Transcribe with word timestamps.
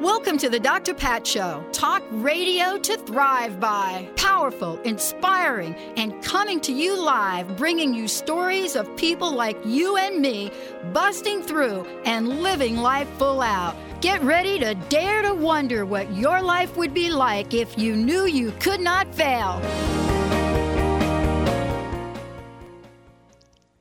Welcome 0.00 0.38
to 0.38 0.48
the 0.48 0.58
Dr. 0.58 0.94
Pat 0.94 1.26
Show. 1.26 1.62
Talk 1.72 2.02
radio 2.10 2.78
to 2.78 2.96
thrive 2.96 3.60
by. 3.60 4.08
Powerful, 4.16 4.80
inspiring, 4.80 5.74
and 5.98 6.24
coming 6.24 6.58
to 6.60 6.72
you 6.72 6.98
live, 6.98 7.54
bringing 7.58 7.92
you 7.92 8.08
stories 8.08 8.76
of 8.76 8.96
people 8.96 9.30
like 9.30 9.58
you 9.66 9.98
and 9.98 10.22
me 10.22 10.52
busting 10.94 11.42
through 11.42 11.84
and 12.06 12.40
living 12.42 12.78
life 12.78 13.10
full 13.18 13.42
out. 13.42 13.76
Get 14.00 14.22
ready 14.22 14.58
to 14.60 14.74
dare 14.88 15.20
to 15.20 15.34
wonder 15.34 15.84
what 15.84 16.10
your 16.16 16.40
life 16.40 16.78
would 16.78 16.94
be 16.94 17.10
like 17.10 17.52
if 17.52 17.76
you 17.76 17.94
knew 17.94 18.24
you 18.24 18.52
could 18.52 18.80
not 18.80 19.14
fail. 19.14 19.60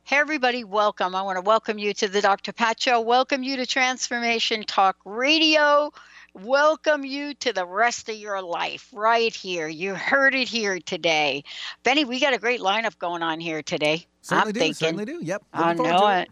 Hey, 0.04 0.18
everybody, 0.18 0.64
welcome. 0.64 1.16
I 1.16 1.22
want 1.22 1.38
to 1.38 1.42
welcome 1.42 1.78
you 1.78 1.94
to 1.94 2.08
the 2.08 2.20
Dr. 2.20 2.52
Pat 2.52 2.82
Show. 2.82 3.00
Welcome 3.00 3.44
you 3.44 3.56
to 3.58 3.66
Transformation 3.66 4.64
Talk 4.64 4.98
Radio. 5.06 5.94
Welcome 6.34 7.06
you 7.06 7.34
to 7.36 7.54
the 7.54 7.66
rest 7.66 8.10
of 8.10 8.16
your 8.16 8.42
life 8.42 8.90
right 8.94 9.34
here. 9.34 9.68
You 9.68 9.96
heard 9.96 10.36
it 10.36 10.48
here 10.48 10.80
today. 10.80 11.44
Benny, 11.84 12.06
we 12.06 12.20
got 12.20 12.34
a 12.34 12.38
great 12.38 12.62
lineup 12.62 12.98
going 13.00 13.24
on 13.24 13.40
here 13.40 13.62
today. 13.62 14.06
Certainly 14.22 14.50
I'm 14.50 14.54
do. 14.54 14.60
thinking. 14.60 14.74
Certainly 14.76 15.06
do. 15.06 15.20
Yep. 15.22 15.44
I 15.54 15.74
know 15.74 16.08
it. 16.08 16.30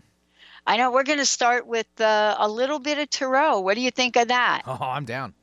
I 0.65 0.77
know. 0.77 0.91
We're 0.91 1.03
going 1.03 1.19
to 1.19 1.25
start 1.25 1.65
with 1.65 1.87
uh, 1.99 2.35
a 2.37 2.47
little 2.47 2.79
bit 2.79 2.99
of 2.99 3.09
Tarot. 3.09 3.61
What 3.61 3.75
do 3.75 3.81
you 3.81 3.91
think 3.91 4.17
of 4.17 4.27
that? 4.27 4.63
Oh, 4.67 4.77
I'm 4.81 5.05
down. 5.05 5.33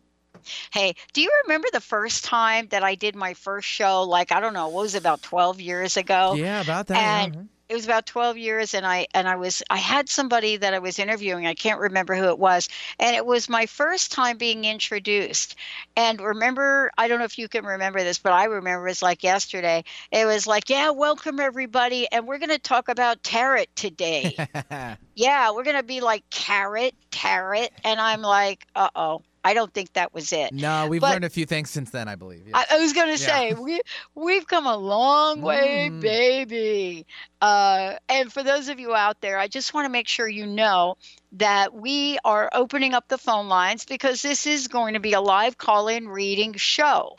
Hey, 0.70 0.94
do 1.14 1.22
you 1.22 1.30
remember 1.44 1.68
the 1.72 1.80
first 1.80 2.24
time 2.24 2.68
that 2.68 2.82
I 2.82 2.94
did 2.94 3.16
my 3.16 3.34
first 3.34 3.66
show? 3.66 4.02
Like, 4.02 4.30
I 4.30 4.40
don't 4.40 4.52
know, 4.52 4.68
what 4.68 4.82
was 4.82 4.94
it, 4.94 4.98
about 4.98 5.22
12 5.22 5.60
years 5.60 5.96
ago? 5.96 6.34
Yeah, 6.34 6.60
about 6.60 6.88
that. 6.88 7.30
yeah. 7.34 7.42
It 7.68 7.74
was 7.74 7.84
about 7.84 8.06
12 8.06 8.36
years 8.36 8.74
and 8.74 8.86
i 8.86 9.06
and 9.14 9.28
i 9.28 9.36
was 9.36 9.62
i 9.70 9.76
had 9.76 10.08
somebody 10.08 10.56
that 10.56 10.74
i 10.74 10.78
was 10.78 10.98
interviewing 10.98 11.46
i 11.46 11.54
can't 11.54 11.80
remember 11.80 12.14
who 12.14 12.28
it 12.28 12.38
was 12.38 12.68
and 12.98 13.16
it 13.16 13.24
was 13.24 13.48
my 13.48 13.66
first 13.66 14.12
time 14.12 14.36
being 14.36 14.64
introduced. 14.64 15.56
And 15.96 16.20
remember 16.20 16.90
i 16.98 17.08
don't 17.08 17.18
know 17.18 17.24
if 17.24 17.38
you 17.38 17.48
can 17.48 17.64
remember 17.64 18.00
this 18.00 18.18
but 18.18 18.32
i 18.32 18.44
remember 18.44 18.88
it's 18.88 19.02
like 19.02 19.22
yesterday 19.22 19.84
it 20.10 20.26
was 20.26 20.46
like 20.46 20.68
yeah 20.68 20.90
welcome 20.90 21.40
everybody 21.40 22.10
and 22.10 22.26
we're 22.26 22.38
going 22.38 22.50
to 22.50 22.58
talk 22.58 22.88
about 22.88 23.22
tarot 23.22 23.64
today. 23.74 24.36
Yeah 25.16 25.52
we're 25.52 25.62
going 25.62 25.76
to 25.76 25.84
be 25.84 26.00
like 26.00 26.28
carrot 26.30 26.94
tarot 27.12 27.68
and 27.84 28.00
i'm 28.00 28.20
like 28.20 28.66
uh-oh 28.74 29.22
i 29.44 29.54
don't 29.54 29.72
think 29.74 29.92
that 29.92 30.12
was 30.14 30.32
it 30.32 30.52
no, 30.52 30.86
we've 30.88 31.00
But- 31.00 31.12
learned 31.12 31.24
a 31.24 31.30
few 31.30 31.46
things 31.46 31.70
since 31.70 31.90
then, 31.90 32.08
I 32.08 32.14
believe. 32.16 32.42
I, 32.54 32.60
yes. 32.60 32.66
I 32.72 32.78
was 32.78 32.92
gonna 32.92 33.18
say 33.18 33.52
we 33.54 33.80
we've 34.14 34.46
come 34.46 34.66
a 34.66 34.76
long 34.76 35.42
way, 35.42 35.88
Mm. 35.90 36.00
baby. 36.00 37.06
Uh, 37.40 37.94
and 38.08 38.32
for 38.32 38.42
those 38.42 38.68
of 38.68 38.80
you 38.80 38.94
out 38.94 39.20
there, 39.20 39.38
I 39.38 39.48
just 39.48 39.74
want 39.74 39.84
to 39.84 39.90
make 39.90 40.08
sure 40.08 40.26
you 40.26 40.46
know 40.46 40.96
that 41.32 41.74
we 41.74 42.18
are 42.24 42.48
opening 42.52 42.94
up 42.94 43.08
the 43.08 43.18
phone 43.18 43.48
lines 43.48 43.84
because 43.84 44.22
this 44.22 44.46
is 44.46 44.68
going 44.68 44.94
to 44.94 45.00
be 45.00 45.12
a 45.12 45.20
live 45.20 45.58
call-in 45.58 46.08
reading 46.08 46.54
show. 46.54 47.16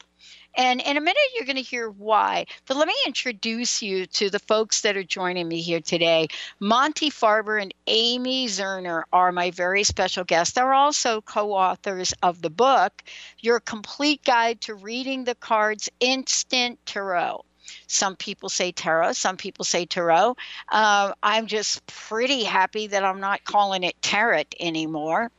And 0.58 0.82
in 0.82 0.98
a 0.98 1.02
minute, 1.02 1.18
you're 1.36 1.46
going 1.46 1.58
to 1.58 1.62
hear 1.62 1.90
why. 1.90 2.46
But 2.66 2.78
let 2.78 2.88
me 2.88 2.96
introduce 3.06 3.82
you 3.82 4.06
to 4.08 4.30
the 4.30 4.40
folks 4.40 4.82
that 4.82 4.96
are 4.96 5.04
joining 5.04 5.48
me 5.48 5.62
here 5.62 5.82
today. 5.82 6.28
Monte 6.60 7.12
Farber 7.12 7.62
and 7.62 7.74
Amy 7.88 8.48
Zerner 8.48 9.04
are 9.12 9.32
my 9.32 9.52
very 9.52 9.84
special 9.84 10.24
guests. 10.24 10.54
They're 10.54 10.74
also 10.74 11.22
co 11.22 11.54
authors 11.54 12.14
of 12.24 12.42
the 12.42 12.50
book, 12.50 13.04
Your 13.40 13.60
Complete 13.60 14.24
Guide 14.24 14.62
to 14.62 14.76
Reading 14.76 15.26
the 15.26 15.36
Cards 15.36 15.90
Instant 16.00 16.80
Tarot. 16.86 17.44
Some 17.88 18.16
people 18.16 18.50
say 18.50 18.72
tarot, 18.72 19.14
some 19.14 19.38
people 19.38 19.66
say 19.66 19.86
tarot. 19.86 20.36
Uh, 20.70 21.14
I'm 21.24 21.48
just 21.48 21.86
pretty 21.88 22.44
happy 22.44 22.88
that 22.88 23.04
I'm 23.04 23.20
not 23.20 23.44
calling 23.44 23.84
it 23.84 24.02
tarot 24.02 24.44
anymore. 24.60 25.32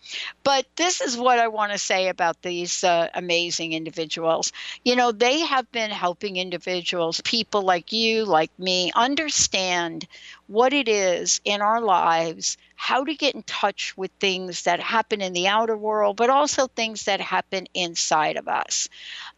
But 0.43 0.67
this 0.77 1.01
is 1.01 1.17
what 1.17 1.39
I 1.39 1.49
want 1.49 1.73
to 1.73 1.79
say 1.79 2.09
about 2.09 2.43
these 2.43 2.85
uh, 2.85 3.09
amazing 3.15 3.73
individuals. 3.73 4.53
You 4.85 4.97
know, 4.97 5.13
they 5.13 5.41
have 5.41 5.71
been 5.73 5.91
helping 5.91 6.37
individuals, 6.37 7.21
people 7.23 7.63
like 7.63 7.93
you, 7.93 8.25
like 8.25 8.57
me, 8.59 8.93
understand 8.95 10.07
what 10.47 10.73
it 10.73 10.89
is 10.89 11.41
in 11.45 11.61
our 11.61 11.81
lives, 11.81 12.57
how 12.77 13.05
to 13.05 13.15
get 13.15 13.35
in 13.35 13.43
touch 13.43 13.97
with 13.97 14.11
things 14.21 14.63
that 14.63 14.81
happen 14.81 15.21
in 15.21 15.33
the 15.33 15.49
outer 15.49 15.77
world, 15.77 16.17
but 16.17 16.31
also 16.31 16.67
things 16.67 17.05
that 17.05 17.21
happen 17.21 17.67
inside 17.75 18.37
of 18.37 18.47
us. 18.47 18.89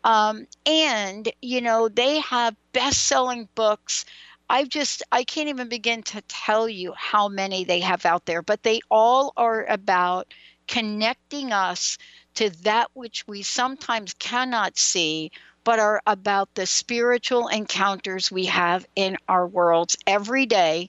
Um, 0.05 0.47
and, 0.67 1.31
you 1.41 1.61
know, 1.61 1.89
they 1.89 2.21
have 2.21 2.55
best 2.73 3.07
selling 3.07 3.49
books. 3.55 4.05
I've 4.51 4.69
just, 4.69 5.03
I 5.13 5.25
can't 5.25 5.49
even 5.49 5.69
begin 5.69 6.03
to 6.05 6.23
tell 6.29 6.69
you 6.69 6.93
how 6.97 7.29
many 7.29 7.65
they 7.65 7.81
have 7.81 8.05
out 8.07 8.27
there, 8.27 8.43
but 8.43 8.63
they 8.63 8.81
all 8.91 9.33
are 9.37 9.65
about 9.67 10.33
connecting 10.67 11.53
us 11.53 11.97
to 12.35 12.51
that 12.63 12.91
which 12.95 13.27
we 13.27 13.43
sometimes 13.43 14.15
cannot 14.15 14.77
see, 14.77 15.31
but 15.69 15.81
are 15.81 16.01
about 16.07 16.55
the 16.55 16.65
spiritual 16.65 17.49
encounters 17.49 18.33
we 18.33 18.47
have 18.47 18.87
in 18.97 19.19
our 19.29 19.47
worlds 19.47 19.99
every 20.07 20.47
day, 20.47 20.89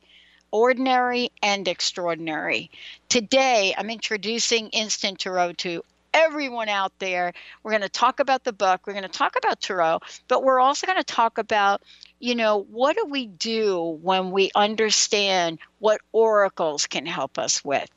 ordinary 0.51 1.29
and 1.43 1.67
extraordinary. 1.67 2.71
Today, 3.09 3.75
I'm 3.77 3.89
introducing 3.89 4.69
Instant 4.69 5.19
Tarot 5.19 5.51
to 5.51 5.83
everyone 6.13 6.69
out 6.69 6.93
there. 6.97 7.33
We're 7.61 7.71
going 7.71 7.81
to 7.81 7.89
talk 7.89 8.21
about 8.21 8.45
the 8.45 8.53
book, 8.53 8.87
we're 8.87 8.93
going 8.93 9.03
to 9.03 9.09
talk 9.09 9.35
about 9.35 9.59
Tarot, 9.59 9.99
but 10.29 10.45
we're 10.45 10.61
also 10.61 10.87
going 10.87 10.97
to 10.97 11.03
talk 11.03 11.39
about 11.39 11.81
you 12.21 12.35
know, 12.35 12.65
what 12.71 12.95
do 12.95 13.03
we 13.03 13.25
do 13.25 13.99
when 14.01 14.31
we 14.31 14.49
understand 14.55 15.59
what 15.79 15.99
oracles 16.13 16.87
can 16.87 17.05
help 17.05 17.37
us 17.37 17.65
with? 17.65 17.89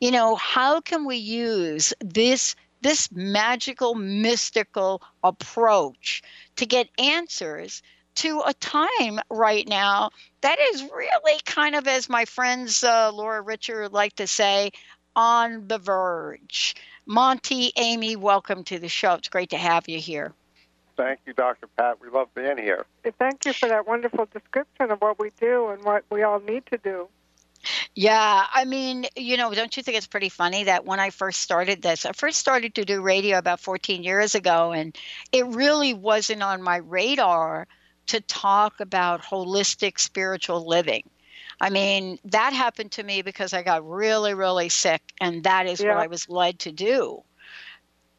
You 0.00 0.10
know, 0.10 0.36
how 0.36 0.80
can 0.80 1.04
we 1.04 1.16
use 1.16 1.92
this 2.00 2.56
this 2.82 3.10
magical 3.12 3.94
mystical 3.94 5.02
approach 5.22 6.22
to 6.56 6.66
get 6.66 6.88
answers 6.98 7.82
to 8.14 8.42
a 8.46 8.52
time 8.54 9.20
right 9.30 9.66
now 9.66 10.10
that 10.42 10.58
is 10.58 10.82
really 10.82 11.40
kind 11.46 11.74
of 11.74 11.86
as 11.86 12.08
my 12.08 12.24
friends 12.24 12.84
uh, 12.84 13.10
Laura 13.12 13.40
Richard 13.40 13.92
like 13.92 14.14
to 14.16 14.26
say 14.26 14.70
on 15.16 15.66
the 15.68 15.78
verge. 15.78 16.74
Monte, 17.06 17.72
Amy, 17.76 18.16
welcome 18.16 18.64
to 18.64 18.78
the 18.78 18.88
show. 18.88 19.14
It's 19.14 19.28
great 19.28 19.50
to 19.50 19.56
have 19.56 19.88
you 19.88 19.98
here. 19.98 20.32
Thank 20.96 21.20
you, 21.26 21.32
Dr. 21.32 21.66
Pat. 21.78 22.00
We 22.00 22.10
love 22.10 22.28
being 22.34 22.58
here. 22.58 22.84
Thank 23.18 23.44
you 23.44 23.52
for 23.52 23.68
that 23.68 23.86
wonderful 23.86 24.26
description 24.32 24.90
of 24.90 25.00
what 25.00 25.18
we 25.18 25.30
do 25.40 25.68
and 25.68 25.82
what 25.84 26.04
we 26.10 26.22
all 26.22 26.40
need 26.40 26.66
to 26.66 26.78
do. 26.78 27.08
Yeah, 27.94 28.46
I 28.52 28.64
mean, 28.64 29.06
you 29.16 29.36
know, 29.36 29.52
don't 29.54 29.76
you 29.76 29.82
think 29.82 29.96
it's 29.96 30.06
pretty 30.06 30.28
funny 30.28 30.64
that 30.64 30.84
when 30.84 31.00
I 31.00 31.10
first 31.10 31.40
started 31.40 31.82
this, 31.82 32.04
I 32.06 32.12
first 32.12 32.38
started 32.38 32.74
to 32.76 32.84
do 32.84 33.00
radio 33.00 33.38
about 33.38 33.60
14 33.60 34.02
years 34.02 34.34
ago, 34.34 34.72
and 34.72 34.96
it 35.30 35.46
really 35.46 35.94
wasn't 35.94 36.42
on 36.42 36.62
my 36.62 36.76
radar 36.76 37.66
to 38.08 38.20
talk 38.20 38.80
about 38.80 39.22
holistic 39.22 39.98
spiritual 40.00 40.66
living. 40.66 41.08
I 41.60 41.70
mean, 41.70 42.18
that 42.24 42.52
happened 42.52 42.92
to 42.92 43.02
me 43.04 43.22
because 43.22 43.52
I 43.52 43.62
got 43.62 43.88
really, 43.88 44.34
really 44.34 44.68
sick, 44.68 45.00
and 45.20 45.44
that 45.44 45.66
is 45.66 45.80
Yeah. 45.80 45.94
what 45.94 46.02
I 46.02 46.06
was 46.08 46.28
led 46.28 46.58
to 46.60 46.72
do. 46.72 47.22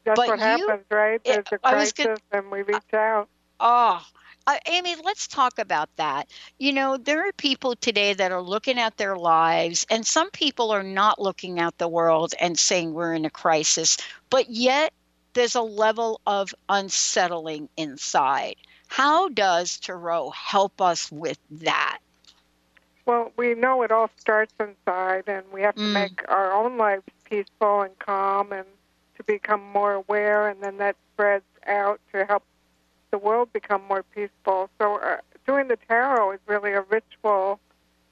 That's 0.06 0.18
But 0.18 0.28
what 0.30 0.40
you- 0.40 0.46
happens, 0.46 0.86
right? 0.90 1.22
There's 1.24 1.46
a 1.52 1.60
I 1.64 1.76
was 1.76 1.92
crisis, 1.92 2.20
good- 2.32 2.38
and 2.38 2.52
we 2.52 2.62
reach 2.62 2.94
out. 2.94 3.28
Oh, 3.60 4.06
uh, 4.48 4.58
Amy, 4.68 4.96
let's 5.04 5.28
talk 5.28 5.58
about 5.60 5.90
that. 5.98 6.30
You 6.60 6.72
know, 6.74 6.98
there 6.98 7.28
are 7.28 7.32
people 7.34 7.76
today 7.76 8.14
that 8.14 8.32
are 8.32 8.42
looking 8.42 8.80
at 8.80 8.98
their 8.98 9.16
lives, 9.18 9.86
and 9.90 10.06
some 10.06 10.30
people 10.32 10.72
are 10.72 10.84
not 10.84 11.20
looking 11.22 11.60
at 11.60 11.78
the 11.78 11.88
world 11.88 12.34
and 12.40 12.58
saying 12.58 12.94
we're 12.94 13.14
in 13.14 13.26
a 13.26 13.30
crisis, 13.30 13.98
but 14.30 14.50
yet 14.50 14.94
there's 15.34 15.56
a 15.56 15.62
level 15.62 16.22
of 16.26 16.54
unsettling 16.70 17.70
inside. 17.78 18.56
How 18.88 19.30
does 19.30 19.78
Tarot 19.80 20.32
help 20.32 20.82
us 20.82 21.12
with 21.12 21.40
that? 21.50 22.00
Well, 23.06 23.32
we 23.38 23.54
know 23.56 23.82
it 23.84 23.92
all 23.92 24.10
starts 24.18 24.54
inside, 24.60 25.28
and 25.28 25.46
we 25.52 25.62
have 25.62 25.76
to 25.82 25.88
Mm. 25.88 25.94
make 25.94 26.24
our 26.30 26.52
own 26.54 26.78
lives 26.78 27.04
peaceful 27.26 27.82
and 27.82 27.98
calm 28.00 28.52
and 28.52 28.68
to 29.16 29.24
become 29.24 29.62
more 29.62 29.94
aware, 29.94 30.48
and 30.48 30.62
then 30.62 30.78
that 30.78 30.96
spreads 31.14 31.46
out 31.66 32.00
to 32.12 32.26
help 32.26 32.44
the 33.14 33.20
world 33.20 33.54
become 33.54 33.84
more 33.88 34.02
peaceful. 34.02 34.72
So, 34.80 34.98
uh, 34.98 35.18
doing 35.46 35.68
the 35.68 35.78
tarot 35.88 36.32
is 36.32 36.40
really 36.48 36.72
a 36.72 36.82
ritual 36.82 37.60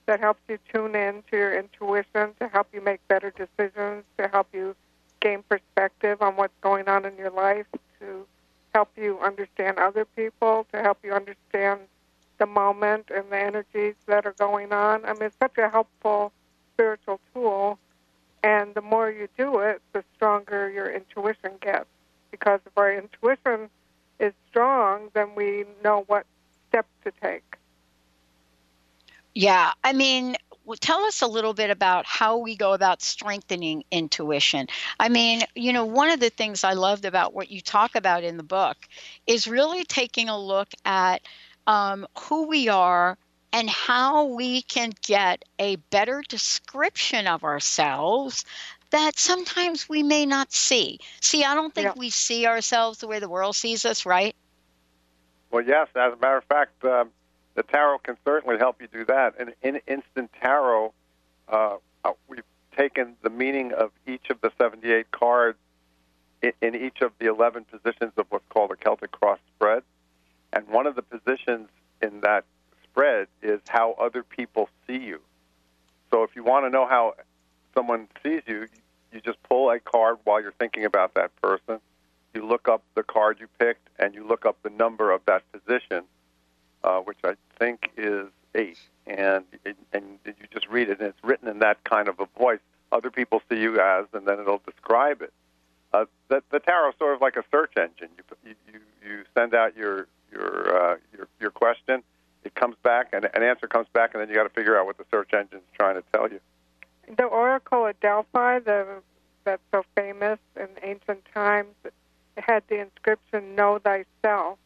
that 0.06 0.20
helps 0.20 0.42
you 0.48 0.60
tune 0.72 0.96
in 0.96 1.24
to 1.32 1.38
your 1.38 1.58
intuition, 1.58 2.36
to 2.40 2.48
help 2.48 2.68
you 2.72 2.82
make 2.82 3.00
better 3.08 3.32
decisions, 3.32 4.04
to 4.20 4.28
help 4.28 4.48
you 4.54 4.76
gain 5.20 5.44
perspective 5.50 6.22
on 6.22 6.36
what's 6.36 6.54
going 6.62 6.88
on 6.88 7.04
in 7.06 7.18
your 7.18 7.32
life, 7.32 7.66
to 8.00 8.28
help 8.76 8.90
you 8.96 9.20
understand 9.22 9.80
other 9.80 10.06
people, 10.06 10.68
to 10.72 10.84
help 10.84 11.00
you 11.04 11.14
understand 11.14 11.80
the 12.38 12.46
moment 12.46 13.10
and 13.10 13.32
the 13.32 13.40
energies 13.40 13.96
that 14.06 14.28
are 14.28 14.36
going 14.38 14.72
on. 14.72 15.04
I 15.06 15.14
mean, 15.14 15.24
it's 15.24 15.36
such 15.42 15.58
a 15.58 15.68
helpful 15.68 16.32
spiritual 16.76 17.20
tool. 17.34 17.80
And 18.44 18.76
the 18.76 18.82
more 18.82 19.10
you 19.10 19.28
do 19.36 19.58
it, 19.60 19.82
the 19.94 20.04
stronger 20.16 20.70
your 20.70 20.92
intuition 20.92 21.54
gets. 21.60 21.90
Because 22.30 22.60
if 22.68 22.78
our 22.78 22.94
intuition 22.94 23.72
is 24.22 24.34
strong, 24.50 25.10
then 25.14 25.36
we 25.36 25.66
know 25.84 26.04
what 26.08 26.26
steps 26.70 26.90
to 27.04 27.12
take. 27.22 27.58
Yeah, 29.34 29.72
I 29.84 29.94
mean, 29.94 30.36
tell 30.80 31.04
us 31.06 31.22
a 31.22 31.28
little 31.28 31.54
bit 31.54 31.70
about 31.70 32.06
how 32.06 32.38
we 32.38 32.56
go 32.56 32.74
about 32.74 33.02
strengthening 33.02 33.84
intuition. 33.92 34.68
I 35.00 35.10
mean, 35.10 35.42
you 35.56 35.74
know, 35.74 35.86
one 35.86 36.10
of 36.10 36.20
the 36.20 36.30
things 36.30 36.64
I 36.64 36.74
loved 36.74 37.06
about 37.06 37.34
what 37.34 37.50
you 37.50 37.62
talk 37.62 37.96
about 37.96 38.24
in 38.24 38.38
the 38.38 38.44
book 38.44 38.78
is 39.26 39.48
really 39.48 39.84
taking 39.86 40.30
a 40.30 40.40
look 40.40 40.70
at 40.86 41.22
um, 41.66 42.06
who 42.20 42.48
we 42.48 42.70
are 42.70 43.18
and 43.54 43.70
how 43.70 44.26
we 44.26 44.62
can 44.62 44.92
get 45.02 45.44
a 45.60 45.78
better 45.92 46.24
description 46.28 47.28
of 47.28 47.44
ourselves 47.44 48.46
that 48.92 49.18
sometimes 49.18 49.90
we 49.90 50.04
may 50.04 50.26
not 50.26 50.52
see. 50.52 51.00
See, 51.22 51.44
I 51.44 51.56
don't 51.56 51.74
think 51.74 51.86
Yeah. 51.86 51.94
we 51.98 52.10
see 52.10 52.46
ourselves 52.46 53.00
the 53.00 53.08
way 53.08 53.20
the 53.20 53.30
world 53.30 53.56
sees 53.56 53.86
us, 53.86 54.06
right? 54.06 54.36
Well, 55.50 55.64
yes. 55.64 55.88
As 55.96 56.14
a 56.14 56.18
matter 56.18 56.38
of 56.38 56.46
fact, 56.46 56.84
um, 56.86 57.12
the 57.56 57.64
tarot 57.64 58.00
can 58.00 58.18
certainly 58.24 58.58
help 58.58 58.82
you 58.82 58.88
do 58.88 59.06
that. 59.06 59.36
And 59.38 59.54
in 59.62 59.82
Instant 59.88 60.32
Tarot, 60.42 60.94
uh, 61.50 61.78
uh, 62.06 62.14
we've 62.28 62.44
taken 62.76 63.16
the 63.22 63.30
meaning 63.30 63.74
of 63.74 63.92
each 64.08 64.30
of 64.30 64.40
the 64.42 64.52
78 64.58 65.12
cards 65.12 65.58
in, 66.42 66.54
in 66.62 66.76
each 66.76 67.02
of 67.02 67.12
the 67.20 67.28
11 67.28 67.66
positions 67.66 68.14
of 68.18 68.28
what's 68.30 68.48
called 68.50 68.72
a 68.72 68.76
Celtic 68.76 69.12
cross 69.12 69.40
spread. 69.56 69.84
And 70.54 70.68
one 70.68 70.88
of 70.88 70.96
the 70.96 71.02
positions 71.02 71.70
in 72.02 72.22
that 72.22 72.46
spread 72.84 73.28
is 73.42 73.60
how 73.68 73.94
other 73.94 74.24
people 74.24 74.70
see 74.88 74.98
you. 74.98 75.22
So 76.12 76.24
if 76.24 76.36
you 76.36 76.44
want 76.44 76.66
to 76.66 76.70
know 76.70 76.86
how 76.86 77.16
someone 77.74 78.08
sees 78.24 78.42
you, 78.46 78.68
you 79.12 79.22
just 79.22 79.42
pull 79.44 79.70
a 79.70 79.80
card 79.80 80.18
while 80.24 80.42
you're 80.42 80.54
thinking 80.54 80.86
about 80.86 81.14
that 81.16 81.36
person. 81.42 81.80
You 82.34 82.46
look 82.46 82.68
up 82.68 82.84
the 82.96 83.04
card 83.04 83.40
you 83.40 83.48
picked, 83.60 83.90
and 84.00 84.16
you 84.16 84.26
look 84.26 84.46
up 84.46 84.58
the 84.64 84.70
number 84.70 85.12
of 85.12 85.22
that 85.26 85.44
position, 85.52 86.04
uh, 86.84 87.00
which 87.00 87.18
I 87.24 87.36
think 87.60 87.92
is 87.98 88.28
eight. 88.56 88.80
And 89.06 89.44
and 89.94 90.20
you 90.26 90.48
just 90.52 90.68
read 90.68 90.90
it, 90.90 91.00
and 91.00 91.10
it's 91.10 91.24
written 91.24 91.48
in 91.48 91.60
that 91.60 91.84
kind 91.84 92.08
of 92.08 92.20
a 92.20 92.28
voice. 92.38 92.60
Other 92.92 93.12
people 93.12 93.42
see 93.50 93.60
you 93.60 93.80
as, 93.80 94.06
and 94.14 94.28
then 94.28 94.40
it'll 94.40 94.62
describe 94.66 95.22
it. 95.22 95.34
Uh, 95.94 96.06
the, 96.30 96.42
the 96.52 96.60
tarot 96.60 96.90
is 96.90 96.96
sort 96.98 97.14
of 97.14 97.22
like 97.22 97.36
a 97.36 97.44
search 97.52 97.74
engine. 97.78 98.10
You 98.46 98.56
you 98.68 98.80
you 99.06 99.24
send 99.36 99.54
out 99.54 99.76
your 99.76 100.08
your 100.32 100.76
uh, 100.76 100.96
your 101.16 101.28
your 101.40 101.52
question, 101.52 102.04
it 102.44 102.56
comes 102.56 102.76
back, 102.84 103.10
and 103.14 103.26
an 103.26 103.44
answer 103.44 103.68
comes 103.68 103.88
back, 103.94 104.14
and 104.14 104.22
then 104.22 104.30
you 104.30 104.36
got 104.36 104.44
to 104.44 104.50
figure 104.50 104.80
out 104.80 104.86
what 104.86 104.98
the 104.98 105.06
search 105.12 105.34
engine's 105.34 105.64
trying 105.78 105.96
to 105.96 106.04
tell 106.14 106.30
you. 106.30 106.40
The 107.18 107.24
Oracle 107.24 107.88
at 107.88 108.00
Delphi, 108.00 108.60
the 108.60 109.02
that's 109.44 109.62
so 109.72 109.84
famous 109.96 110.40
in 110.56 110.68
ancient 110.84 111.26
times, 111.34 111.74
had 112.38 112.64
the 112.68 112.80
inscription 112.80 113.56
"Know 113.56 113.80
thyself," 113.80 114.60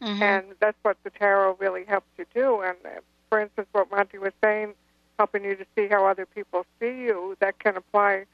Mhm. 0.00 0.22
and 0.22 0.54
that's 0.60 0.78
what 0.82 0.96
the 1.02 1.10
tarot 1.10 1.54
really 1.54 1.84
helps 1.84 2.08
you 2.16 2.24
do. 2.34 2.60
And 2.60 2.76
uh, 2.84 3.00
for 3.28 3.40
instance, 3.40 3.68
what 3.72 3.90
Monte 3.90 4.18
was 4.18 4.32
saying, 4.42 4.74
helping 5.18 5.44
you 5.44 5.56
to 5.56 5.66
see 5.76 5.88
how 5.88 6.06
other 6.06 6.24
people 6.26 6.64
see 6.80 7.02
you, 7.02 7.36
that 7.40 7.58
can 7.58 7.76
apply 7.76 8.26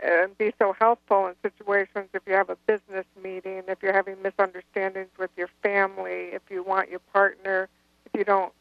and 0.00 0.36
be 0.38 0.54
so 0.58 0.72
helpful 0.72 1.26
in 1.26 1.34
situations 1.42 2.08
if 2.14 2.22
you 2.26 2.32
have 2.32 2.48
a 2.48 2.56
business 2.66 3.04
meeting, 3.22 3.62
if 3.68 3.82
you're 3.82 3.92
having 3.92 4.20
misunderstandings 4.22 5.10
with 5.18 5.30
your 5.36 5.48
family, 5.62 6.30
if 6.32 6.42
you 6.48 6.62
want 6.62 6.88
your 6.88 7.00
partner, 7.12 7.68
if 8.06 8.18
you 8.18 8.24
don't 8.24 8.52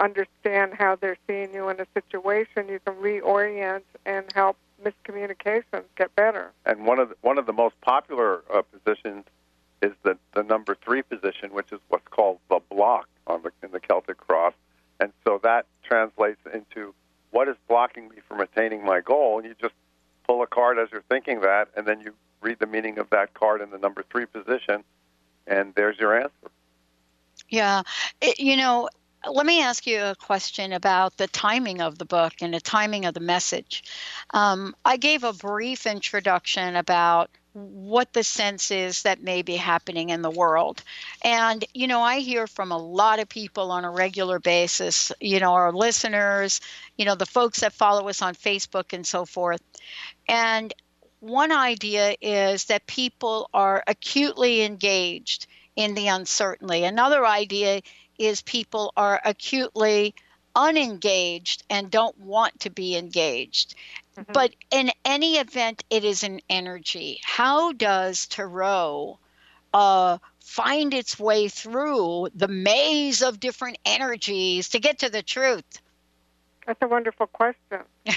understand 0.00 0.74
how 0.74 0.96
they're 0.96 1.18
seeing 1.26 1.52
you 1.54 1.68
in 1.68 1.80
a 1.80 1.86
situation, 1.94 2.68
you 2.68 2.80
can 2.84 2.94
reorient 2.94 3.82
and 4.06 4.26
help 4.34 4.56
miscommunications 4.82 5.84
get 5.96 6.14
better. 6.16 6.50
And 6.64 6.86
one 6.86 6.98
of 6.98 7.10
the, 7.10 7.16
one 7.20 7.38
of 7.38 7.46
the 7.46 7.52
most 7.52 7.80
popular 7.82 8.42
uh, 8.52 8.62
positions 8.62 9.24
is 9.82 9.92
the 10.02 10.18
the 10.34 10.42
number 10.42 10.76
three 10.84 11.02
position, 11.02 11.52
which 11.52 11.72
is 11.72 11.80
what's 11.88 12.06
called 12.08 12.38
the 12.48 12.60
block 12.70 13.08
on 13.26 13.42
the 13.42 13.52
in 13.62 13.72
the 13.72 13.80
Celtic 13.80 14.18
cross, 14.18 14.52
and 14.98 15.12
so 15.26 15.40
that 15.42 15.66
translates 15.82 16.40
into 16.52 16.94
what 17.30 17.48
is 17.48 17.56
blocking 17.68 18.08
me 18.08 18.16
from 18.28 18.40
attaining 18.40 18.84
my 18.84 19.00
goal. 19.00 19.38
And 19.38 19.46
you 19.46 19.54
just 19.60 19.74
pull 20.26 20.42
a 20.42 20.46
card 20.46 20.78
as 20.78 20.88
you're 20.92 21.04
thinking 21.08 21.40
that, 21.40 21.68
and 21.76 21.86
then 21.86 22.00
you 22.00 22.14
read 22.42 22.58
the 22.58 22.66
meaning 22.66 22.98
of 22.98 23.08
that 23.10 23.34
card 23.34 23.60
in 23.60 23.70
the 23.70 23.78
number 23.78 24.04
three 24.10 24.26
position, 24.26 24.84
and 25.46 25.74
there's 25.74 25.98
your 25.98 26.16
answer. 26.16 26.50
Yeah. 27.48 27.82
It, 28.20 28.38
you 28.38 28.56
know, 28.56 28.88
let 29.28 29.44
me 29.46 29.62
ask 29.62 29.86
you 29.86 30.00
a 30.02 30.14
question 30.14 30.72
about 30.72 31.16
the 31.16 31.26
timing 31.28 31.80
of 31.80 31.98
the 31.98 32.04
book 32.04 32.34
and 32.40 32.54
the 32.54 32.60
timing 32.60 33.04
of 33.04 33.14
the 33.14 33.20
message. 33.20 33.84
Um, 34.30 34.74
I 34.84 34.96
gave 34.96 35.24
a 35.24 35.32
brief 35.32 35.86
introduction 35.86 36.76
about 36.76 37.30
what 37.52 38.12
the 38.12 38.22
sense 38.22 38.70
is 38.70 39.02
that 39.02 39.22
may 39.22 39.42
be 39.42 39.56
happening 39.56 40.10
in 40.10 40.22
the 40.22 40.30
world. 40.30 40.82
And, 41.24 41.64
you 41.74 41.88
know, 41.88 42.00
I 42.00 42.20
hear 42.20 42.46
from 42.46 42.70
a 42.70 42.78
lot 42.78 43.18
of 43.18 43.28
people 43.28 43.72
on 43.72 43.84
a 43.84 43.90
regular 43.90 44.38
basis, 44.38 45.10
you 45.20 45.40
know, 45.40 45.52
our 45.52 45.72
listeners, 45.72 46.60
you 46.96 47.04
know, 47.04 47.16
the 47.16 47.26
folks 47.26 47.60
that 47.60 47.72
follow 47.72 48.08
us 48.08 48.22
on 48.22 48.34
Facebook 48.34 48.92
and 48.92 49.06
so 49.06 49.24
forth. 49.24 49.60
And 50.28 50.72
one 51.18 51.52
idea 51.52 52.14
is 52.20 52.66
that 52.66 52.86
people 52.86 53.50
are 53.52 53.82
acutely 53.86 54.62
engaged 54.62 55.46
in 55.76 55.94
the 55.94 56.08
uncertainty. 56.08 56.84
Another 56.84 57.26
idea 57.26 57.80
is 58.20 58.42
people 58.42 58.92
are 58.96 59.20
acutely 59.24 60.14
unengaged 60.54 61.64
and 61.70 61.90
don't 61.90 62.18
want 62.18 62.60
to 62.60 62.70
be 62.70 62.96
engaged. 62.96 63.74
Mhm. 64.16 64.32
But 64.32 64.54
in 64.70 64.90
any 65.04 65.38
event, 65.38 65.82
it 65.88 66.04
is 66.04 66.22
an 66.22 66.40
energy. 66.50 67.20
How 67.24 67.72
does 67.72 68.26
tarot 68.26 69.18
uh, 69.72 70.18
find 70.40 70.92
its 70.92 71.18
way 71.18 71.48
through 71.48 72.28
the 72.34 72.48
maze 72.48 73.22
of 73.22 73.40
different 73.40 73.78
energies 73.84 74.70
to 74.70 74.80
get 74.80 74.98
to 74.98 75.08
the 75.08 75.22
truth? 75.22 75.80
That's 76.66 76.82
a 76.82 76.88
wonderful 76.88 77.28
question. 77.28 77.80
you 78.04 78.12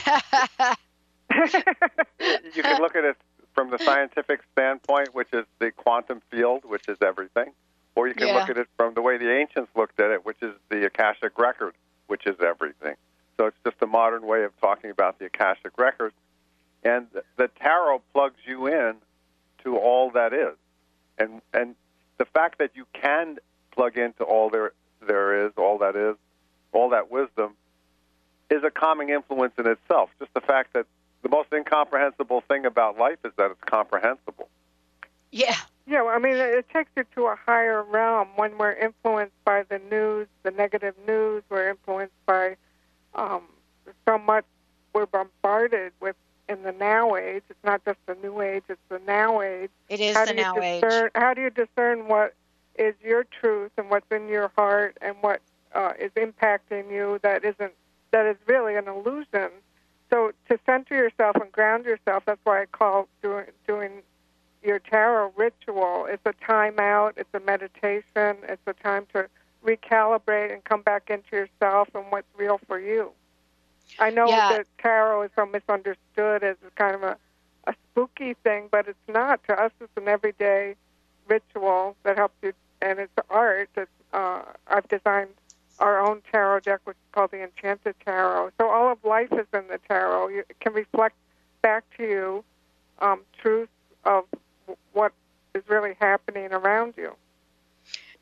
can 2.64 2.82
look 2.82 2.96
at 2.96 3.06
it 3.06 3.16
from 3.54 3.70
the 3.70 3.78
scientific 3.78 4.42
standpoint, 4.52 5.14
which 5.14 5.30
is 5.32 5.46
the 5.60 5.72
quantum 5.72 6.22
field, 6.30 6.66
which 6.66 6.88
is 6.88 6.98
everything, 7.02 7.54
or 7.96 8.08
you 8.08 8.14
can 8.14 8.28
Yeah. 8.28 8.36
look 8.36 8.50
at 8.50 8.58
it 8.58 8.68
from 8.78 8.94
the 8.94 9.02
way 9.02 9.18
the 9.18 9.32
ancients 9.32 9.72
looked 9.76 10.00
at 10.00 10.12
it, 10.12 10.26
which 10.26 10.42
is 10.42 10.54
the 10.70 10.86
Akashic 10.86 11.38
record, 11.38 11.76
which 12.08 12.26
is 12.26 12.40
everything. 12.42 12.96
So 13.38 13.48
it's 13.48 13.58
just 13.66 13.78
a 13.82 13.88
modern 13.88 14.26
way 14.26 14.44
of 14.44 14.60
talking 14.60 14.90
about 14.90 15.20
the 15.20 15.26
Akashic 15.26 15.78
record. 15.78 16.14
And 16.84 17.10
the- 17.12 17.24
the 17.38 17.48
tarot 17.48 18.00
plugs 18.12 18.40
you 18.46 18.68
in 18.68 19.02
to 19.64 19.78
all 19.78 20.10
that 20.12 20.34
is. 20.34 20.56
And 21.18 21.42
and 21.54 21.76
the 22.18 22.26
fact 22.26 22.58
that 22.60 22.76
you 22.76 22.86
can 22.94 23.40
plug 23.72 23.98
into 23.98 24.24
all 24.24 24.50
there 24.50 24.74
there 25.02 25.46
is, 25.46 25.54
all 25.58 25.78
that 25.80 25.96
is, 25.96 26.16
all 26.72 26.90
that 26.90 27.12
wisdom 27.12 27.56
is 28.50 28.64
a 28.64 28.72
calming 28.72 29.10
influence 29.10 29.54
in 29.58 29.68
itself. 29.68 30.10
Just 30.20 30.34
the 30.34 30.42
fact 30.42 30.74
that 30.74 30.86
the 31.22 31.30
most 31.30 31.52
incomprehensible 31.54 32.42
thing 32.42 32.66
about 32.66 32.98
life 32.98 33.18
is 33.26 33.34
that 33.38 33.52
it's 33.52 33.64
comprehensible. 33.66 34.50
yeah. 35.32 35.56
Yeah, 35.86 36.04
well, 36.04 36.16
I 36.16 36.20
mean, 36.20 36.36
it 36.36 36.66
takes 36.70 36.90
you 36.96 37.04
to 37.16 37.26
a 37.26 37.36
higher 37.36 37.84
realm 37.84 38.30
when 38.36 38.58
we're 38.58 38.72
influenced 38.74 39.36
by 39.44 39.64
the 39.64 39.80
news, 39.92 40.28
the 40.44 40.52
negative 40.52 40.96
news. 41.06 41.44
We're 41.50 41.70
influenced 41.70 42.14
by 42.26 42.56
um, 43.16 43.42
so 44.08 44.18
much. 44.18 44.46
We're 44.94 45.08
bombarded 45.08 45.92
with 46.00 46.16
in 46.48 46.64
the 46.64 46.72
now 46.72 47.16
age. 47.16 47.44
It's 47.50 47.64
not 47.64 47.84
just 47.84 47.98
the 48.06 48.16
new 48.16 48.42
age; 48.42 48.64
it's 48.70 48.80
the 48.90 49.02
now 49.06 49.42
age. 49.42 49.72
It 49.90 50.00
is 50.00 50.16
how 50.16 50.26
the 50.26 50.34
do 50.34 50.42
you 50.42 50.62
age. 50.62 50.82
discern, 50.82 51.10
How 51.16 51.34
do 51.34 51.42
you 51.42 51.50
discern 51.50 52.08
what 52.08 52.34
is 52.76 52.96
your 53.04 53.26
truth 53.26 53.72
and 53.78 53.90
what's 53.90 54.10
in 54.12 54.28
your 54.30 54.52
heart 54.56 54.98
and 55.02 55.16
what 55.22 55.42
uh, 55.74 55.94
is 56.00 56.12
impacting 56.12 56.92
you 56.92 57.20
that 57.24 57.44
isn't 57.44 57.74
that 58.12 58.26
is 58.26 58.38
really 58.48 58.76
an 58.76 58.88
illusion? 58.88 59.50
So 60.10 60.32
to 60.50 60.60
center 60.66 60.96
yourself 60.96 61.36
and 61.38 61.52
ground 61.52 61.86
yourself, 61.86 62.24
that's 62.26 62.42
why 62.44 62.62
I 62.62 62.66
call 62.68 63.08
doing 63.22 63.46
doing 63.68 64.04
your 64.64 64.80
tarot 64.80 65.34
ritual. 65.36 66.06
It's 66.10 66.26
a 66.26 66.34
time 66.46 66.80
out. 66.80 67.14
It's 67.18 67.34
a 67.34 67.40
meditation. 67.40 68.38
It's 68.48 68.62
a 68.68 68.74
time 68.74 69.06
to 69.14 69.28
recalibrate 69.66 70.54
and 70.54 70.64
come 70.64 70.82
back 70.82 71.10
into 71.10 71.36
yourself 71.36 71.90
and 71.96 72.06
what's 72.10 72.28
real 72.38 72.60
for 72.68 72.80
you. 72.80 73.12
I 74.00 74.10
know 74.10 74.28
Yeah. 74.28 74.50
that 74.50 74.68
tarot 74.80 75.24
is 75.24 75.32
so 75.36 75.46
misunderstood 75.46 76.44
as 76.44 76.58
kind 76.76 76.96
of 76.96 77.04
a, 77.04 77.18
a 77.68 77.76
spooky 77.92 78.34
thing, 78.44 78.68
but 78.72 78.88
it's 78.88 79.08
not. 79.08 79.44
To 79.46 79.60
us, 79.62 79.72
it's 79.80 79.92
an 79.98 80.08
everyday 80.08 80.76
ritual 81.28 81.96
that 82.04 82.18
helps 82.18 82.36
you, 82.42 82.54
and 82.82 83.00
it's 83.00 83.14
art. 83.30 83.70
It's, 83.76 83.92
uh, 84.12 84.42
I've 84.68 84.88
designed 84.88 85.30
our 85.80 86.00
own 86.00 86.22
tarot 86.32 86.62
deck, 86.62 86.82
which 86.86 86.96
is 86.98 87.12
called 87.12 87.32
the 87.32 87.44
Enchanted 87.44 87.96
Tarot. 88.04 88.52
So 88.60 88.70
all 88.70 88.92
of 88.92 89.04
life 89.04 89.32
is 89.32 89.48
in 89.54 89.68
the 89.68 89.80
tarot. 89.88 90.30
You, 90.30 90.40
it 90.50 90.60
can 90.60 90.74
reflect 90.74 91.16
back 91.62 91.84
to 91.98 92.04
you 92.04 92.44
um, 93.00 93.22
truths 93.42 93.72
of 94.06 94.26
what 94.94 95.14
is 95.54 95.64
really 95.68 95.96
happening 96.00 96.52
around 96.54 96.96
you. 96.98 97.16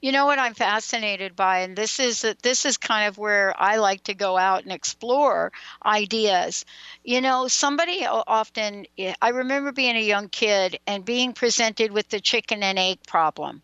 You 0.01 0.11
know 0.11 0.25
what 0.25 0.39
I'm 0.39 0.53
fascinated 0.53 1.35
by, 1.35 1.59
and 1.59 1.75
this 1.75 1.99
is 1.99 2.21
this 2.43 2.65
is 2.65 2.77
kind 2.77 3.07
of 3.07 3.17
where 3.17 3.53
I 3.59 3.77
like 3.77 4.03
to 4.05 4.13
go 4.13 4.37
out 4.37 4.63
and 4.63 4.71
explore 4.71 5.51
ideas. 5.85 6.65
You 7.03 7.21
know, 7.21 7.47
somebody 7.47 8.05
often 8.05 8.85
I 9.21 9.29
remember 9.29 9.71
being 9.71 9.95
a 9.95 10.01
young 10.01 10.29
kid 10.29 10.79
and 10.87 11.05
being 11.05 11.33
presented 11.33 11.91
with 11.91 12.09
the 12.09 12.19
chicken 12.19 12.63
and 12.63 12.77
egg 12.79 12.99
problem. 13.07 13.63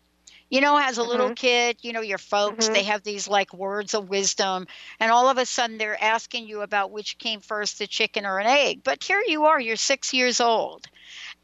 You 0.50 0.60
know, 0.60 0.78
as 0.78 0.98
a 0.98 1.04
little 1.04 1.30
Mhm. 1.30 1.36
kid, 1.36 1.78
you 1.82 1.92
know, 1.92 2.00
your 2.00 2.18
folks, 2.18 2.68
Mhm. 2.68 2.72
they 2.72 2.84
have 2.84 3.02
these 3.02 3.28
like 3.28 3.52
words 3.52 3.94
of 3.94 4.08
wisdom, 4.08 4.66
and 5.00 5.10
all 5.10 5.28
of 5.28 5.38
a 5.38 5.44
sudden 5.46 5.78
they're 5.78 6.02
asking 6.02 6.46
you 6.46 6.62
about 6.62 6.90
which 6.90 7.18
came 7.18 7.40
first, 7.40 7.78
the 7.78 7.86
chicken 7.86 8.24
or 8.24 8.38
an 8.38 8.46
egg. 8.46 8.82
But 8.84 9.02
here 9.04 9.22
you 9.26 9.44
are, 9.46 9.60
you're 9.60 9.76
six 9.76 10.12
years 10.14 10.40
old. 10.40 10.86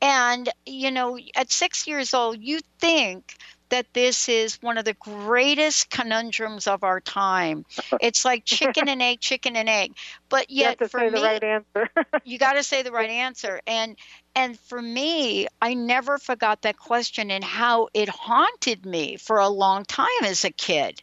And, 0.01 0.49
you 0.67 0.91
know, 0.91 1.19
at 1.35 1.51
six 1.51 1.87
years 1.87 2.15
old, 2.15 2.41
you 2.41 2.61
think 2.79 3.37
that 3.71 3.93
this 3.95 4.29
is 4.29 4.61
one 4.63 4.79
of 4.79 4.85
the 4.85 4.95
greatest 4.95 5.91
conundrums 5.91 6.67
of 6.67 6.85
our 6.85 7.01
time. 7.01 7.65
It's 8.01 8.25
like 8.25 8.45
chicken 8.45 8.89
and 8.89 9.03
egg, 9.03 9.21
chicken 9.21 9.57
and 9.57 9.69
egg. 9.69 9.93
But 10.29 10.51
you 10.51 10.63
yet, 10.63 10.79
to 10.79 10.89
for 10.89 11.01
say 11.01 11.09
me, 11.09 11.19
the 11.19 11.25
right 11.25 11.43
answer. 11.43 11.89
you 12.25 12.39
got 12.39 12.53
to 12.55 12.63
say 12.63 12.83
the 12.83 12.93
right 12.93 13.11
answer 13.11 13.61
and 13.67 13.97
and 14.35 14.59
for 14.59 14.81
me 14.81 15.47
i 15.61 15.75
never 15.75 16.19
forgot 16.19 16.63
that 16.63 16.77
question 16.77 17.31
and 17.31 17.45
how 17.45 17.89
it 17.95 18.09
haunted 18.09 18.85
me 18.85 19.17
for 19.17 19.39
a 19.39 19.49
long 19.49 19.85
time 19.85 20.25
as 20.25 20.45
a 20.45 20.51
kid 20.51 21.01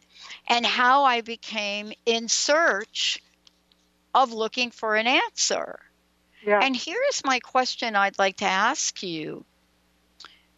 and 0.48 0.64
how 0.66 1.04
i 1.04 1.20
became 1.20 1.92
in 2.06 2.28
search 2.28 3.22
of 4.14 4.32
looking 4.32 4.70
for 4.70 4.96
an 4.96 5.06
answer 5.06 5.78
yeah. 6.44 6.60
and 6.62 6.76
here's 6.76 7.22
my 7.24 7.38
question 7.40 7.96
i'd 7.96 8.18
like 8.18 8.36
to 8.36 8.44
ask 8.44 9.02
you 9.02 9.44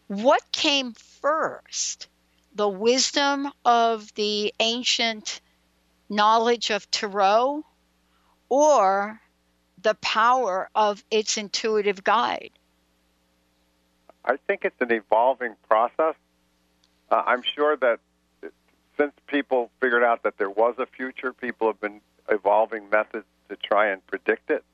what 0.09 0.43
came 0.53 0.93
first 0.93 2.09
the 2.55 2.69
wisdom 2.69 3.51
of 3.65 4.13
the 4.15 4.55
ancient 4.61 5.41
knowledge 6.09 6.71
of 6.71 6.91
tarot 6.91 7.65
or 8.49 9.21
the 9.83 9.95
power 9.97 10.69
of 10.75 11.05
its 11.11 11.37
intuitive 11.37 12.03
guide. 12.05 12.51
I 14.25 14.37
think 14.47 14.65
it's 14.65 14.81
an 14.81 14.93
evolving 14.93 15.55
process. 15.69 16.15
Uh, 17.11 17.23
I'm 17.27 17.43
sure 17.43 17.77
that 17.77 18.01
since 18.97 19.13
people 19.27 19.71
figured 19.81 20.05
out 20.05 20.23
that 20.23 20.39
there 20.39 20.49
was 20.49 20.77
a 20.79 20.87
future, 20.87 21.33
people 21.33 21.67
have 21.67 21.81
been 21.81 22.01
evolving 22.31 22.89
methods 22.89 23.27
to 23.49 23.57
try 23.57 23.89
and 23.89 24.05
predict 24.07 24.51
it. 24.51 24.65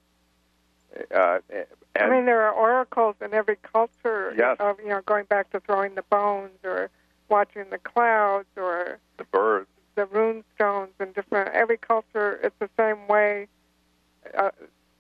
Uh, 1.15 1.39
and, 1.51 1.67
I 1.97 2.09
mean, 2.11 2.27
there 2.27 2.43
are 2.43 2.53
oracles 2.53 3.17
in 3.25 3.33
every 3.35 3.57
culture. 3.57 4.35
Yes. 4.37 4.57
Of 4.61 4.79
you 4.81 4.89
know, 4.89 5.01
going 5.07 5.25
back 5.25 5.51
to 5.51 5.61
throwing 5.61 5.95
the 5.95 6.03
bones 6.03 6.53
or 6.65 6.91
watching 7.29 7.65
the 7.71 7.79
clouds 7.79 8.49
or 8.57 8.99
the 9.17 9.25
birds. 9.25 9.69
the 9.95 10.07
rune 10.07 10.45
stones 10.55 10.91
and 10.99 11.15
different. 11.15 11.51
Every 11.55 11.77
culture, 11.77 12.41
it's 12.43 12.57
the 12.59 12.71
same 12.77 13.07
way. 13.09 13.47
Uh, 14.37 14.51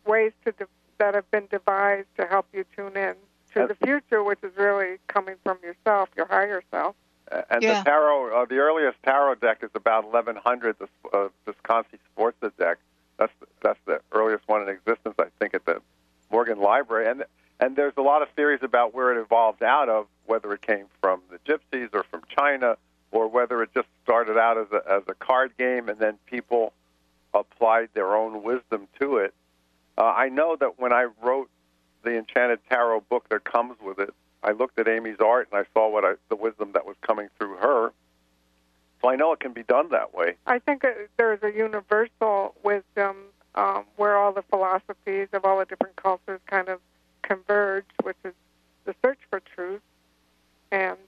ways 0.06 0.32
to 0.44 0.52
de- 0.52 0.66
that 0.98 1.14
have 1.14 1.30
been 1.30 1.46
devised 1.50 2.08
to 2.18 2.26
help 2.26 2.46
you 2.52 2.64
tune 2.76 2.96
in 2.96 3.14
to 3.52 3.60
And- 3.62 3.70
the 3.70 3.74
future, 3.74 4.22
which 4.22 4.38
is 4.42 4.56
really 4.56 4.98
coming 5.08 5.36
from 5.44 5.58
yourself, 5.62 6.08
your 6.16 6.26
higher 6.26 6.62
self. 6.70 6.94
And 7.48 7.62
Yeah. 7.62 7.78
the 7.78 7.84
tarot, 7.90 8.42
uh, 8.42 8.44
the 8.46 8.58
earliest 8.58 9.00
tarot 9.04 9.36
deck 9.36 9.62
is 9.62 9.70
about 9.74 10.04
1100. 10.04 10.76
The 10.78 10.88
uh, 11.12 11.28
Visconti 11.46 11.98
Sforza 12.12 12.52
deck. 12.58 12.78
That's 13.20 13.32
the, 13.38 13.46
that's 13.62 13.78
the 13.84 14.00
earliest 14.12 14.48
one 14.48 14.62
in 14.62 14.70
existence, 14.70 15.14
I 15.18 15.26
think, 15.38 15.52
at 15.52 15.66
the 15.66 15.82
Morgan 16.32 16.58
Library. 16.58 17.06
And 17.08 17.24
and 17.60 17.76
there's 17.76 17.92
a 17.98 18.02
lot 18.02 18.22
of 18.22 18.30
theories 18.30 18.60
about 18.62 18.94
where 18.94 19.12
it 19.12 19.20
evolved 19.20 19.62
out 19.62 19.90
of, 19.90 20.06
whether 20.24 20.50
it 20.54 20.62
came 20.62 20.86
from 21.02 21.20
the 21.30 21.38
Gypsies 21.40 21.90
or 21.92 22.02
from 22.04 22.22
China, 22.34 22.78
or 23.12 23.28
whether 23.28 23.62
it 23.62 23.68
just 23.74 23.88
started 24.02 24.38
out 24.38 24.56
as 24.56 24.68
a 24.72 24.82
as 24.90 25.02
a 25.06 25.14
card 25.14 25.52
game 25.58 25.90
and 25.90 25.98
then 25.98 26.18
people 26.24 26.72
applied 27.34 27.90
their 27.92 28.16
own 28.16 28.42
wisdom 28.42 28.88
to 28.98 29.18
it. 29.18 29.34
Uh, 29.98 30.04
I 30.04 30.30
know 30.30 30.56
that 30.56 30.80
when 30.80 30.94
I 30.94 31.08
wrote 31.22 31.50
the 32.02 32.16
Enchanted 32.16 32.60
Tarot 32.70 33.02
book 33.10 33.28
that 33.28 33.44
comes 33.44 33.76
with 33.84 33.98
it, 33.98 34.14
I 34.42 34.52
looked 34.52 34.78
at 34.78 34.88
Amy's 34.88 35.20
art 35.20 35.48
and 35.52 35.60
I 35.60 35.66
saw 35.74 35.90
what 35.90 36.06
I, 36.06 36.14
the 36.30 36.36
wisdom 36.36 36.72
that 36.72 36.86
was 36.86 36.96
coming 37.02 37.28
through 37.38 37.56
her. 37.56 37.92
So 39.00 39.08
I 39.08 39.16
know 39.16 39.32
it 39.32 39.40
can 39.40 39.52
be 39.52 39.62
done 39.62 39.88
that 39.90 40.14
way. 40.14 40.36
I 40.46 40.58
think 40.58 40.84
uh, 40.84 40.90
there's 41.16 41.42
a 41.42 41.50
universal 41.50 42.54
wisdom 42.62 43.16
um, 43.54 43.84
where 43.96 44.16
all 44.16 44.32
the 44.32 44.42
philosophies 44.42 45.28
of 45.32 45.44
all 45.44 45.58
the 45.58 45.64
different 45.64 45.96
cultures 45.96 46.40
kind 46.46 46.68
of 46.68 46.80
converge, 47.22 47.86
which 48.02 48.16
is 48.24 48.34
the 48.84 48.94
search 49.02 49.18
for 49.30 49.40
truth. 49.40 49.80
And 50.70 50.98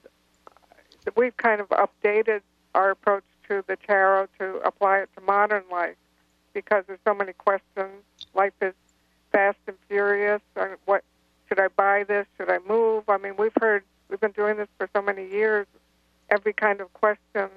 we've 1.15 1.37
kind 1.37 1.61
of 1.61 1.69
updated 1.69 2.41
our 2.73 2.91
approach 2.91 3.23
to 3.49 3.63
the 3.67 3.75
tarot 3.75 4.27
to 4.39 4.57
apply 4.65 4.99
it 4.99 5.09
to 5.15 5.21
modern 5.21 5.63
life 5.71 5.95
because 6.53 6.83
there's 6.87 6.99
so 7.05 7.13
many 7.13 7.33
questions. 7.33 8.03
Life 8.33 8.53
is 8.61 8.73
fast 9.31 9.57
and 9.67 9.77
furious. 9.87 10.41
Uh, 10.55 10.67
What 10.85 11.03
should 11.47 11.59
I 11.59 11.67
buy 11.67 12.03
this? 12.03 12.25
Should 12.37 12.49
I 12.49 12.59
move? 12.67 13.03
I 13.09 13.17
mean, 13.17 13.35
we've 13.37 13.55
heard 13.59 13.83
we've 14.09 14.19
been 14.19 14.31
doing 14.31 14.57
this 14.57 14.67
for 14.77 14.89
so 14.93 15.01
many 15.01 15.27
years. 15.29 15.67
Every 16.29 16.53
kind 16.53 16.81
of 16.81 16.91
question. 16.93 17.49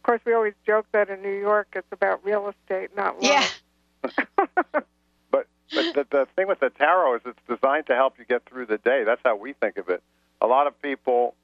Of 0.00 0.04
course, 0.04 0.20
we 0.24 0.32
always 0.32 0.54
joke 0.66 0.86
that 0.92 1.10
in 1.10 1.20
New 1.20 1.38
York 1.38 1.68
it's 1.74 1.92
about 1.92 2.24
real 2.24 2.48
estate, 2.48 2.96
not 2.96 3.22
love. 3.22 3.60
Yeah. 4.02 4.80
But 5.30 5.46
but 5.72 5.94
the, 5.94 6.06
the 6.10 6.26
thing 6.34 6.48
with 6.48 6.58
the 6.60 6.70
tarot 6.70 7.16
is 7.16 7.20
it's 7.26 7.38
designed 7.46 7.86
to 7.88 7.94
help 7.94 8.18
you 8.18 8.24
get 8.24 8.44
through 8.46 8.66
the 8.66 8.78
day. 8.78 9.04
That's 9.04 9.20
how 9.22 9.36
we 9.36 9.52
think 9.52 9.76
of 9.76 9.88
it. 9.90 10.02
A 10.40 10.46
lot 10.46 10.66
of 10.66 10.80
people 10.80 11.34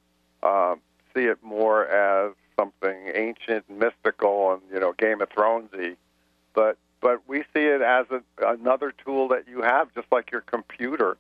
um, 0.43 0.81
see 1.15 1.25
it 1.25 1.39
more 1.43 1.87
as 1.87 2.33
something 2.59 3.11
ancient 3.15 3.67
and 3.69 3.79
mystical 3.79 4.55
and 4.55 4.63
you 4.73 4.81
know 4.81 4.95
Game 4.95 5.21
of 5.21 5.29
Thronesy, 5.29 5.97
but 6.55 6.79
but 7.03 7.29
we 7.29 7.43
see 7.55 7.67
it 7.67 7.83
as 7.83 8.07
a, 8.11 8.23
another 8.45 8.93
tool 9.05 9.29
that 9.29 9.47
you 9.47 9.61
have, 9.61 9.95
just 9.95 10.11
like 10.11 10.33
your 10.33 10.41
computer. 10.41 11.19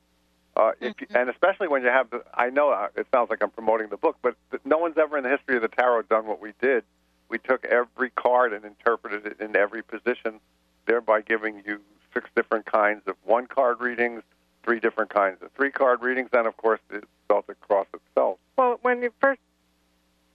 Uh, 0.57 0.73
if 0.81 0.99
you, 1.02 1.07
and 1.14 1.28
especially 1.28 1.69
when 1.69 1.83
you 1.83 1.88
have 1.88 2.09
the, 2.09 2.25
I 2.33 2.49
know 2.49 2.71
uh, 2.71 2.88
it 2.97 3.07
sounds 3.12 3.28
like 3.28 3.43
I'm 3.43 3.50
promoting 3.50 3.90
the 3.90 3.99
book, 3.99 4.16
but 4.23 4.37
no 4.64 4.78
one's 4.78 4.97
ever 4.97 5.19
in 5.19 5.23
the 5.23 5.28
history 5.28 5.57
of 5.57 5.62
the 5.62 5.69
tarot 5.69 6.02
done 6.02 6.26
what 6.26 6.40
we 6.40 6.55
did. 6.62 6.83
We 7.28 7.38
took 7.38 7.64
every 7.64 8.11
card 8.11 8.52
and 8.52 8.64
interpreted 8.64 9.26
it 9.26 9.40
in 9.40 9.56
every 9.56 9.83
position, 9.83 10.40
thereby 10.87 11.23
giving 11.23 11.62
you 11.66 11.80
six 12.14 12.30
different 12.37 12.66
kinds 12.66 13.02
of 13.06 13.16
one 13.25 13.47
card 13.47 13.80
readings, 13.80 14.23
three 14.62 14.80
different 14.80 15.11
kinds 15.11 15.42
of 15.42 15.50
three 15.52 15.71
card 15.71 16.02
readings, 16.02 16.30
and 16.33 16.47
of 16.47 16.56
course 16.56 16.80
the 16.88 17.02
Celtic 17.28 17.61
cross 17.61 17.87
itself. 17.92 18.38
Well, 18.56 18.78
when 18.83 19.02
you 19.02 19.12
first 19.21 19.40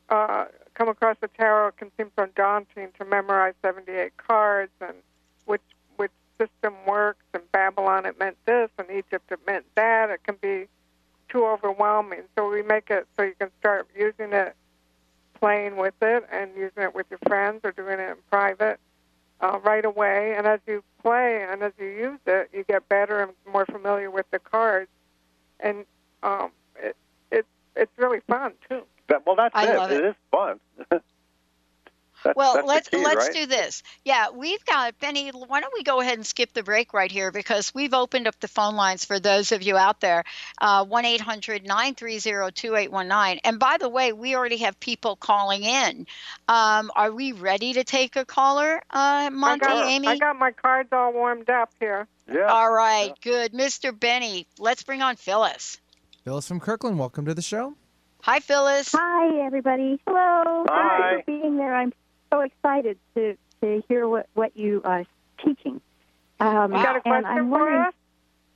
uh, 0.09 0.45
come 0.73 0.89
across 0.89 1.17
the 1.21 1.27
tarot, 1.29 1.69
it 1.69 1.77
can 1.77 1.91
seem 1.97 2.11
so 2.17 2.27
daunting 2.35 2.89
to 2.99 3.05
memorize 3.05 3.53
78 3.61 4.15
cards 4.17 4.71
and 4.81 4.93
which 5.45 5.61
which 5.95 6.11
system 6.37 6.75
works. 6.85 7.23
In 7.33 7.41
Babylon, 7.51 8.05
it 8.05 8.19
meant 8.19 8.37
this, 8.45 8.69
and 8.77 8.89
Egypt, 8.91 9.31
it 9.31 9.39
meant 9.47 9.65
that. 9.75 10.09
It 10.09 10.23
can 10.23 10.35
be 10.41 10.67
too 11.29 11.45
overwhelming. 11.45 12.23
So 12.37 12.49
we 12.49 12.61
make 12.61 12.89
it 12.89 13.07
so 13.15 13.23
you 13.23 13.35
can 13.39 13.49
start 13.59 13.87
using 13.95 14.33
it, 14.33 14.55
playing 15.41 15.75
with 15.75 15.95
it, 16.01 16.23
and 16.31 16.51
using 16.55 16.83
it 16.83 16.95
with 16.95 17.07
your 17.09 17.19
friends 17.27 17.61
or 17.63 17.71
doing 17.71 17.99
it 17.99 18.09
in 18.09 18.15
private 18.29 18.79
uh, 19.41 19.59
right 19.63 19.83
away. 19.83 20.35
And 20.37 20.47
as 20.47 20.59
you 20.67 20.83
play 21.01 21.45
and 21.49 21.63
as 21.63 21.73
you 21.77 21.87
use 21.87 22.19
it, 22.25 22.49
you 22.53 22.63
get 22.63 22.87
better 22.87 23.21
and 23.21 23.31
more 23.51 23.65
familiar 23.65 24.09
with 24.09 24.29
the 24.31 24.39
cards, 24.39 24.89
and 25.59 25.85
um, 26.23 26.51
it, 26.77 26.95
it 27.31 27.45
it's 27.75 27.91
really 27.97 28.21
fun 28.27 28.53
too. 28.69 28.83
That, 29.09 29.25
well, 29.25 29.35
that's 29.35 29.55
I 29.55 29.73
it. 29.73 29.77
love 29.77 29.91
it. 29.91 30.03
It 30.03 30.05
is 30.05 30.15
fun. 30.31 30.59
That's- 32.23 32.35
Well, 32.35 32.53
that's 32.55 32.67
let's 32.67 32.89
key, 32.89 33.03
let's 33.03 33.27
right? 33.27 33.33
do 33.33 33.45
this. 33.47 33.83
Yeah, 34.05 34.27
we've 34.33 34.63
got 34.65 34.97
Benny. 34.99 35.29
Why 35.29 35.61
don't 35.61 35.73
we 35.73 35.83
go 35.83 36.01
ahead 36.01 36.17
and 36.17 36.25
skip 36.25 36.53
the 36.53 36.63
break 36.63 36.93
right 36.93 37.11
here 37.11 37.31
because 37.31 37.73
we've 37.73 37.93
opened 37.93 38.27
up 38.27 38.39
the 38.39 38.47
phone 38.47 38.75
lines 38.75 39.05
for 39.05 39.19
those 39.19 39.51
of 39.51 39.61
you 39.61 39.77
out 39.77 40.01
there. 40.01 40.23
Uh, 40.59 40.85
One 40.85 41.03
2819 41.03 43.39
And 43.43 43.59
by 43.59 43.77
the 43.79 43.89
way, 43.89 44.13
we 44.13 44.35
already 44.35 44.57
have 44.57 44.79
people 44.79 45.15
calling 45.15 45.63
in. 45.63 46.05
Um, 46.47 46.91
are 46.95 47.11
we 47.11 47.31
ready 47.31 47.73
to 47.73 47.83
take 47.83 48.15
a 48.15 48.25
caller, 48.25 48.81
uh, 48.91 49.29
Monte, 49.31 49.65
I 49.65 49.69
got, 49.69 49.87
Amy? 49.87 50.07
I 50.07 50.17
got 50.17 50.37
my 50.37 50.51
cards 50.51 50.89
all 50.91 51.13
warmed 51.13 51.49
up 51.49 51.71
here. 51.79 52.07
Yeah. 52.31 52.45
All 52.45 52.71
right, 52.71 53.13
good, 53.21 53.53
Mr. 53.53 53.97
Benny. 53.97 54.47
Let's 54.59 54.83
bring 54.83 55.01
on 55.01 55.15
Phyllis. 55.15 55.79
Phyllis 56.23 56.47
from 56.47 56.59
Kirkland, 56.59 56.99
welcome 56.99 57.25
to 57.25 57.33
the 57.33 57.41
show. 57.41 57.73
Hi, 58.23 58.39
Phyllis. 58.39 58.91
Hi, 58.93 59.43
everybody. 59.45 59.99
Hello. 60.05 60.65
Hi. 60.69 61.13
Thanks 61.13 61.25
for 61.25 61.31
being 61.41 61.57
there. 61.57 61.73
I'm 61.75 61.91
so 62.31 62.41
excited 62.41 62.97
to 63.15 63.37
to 63.61 63.83
hear 63.87 64.07
what 64.07 64.27
what 64.33 64.55
you 64.57 64.81
are 64.83 65.05
teaching. 65.43 65.81
Um, 66.39 66.73
You 66.73 66.81
got 66.81 66.95
a 66.95 67.01
question 67.01 67.25
I'm 67.25 67.49
for 67.49 67.69
us? 67.69 67.93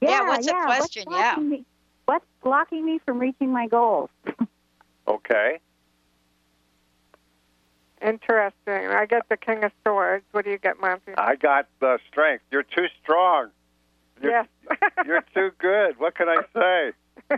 Yeah, 0.02 0.10
Yeah, 0.10 0.28
what's 0.28 0.46
the 0.46 0.54
yeah, 0.54 0.66
question? 0.66 1.04
What's 1.06 1.20
Yeah. 1.20 1.34
blocking 1.36 1.50
Me, 1.50 1.66
what's 2.06 2.26
blocking 2.44 2.86
me 2.86 3.00
from 3.06 3.20
reaching 3.20 3.52
my 3.52 3.68
goals? 3.68 4.10
Okay. 5.08 5.60
Interesting. 8.02 8.88
I 8.88 9.06
get 9.06 9.30
the 9.30 9.38
King 9.38 9.64
of 9.64 9.72
Swords. 9.84 10.26
What 10.32 10.46
do 10.46 10.52
you 10.52 10.58
get, 10.58 10.80
Monte? 10.82 11.14
I 11.16 11.36
got 11.36 11.68
the 11.80 12.00
strength. 12.10 12.44
You're 12.52 12.64
too 12.64 12.88
strong. 13.04 13.50
You're, 14.20 14.32
yes. 14.32 14.48
you're 15.06 15.24
too 15.36 15.52
good. 15.60 16.00
What 16.00 16.16
can 16.16 16.28
I 16.28 16.38
say? 16.54 16.92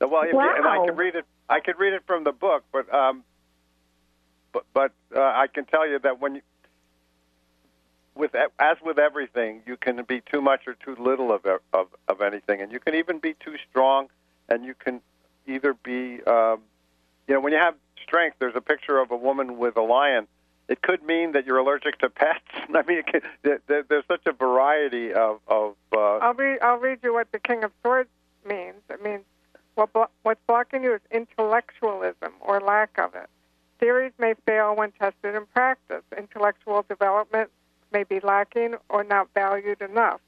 well, 0.00 0.22
if 0.22 0.32
you, 0.32 0.38
and 0.56 0.64
I 0.66 0.78
Wow. 0.78 0.84
could 0.86 0.96
read 0.96 1.16
it. 1.16 1.24
I 1.48 1.58
could 1.58 1.76
read 1.78 1.92
it 1.92 2.02
from 2.06 2.22
the 2.22 2.32
book, 2.32 2.64
but 2.72 2.92
um, 2.94 3.24
but 4.54 4.64
but 4.72 4.92
uh, 5.14 5.20
I 5.20 5.48
can 5.48 5.66
tell 5.66 5.86
you 5.86 5.98
that 5.98 6.20
when 6.20 6.36
you, 6.36 6.40
with 8.14 8.34
as 8.58 8.76
with 8.82 8.98
everything, 8.98 9.60
you 9.66 9.76
can 9.76 10.02
be 10.04 10.22
too 10.32 10.40
much 10.40 10.62
or 10.66 10.74
too 10.74 10.96
little 10.98 11.32
of 11.32 11.44
of 11.74 11.88
of 12.08 12.20
anything, 12.22 12.62
and 12.62 12.72
you 12.72 12.80
can 12.80 12.94
even 12.94 13.18
be 13.18 13.34
too 13.34 13.56
strong, 13.68 14.08
and 14.48 14.64
you 14.64 14.74
can 14.74 15.02
either 15.46 15.74
be, 15.74 16.22
um, 16.22 16.60
you 17.28 17.34
know, 17.34 17.40
when 17.40 17.52
you 17.52 17.58
have 17.58 17.74
strength. 18.02 18.36
There's 18.38 18.56
a 18.56 18.60
picture 18.62 18.98
of 18.98 19.10
a 19.10 19.16
woman 19.16 19.58
with 19.58 19.76
a 19.76 19.82
lion. 19.82 20.26
It 20.66 20.80
could 20.80 21.02
mean 21.02 21.32
that 21.32 21.44
you're 21.44 21.58
allergic 21.58 21.98
to 21.98 22.08
pets. 22.08 22.40
I 22.74 22.82
mean, 22.86 23.02
it 23.06 23.22
there, 23.42 23.60
there- 23.66 23.82
there's 23.82 24.06
such 24.06 24.24
a 24.26 24.32
variety 24.32 25.12
of 25.12 25.40
of. 25.48 25.74
Uh, 25.92 26.18
I'll 26.18 26.34
read. 26.34 26.60
I'll 26.62 26.78
read 26.78 27.00
you 27.02 27.12
what 27.12 27.30
the 27.32 27.38
King 27.40 27.64
of 27.64 27.72
Swords 27.82 28.08
means. 28.48 28.76
It 28.88 29.02
means 29.02 29.24
what 29.74 29.92
blo- 29.92 30.08
what's 30.22 30.40
blocking 30.46 30.84
you 30.84 30.94
is 30.94 31.00
intellectualism 31.10 32.32
or 32.40 32.60
lack 32.60 32.96
of 32.98 33.14
it. 33.16 33.28
Theories 33.84 34.12
may 34.18 34.32
fail 34.46 34.74
when 34.74 34.92
tested 34.92 35.34
in 35.34 35.44
practice. 35.44 36.00
Intellectual 36.16 36.86
development 36.88 37.50
may 37.92 38.02
be 38.02 38.18
lacking 38.18 38.76
or 38.88 39.04
not 39.04 39.28
valued 39.34 39.82
enough. 39.82 40.22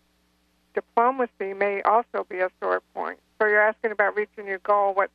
Diplomacy 0.75 1.55
may 1.55 1.81
also 1.81 2.27
be 2.29 2.41
a 2.41 2.51
sore 2.61 2.83
point. 2.93 3.19
So 3.39 3.47
you're 3.47 3.63
asking 3.63 3.93
about 3.93 4.15
reaching 4.15 4.47
your 4.47 4.59
goal. 4.59 4.93
What 4.93 5.09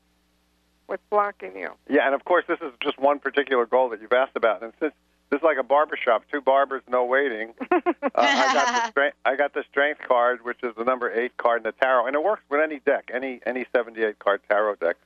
what's 0.87 1.03
blocking 1.11 1.55
you? 1.55 1.69
Yeah, 1.87 2.07
and 2.07 2.15
of 2.15 2.25
course, 2.25 2.43
this 2.47 2.57
is 2.61 2.71
just 2.81 2.97
one 2.97 3.19
particular 3.19 3.67
goal 3.67 3.89
that 3.89 4.01
you've 4.01 4.11
asked 4.11 4.35
about. 4.35 4.63
And 4.63 4.73
since 4.79 4.93
this 5.29 5.37
is 5.37 5.43
like 5.43 5.57
a 5.59 5.63
barber 5.63 5.95
shop, 5.95 6.23
two 6.31 6.41
barbers, 6.41 6.81
no 6.89 7.05
waiting. 7.05 7.53
Uh, 8.03 8.09
I 8.15 8.53
got 8.53 8.65
the 8.65 8.89
strength. 8.89 9.17
I 9.23 9.35
got 9.35 9.53
the 9.53 9.63
strength 9.69 10.01
card, 10.07 10.43
which 10.43 10.63
is 10.63 10.73
the 10.75 10.83
number 10.83 11.11
eight 11.13 11.37
card 11.37 11.59
in 11.59 11.63
the 11.63 11.71
tarot, 11.73 12.07
and 12.07 12.15
it 12.15 12.23
works 12.23 12.41
with 12.49 12.59
any 12.59 12.79
deck, 12.79 13.11
any 13.13 13.39
any 13.45 13.65
seventy-eight 13.71 14.17
card 14.17 14.41
tarot 14.49 14.75
deck. 14.75 14.97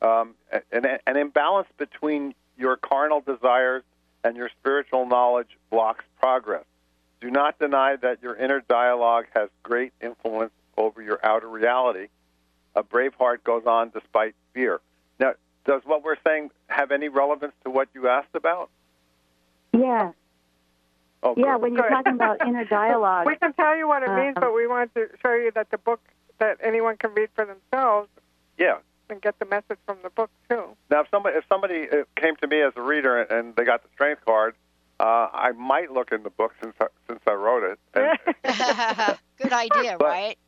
Um, 0.00 0.34
an, 0.72 0.86
an 1.06 1.16
imbalance 1.16 1.68
between 1.76 2.34
your 2.58 2.76
carnal 2.76 3.20
desires 3.20 3.82
and 4.24 4.36
your 4.36 4.50
spiritual 4.60 5.06
knowledge 5.06 5.48
blocks 5.70 6.04
progress. 6.20 6.64
Do 7.20 7.30
not 7.30 7.58
deny 7.58 7.96
that 7.96 8.22
your 8.22 8.36
inner 8.36 8.60
dialogue 8.60 9.26
has 9.34 9.48
great 9.62 9.92
influence 10.00 10.52
over 10.76 11.02
your 11.02 11.18
outer 11.24 11.48
reality. 11.48 12.08
A 12.74 12.82
brave 12.82 13.14
heart 13.14 13.42
goes 13.42 13.64
on 13.66 13.90
despite 13.90 14.34
fear. 14.54 14.80
Now, 15.18 15.34
does 15.64 15.82
what 15.84 16.04
we're 16.04 16.16
saying 16.26 16.50
have 16.68 16.90
any 16.92 17.08
relevance 17.08 17.54
to 17.64 17.70
what 17.70 17.88
you 17.94 18.08
asked 18.08 18.34
about? 18.34 18.70
Yeah, 19.72 20.12
Oh, 21.22 21.34
yeah. 21.36 21.54
good. 21.54 21.62
When 21.62 21.74
you're 21.74 21.88
talking 21.88 22.12
about 22.14 22.40
inner 22.46 22.64
dialogue, 22.64 23.26
We 23.32 23.34
can 23.36 23.52
tell 23.54 23.76
you 23.76 23.88
what 23.88 24.02
it 24.04 24.14
means, 24.14 24.36
Uh, 24.36 24.40
but 24.40 24.54
we 24.54 24.66
want 24.68 24.94
to 24.94 25.08
show 25.20 25.34
you 25.34 25.50
that 25.52 25.70
the 25.70 25.78
book 25.78 26.00
that 26.38 26.58
anyone 26.62 26.96
can 26.96 27.12
read 27.14 27.28
for 27.34 27.44
themselves 27.44 28.08
yeah. 28.56 28.78
And 29.10 29.20
get 29.22 29.38
the 29.38 29.44
message 29.46 29.78
from 29.86 29.98
the 30.02 30.10
book 30.10 30.30
too. 30.48 30.64
Now, 30.90 31.00
if 31.00 31.08
somebody 31.10 31.36
if 31.36 31.44
somebody 31.48 31.88
uh, 31.90 32.04
came 32.16 32.36
to 32.36 32.46
me 32.46 32.62
as 32.62 32.72
a 32.76 32.82
reader 32.82 33.20
and 33.22 33.54
they 33.56 33.64
got 33.64 33.82
the 33.82 33.88
strength 33.94 34.24
card, 34.24 34.54
uh, 35.00 35.28
I 35.32 35.52
might 35.52 35.92
look 35.92 36.12
in 36.12 36.22
the 36.22 36.30
book 36.30 36.52
since 36.62 36.74
I, 36.80 36.86
since 37.08 37.20
I 37.26 37.32
wrote 37.32 37.64
it. 37.64 37.78
And, 38.44 39.18
Good 39.40 39.52
idea, 39.52 39.96
But- 39.98 40.06
right? 40.08 40.38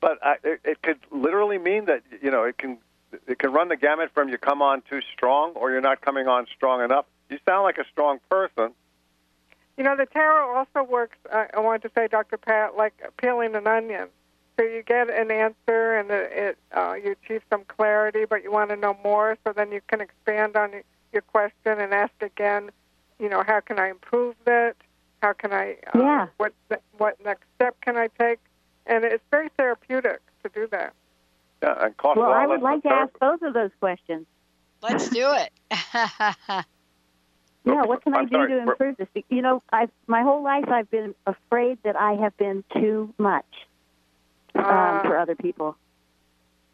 but 0.00 0.18
I, 0.22 0.36
it, 0.44 0.60
it 0.64 0.82
could 0.82 0.98
literally 1.10 1.58
mean 1.58 1.84
that 1.86 2.02
you 2.22 2.30
know 2.30 2.44
it 2.44 2.56
can 2.58 2.78
it 3.26 3.38
can 3.38 3.52
run 3.52 3.68
the 3.68 3.76
gamut 3.76 4.10
from 4.14 4.28
you 4.28 4.38
come 4.38 4.62
on 4.62 4.82
too 4.88 5.00
strong 5.12 5.52
or 5.54 5.70
you're 5.70 5.80
not 5.80 6.00
coming 6.00 6.26
on 6.28 6.46
strong 6.56 6.82
enough. 6.82 7.06
You 7.28 7.38
sound 7.46 7.64
like 7.64 7.78
a 7.78 7.84
strong 7.92 8.18
person. 8.30 8.72
You 9.76 9.84
know, 9.84 9.96
the 9.96 10.06
tarot 10.06 10.56
also 10.56 10.82
works, 10.88 11.16
uh, 11.32 11.46
I 11.54 11.60
wanted 11.60 11.82
to 11.82 11.90
say, 11.94 12.06
Dr. 12.06 12.36
Pat, 12.36 12.76
like 12.76 12.92
peeling 13.16 13.54
an 13.54 13.66
onion. 13.66 14.08
So 14.60 14.66
you 14.66 14.82
get 14.82 15.08
an 15.08 15.30
answer 15.30 15.96
and 15.96 16.10
it, 16.10 16.32
it 16.32 16.58
uh, 16.76 16.92
you 16.92 17.16
achieve 17.24 17.40
some 17.48 17.64
clarity, 17.64 18.26
but 18.28 18.42
you 18.42 18.52
want 18.52 18.68
to 18.68 18.76
know 18.76 18.94
more, 19.02 19.38
so 19.46 19.54
then 19.54 19.72
you 19.72 19.80
can 19.88 20.02
expand 20.02 20.54
on 20.54 20.82
your 21.14 21.22
question 21.22 21.80
and 21.80 21.94
ask 21.94 22.12
again, 22.20 22.70
you 23.18 23.30
know, 23.30 23.42
how 23.46 23.60
can 23.60 23.78
I 23.78 23.88
improve 23.88 24.34
it? 24.46 24.76
How 25.22 25.32
can 25.32 25.54
I, 25.54 25.78
uh, 25.94 25.98
Yeah. 25.98 26.26
what, 26.36 26.52
what 26.98 27.16
next 27.24 27.44
step 27.54 27.74
can 27.80 27.96
I 27.96 28.08
take? 28.18 28.38
And 28.84 29.02
it's 29.02 29.24
very 29.30 29.48
therapeutic 29.56 30.20
to 30.42 30.50
do 30.54 30.66
that. 30.72 30.92
Yeah, 31.62 31.86
and 31.86 31.96
cost 31.96 32.18
well, 32.18 32.30
I 32.30 32.46
would 32.46 32.60
like 32.60 32.82
to 32.82 32.90
ask 32.90 33.18
both 33.18 33.40
of 33.40 33.54
those 33.54 33.70
questions. 33.80 34.26
Let's 34.82 35.08
do 35.08 35.32
it. 35.32 35.52
Yeah, 37.62 37.84
what 37.84 38.02
can 38.02 38.14
I 38.14 38.20
I'm 38.20 38.26
do 38.26 38.36
sorry, 38.36 38.48
to 38.48 38.58
improve 38.58 38.96
this? 38.96 39.08
You 39.28 39.42
know, 39.42 39.62
I've 39.70 39.90
my 40.06 40.22
whole 40.22 40.42
life 40.42 40.64
I've 40.68 40.90
been 40.90 41.14
afraid 41.26 41.78
that 41.84 41.94
I 41.94 42.14
have 42.14 42.34
been 42.38 42.64
too 42.72 43.12
much 43.18 43.44
um, 44.54 44.64
Uh, 44.64 45.02
for 45.02 45.18
other 45.18 45.34
people. 45.34 45.76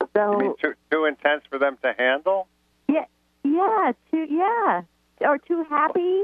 You 0.01 0.09
So 0.15 0.39
mean 0.39 0.55
too 0.63 0.75
too 0.91 1.05
intense 1.05 1.43
for 1.51 1.59
them 1.59 1.77
to 1.83 1.93
handle? 1.99 2.49
yeah, 2.89 3.05
yeah, 3.45 3.93
too 4.11 4.27
yeah, 4.31 4.83
or 5.21 5.39
too 5.39 5.65
happy, 5.69 6.23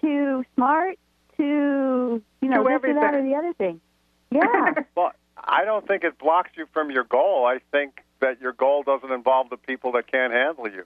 too 0.00 0.44
smart, 0.54 0.98
too 1.36 2.22
you 2.40 2.48
know 2.48 2.62
Too 2.62 2.68
this 2.80 2.90
or 2.90 2.94
that 2.94 3.14
or 3.14 3.22
the 3.22 3.34
other 3.34 3.52
thing. 3.54 3.80
Yeah, 4.30 4.74
Well, 4.96 5.12
I 5.36 5.64
don't 5.64 5.86
think 5.86 6.02
it 6.02 6.18
blocks 6.18 6.50
you 6.56 6.66
from 6.72 6.90
your 6.90 7.04
goal. 7.04 7.46
I 7.46 7.60
think 7.70 8.02
that 8.20 8.40
your 8.40 8.52
goal 8.52 8.82
doesn't 8.82 9.10
involve 9.12 9.50
the 9.50 9.56
people 9.56 9.92
that 9.92 10.10
can't 10.10 10.32
handle 10.32 10.68
you. 10.68 10.84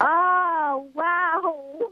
oh 0.00 0.86
wow, 0.94 1.90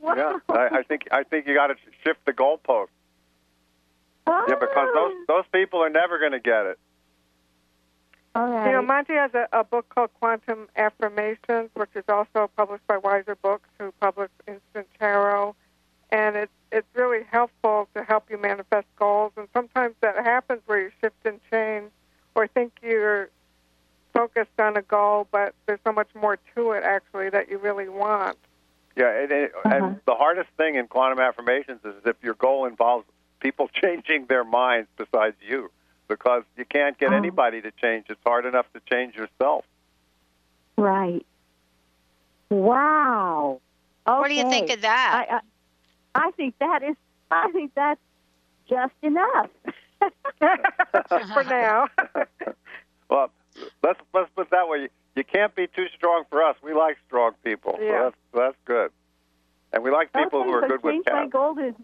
wow. 0.00 0.14
Yeah, 0.16 0.38
I, 0.54 0.78
I 0.78 0.82
think 0.82 1.08
I 1.10 1.22
think 1.22 1.46
you 1.46 1.54
got 1.54 1.68
to 1.68 1.76
shift 2.04 2.24
the 2.26 2.32
goalpost. 2.32 2.88
Yeah, 4.26 4.54
because 4.58 4.88
those 4.94 5.12
those 5.28 5.44
people 5.52 5.80
are 5.82 5.90
never 5.90 6.18
going 6.18 6.32
to 6.32 6.40
get 6.40 6.66
it. 6.66 6.78
All 8.34 8.48
right. 8.48 8.66
You 8.66 8.72
know, 8.72 8.82
Monte 8.82 9.12
has 9.12 9.30
a, 9.34 9.46
a 9.52 9.62
book 9.64 9.88
called 9.90 10.10
Quantum 10.14 10.68
Affirmations, 10.76 11.68
which 11.74 11.90
is 11.94 12.04
also 12.08 12.50
published 12.56 12.86
by 12.86 12.96
Weiser 12.96 13.36
Books, 13.42 13.68
who 13.78 13.92
publish 14.00 14.30
Instant 14.48 14.86
Tarot, 14.98 15.54
and 16.10 16.36
it's 16.36 16.52
it's 16.70 16.86
really 16.94 17.24
helpful 17.30 17.88
to 17.94 18.02
help 18.02 18.30
you 18.30 18.38
manifest 18.38 18.86
goals. 18.96 19.32
And 19.36 19.48
sometimes 19.52 19.94
that 20.00 20.16
happens 20.16 20.62
where 20.66 20.80
you 20.80 20.90
shift 21.02 21.16
and 21.26 21.40
change, 21.50 21.90
or 22.34 22.46
think 22.46 22.72
you're 22.82 23.28
focused 24.14 24.58
on 24.58 24.76
a 24.76 24.82
goal, 24.82 25.26
but 25.30 25.54
there's 25.66 25.80
so 25.84 25.92
much 25.92 26.08
more 26.14 26.38
to 26.54 26.72
it 26.72 26.84
actually 26.84 27.28
that 27.30 27.50
you 27.50 27.58
really 27.58 27.88
want. 27.88 28.38
Yeah, 28.96 29.10
and, 29.22 29.32
and, 29.32 29.50
Uh-huh. 29.64 29.74
and 29.74 30.00
the 30.06 30.14
hardest 30.14 30.50
thing 30.56 30.76
in 30.76 30.86
quantum 30.86 31.18
affirmations 31.18 31.80
is 31.84 31.94
if 32.04 32.16
your 32.22 32.34
goal 32.34 32.66
involves 32.66 33.06
people 33.42 33.68
changing 33.82 34.26
their 34.28 34.44
minds 34.44 34.88
besides 34.96 35.36
you, 35.46 35.70
because 36.08 36.44
you 36.56 36.64
can't 36.64 36.96
get 36.98 37.12
Oh. 37.12 37.16
anybody 37.16 37.60
to 37.60 37.70
change. 37.72 38.06
It's 38.08 38.20
hard 38.24 38.46
enough 38.46 38.66
to 38.74 38.80
change 38.90 39.14
yourself. 39.16 39.64
Right. 40.78 41.26
Wow. 42.50 43.60
Okay. 44.06 44.18
What 44.18 44.28
do 44.28 44.34
you 44.34 44.48
think 44.48 44.70
of 44.70 44.80
that? 44.82 45.26
I, 45.30 45.36
I 45.36 45.40
I 46.26 46.30
think 46.32 46.54
that 46.58 46.82
is 46.82 46.96
I 47.30 47.50
think 47.52 47.72
that's 47.74 48.00
just 48.68 48.92
enough. 49.02 49.50
For 50.38 51.44
now. 51.44 51.88
Well, 53.08 53.30
let's 53.82 54.00
let's 54.14 54.30
put 54.34 54.46
it 54.46 54.50
that 54.52 54.68
way. 54.68 54.78
You, 54.84 54.88
you 55.16 55.24
can't 55.24 55.54
be 55.54 55.66
too 55.66 55.84
strong 55.94 56.24
for 56.30 56.42
us. 56.42 56.56
We 56.62 56.72
like 56.72 56.96
strong 57.06 57.32
people. 57.44 57.78
Yeah. 57.78 57.90
So 57.90 58.02
that's 58.04 58.16
that's 58.34 58.56
good. 58.64 58.90
And 59.74 59.82
we 59.84 59.90
like 59.90 60.12
people 60.14 60.40
okay, 60.40 60.48
who 60.50 60.54
are 60.56 60.62
so 60.62 60.68
good 60.68 60.82
with 60.82 60.92
change 60.94 61.04
my 61.12 61.20
cats. 61.20 61.32
golden. 61.32 61.74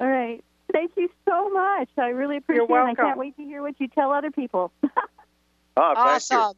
All 0.00 0.08
right. 0.08 0.42
Thank 0.72 0.92
you 0.96 1.08
so 1.28 1.50
much. 1.50 1.88
I 1.96 2.08
really 2.08 2.38
appreciate 2.38 2.68
it. 2.68 2.72
I 2.72 2.94
can't 2.94 3.18
wait 3.18 3.36
to 3.36 3.42
hear 3.42 3.62
what 3.62 3.80
you 3.80 3.88
tell 3.88 4.12
other 4.12 4.30
people. 4.30 4.72
Oh, 5.78 5.92
thank 5.94 6.30
you. 6.30 6.38
awesome. 6.38 6.56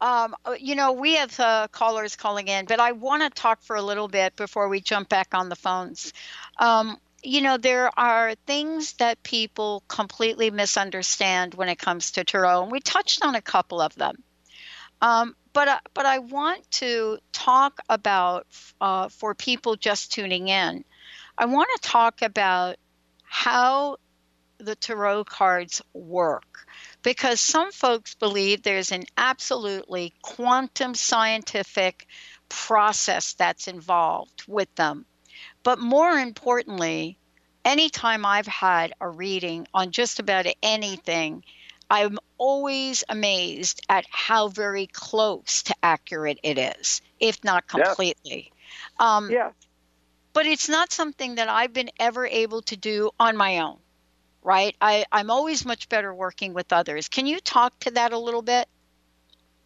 Um, 0.00 0.34
uh, 0.44 0.54
you 0.58 0.74
know, 0.74 0.92
we 0.92 1.14
have 1.14 1.38
uh, 1.38 1.68
callers 1.70 2.16
calling 2.16 2.48
in, 2.48 2.66
but 2.66 2.80
I 2.80 2.92
want 2.92 3.22
to 3.22 3.30
talk 3.30 3.62
for 3.62 3.76
a 3.76 3.82
little 3.82 4.08
bit 4.08 4.34
before 4.36 4.68
we 4.68 4.80
jump 4.80 5.08
back 5.08 5.28
on 5.34 5.48
the 5.48 5.56
phones. 5.56 6.12
Um, 6.58 6.98
you 7.22 7.40
know, 7.40 7.56
there 7.58 7.90
are 7.98 8.34
things 8.46 8.94
that 8.94 9.22
people 9.22 9.82
completely 9.88 10.50
misunderstand 10.50 11.54
when 11.54 11.68
it 11.68 11.78
comes 11.78 12.12
to 12.12 12.24
tarot, 12.24 12.64
and 12.64 12.72
we 12.72 12.80
touched 12.80 13.24
on 13.24 13.34
a 13.34 13.42
couple 13.42 13.80
of 13.80 13.94
them. 13.94 14.16
Um, 15.00 15.36
but 15.52 15.68
uh, 15.68 15.78
but 15.94 16.06
I 16.06 16.18
want 16.18 16.70
to 16.72 17.18
talk 17.32 17.80
about 17.88 18.46
uh, 18.80 19.08
for 19.08 19.34
people 19.34 19.76
just 19.76 20.12
tuning 20.12 20.48
in. 20.48 20.84
I 21.38 21.46
want 21.46 21.68
to 21.76 21.88
talk 21.88 22.22
about 22.22 22.76
how 23.26 23.96
the 24.58 24.74
tarot 24.74 25.24
cards 25.24 25.82
work 25.92 26.66
because 27.02 27.40
some 27.40 27.70
folks 27.72 28.14
believe 28.14 28.62
there's 28.62 28.92
an 28.92 29.04
absolutely 29.16 30.14
quantum 30.22 30.94
scientific 30.94 32.06
process 32.48 33.34
that's 33.34 33.68
involved 33.68 34.44
with 34.48 34.72
them. 34.76 35.04
But 35.62 35.78
more 35.78 36.12
importantly, 36.12 37.18
anytime 37.64 38.24
I've 38.24 38.46
had 38.46 38.94
a 39.00 39.08
reading 39.08 39.66
on 39.74 39.90
just 39.90 40.18
about 40.18 40.46
anything, 40.62 41.44
I'm 41.90 42.18
always 42.38 43.04
amazed 43.08 43.84
at 43.88 44.06
how 44.10 44.48
very 44.48 44.86
close 44.86 45.62
to 45.64 45.74
accurate 45.82 46.40
it 46.42 46.58
is, 46.58 47.02
if 47.20 47.42
not 47.44 47.66
completely. 47.66 48.52
Yeah. 48.98 49.16
Um, 49.16 49.30
yeah. 49.30 49.50
But 50.36 50.44
it's 50.44 50.68
not 50.68 50.92
something 50.92 51.36
that 51.36 51.48
I've 51.48 51.72
been 51.72 51.88
ever 51.98 52.26
able 52.26 52.60
to 52.60 52.76
do 52.76 53.10
on 53.18 53.38
my 53.38 53.60
own, 53.60 53.78
right? 54.42 54.76
I, 54.82 55.06
I'm 55.10 55.30
always 55.30 55.64
much 55.64 55.88
better 55.88 56.12
working 56.12 56.52
with 56.52 56.74
others. 56.74 57.08
Can 57.08 57.24
you 57.24 57.40
talk 57.40 57.72
to 57.80 57.90
that 57.92 58.12
a 58.12 58.18
little 58.18 58.42
bit? 58.42 58.68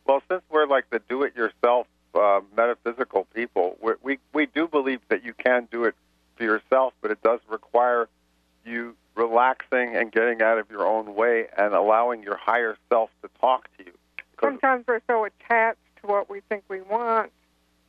Well, 0.07 0.23
since 0.31 0.43
we're 0.49 0.69
like 0.69 0.89
the 0.91 1.01
do 1.09 1.25
it 1.25 1.35
yourself 1.35 1.89
uh, 2.15 2.43
metaphysical 2.57 3.27
people, 3.35 3.79
we, 3.83 3.95
we, 4.01 4.19
we 4.33 4.47
do 4.47 4.69
believe 4.69 5.01
that 5.09 5.25
you 5.25 5.35
can 5.35 5.67
do 5.73 5.87
it 5.87 5.97
for 6.37 6.45
yourself, 6.45 6.95
but 7.01 7.11
it 7.11 7.21
does 7.21 7.41
require 7.49 8.09
you 8.65 8.95
relaxing 9.17 9.97
and 9.97 10.13
getting 10.13 10.41
out 10.41 10.59
of 10.59 10.71
your 10.71 10.87
own 10.87 11.17
way 11.17 11.49
and 11.59 11.75
allowing 11.75 12.23
your 12.23 12.37
higher 12.37 12.77
self 12.89 13.11
to 13.23 13.31
talk 13.41 13.69
to 13.77 13.87
you. 13.87 13.93
Sometimes 14.41 14.85
we're 14.87 15.03
so 15.09 15.25
attached 15.25 15.81
to 16.01 16.07
what 16.07 16.31
we 16.31 16.43
think 16.49 16.63
we 16.69 16.81
want 16.81 17.33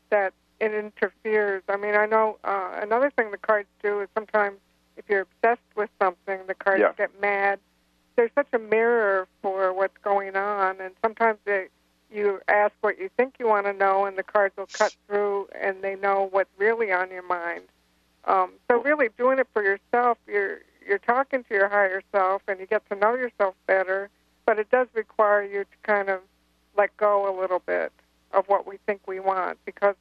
that 0.09 0.33
it 0.61 0.73
interferes. 0.73 1.63
I 1.67 1.75
mean, 1.75 1.95
I 1.95 2.05
know 2.05 2.37
uh, 2.43 2.79
another 2.81 3.09
thing 3.09 3.31
the 3.31 3.37
cards 3.37 3.67
do 3.81 4.01
is 4.01 4.07
sometimes 4.13 4.57
if 4.95 5.05
you're 5.09 5.21
obsessed 5.21 5.61
with 5.75 5.89
something, 5.99 6.39
the 6.47 6.53
cards 6.53 6.81
yeah. 6.81 6.93
get 6.95 7.19
mad. 7.19 7.59
There's 8.15 8.31
such 8.35 8.47
a 8.53 8.59
mirror 8.59 9.27
for 9.41 9.73
what's 9.73 9.97
going 10.03 10.35
on, 10.35 10.79
and 10.79 10.93
sometimes 11.01 11.39
they, 11.45 11.67
you 12.13 12.39
ask 12.47 12.73
what 12.81 12.99
you 12.99 13.09
think 13.17 13.35
you 13.39 13.47
want 13.47 13.65
to 13.65 13.73
know, 13.73 14.05
and 14.05 14.17
the 14.17 14.23
cards 14.23 14.55
will 14.55 14.69
cut 14.71 14.95
through, 15.07 15.47
and 15.59 15.81
they 15.81 15.95
know 15.95 16.27
what's 16.29 16.51
really 16.57 16.91
on 16.91 17.09
your 17.09 17.23
mind. 17.23 17.63
Um, 18.25 18.51
so 18.69 18.79
really, 18.83 19.09
doing 19.17 19.39
it 19.39 19.47
for 19.53 19.63
yourself, 19.63 20.19
you're 20.27 20.59
you're 20.87 20.99
talking 20.99 21.43
to 21.43 21.53
your 21.53 21.69
higher 21.69 22.03
self, 22.11 22.43
and 22.47 22.59
you 22.59 22.67
get 22.67 22.87
to 22.89 22.95
know 22.95 23.15
yourself 23.15 23.55
better. 23.65 24.09
But 24.45 24.59
it 24.59 24.69
does 24.69 24.87
require 24.93 25.43
you 25.43 25.63
to 25.63 25.77
kind 25.83 26.09
of 26.09 26.19
let 26.77 26.95
go 26.97 27.13
a 27.27 27.33
little 27.39 27.59
bit 27.59 27.91
of 28.31 28.45
what 28.47 28.67
we 28.67 28.77
think 28.85 29.01
we 29.07 29.19
want, 29.19 29.57
because 29.65 29.95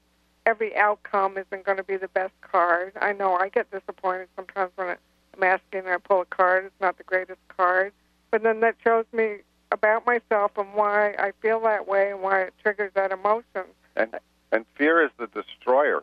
every 0.47 0.77
outcome 0.77 1.37
isn't 1.39 1.65
going 1.65 1.77
to 1.77 1.85
be 1.85 1.97
the 1.97 2.09
best 2.09 2.33
card. 2.41 2.93
I 3.01 3.13
know 3.13 3.35
I 3.35 3.49
get 3.49 3.71
disappointed 3.71 4.29
sometimes 4.37 4.73
when 4.77 4.89
I'm 4.89 5.43
asking 5.43 5.81
and 5.81 5.89
I 5.89 5.99
pull 5.99 6.23
a 6.23 6.27
card. 6.27 6.67
It's 6.67 6.81
not 6.81 6.99
the 6.99 7.05
greatest 7.05 7.41
card, 7.49 7.93
but 8.31 8.43
then 8.43 8.61
that 8.61 8.77
shows 8.83 9.05
me 9.13 9.39
about 9.73 10.07
myself 10.07 10.53
and 10.57 10.73
why 10.75 11.15
I 11.19 11.33
feel 11.41 11.61
that 11.61 11.87
way 11.87 12.11
and 12.11 12.21
why 12.21 12.43
it 12.43 12.55
triggers 12.63 12.93
that 12.95 13.13
emotion. 13.13 13.65
And 13.97 14.19
and 14.53 14.65
fear 14.77 15.05
is 15.05 15.11
the 15.19 15.29
destroyer. 15.29 16.03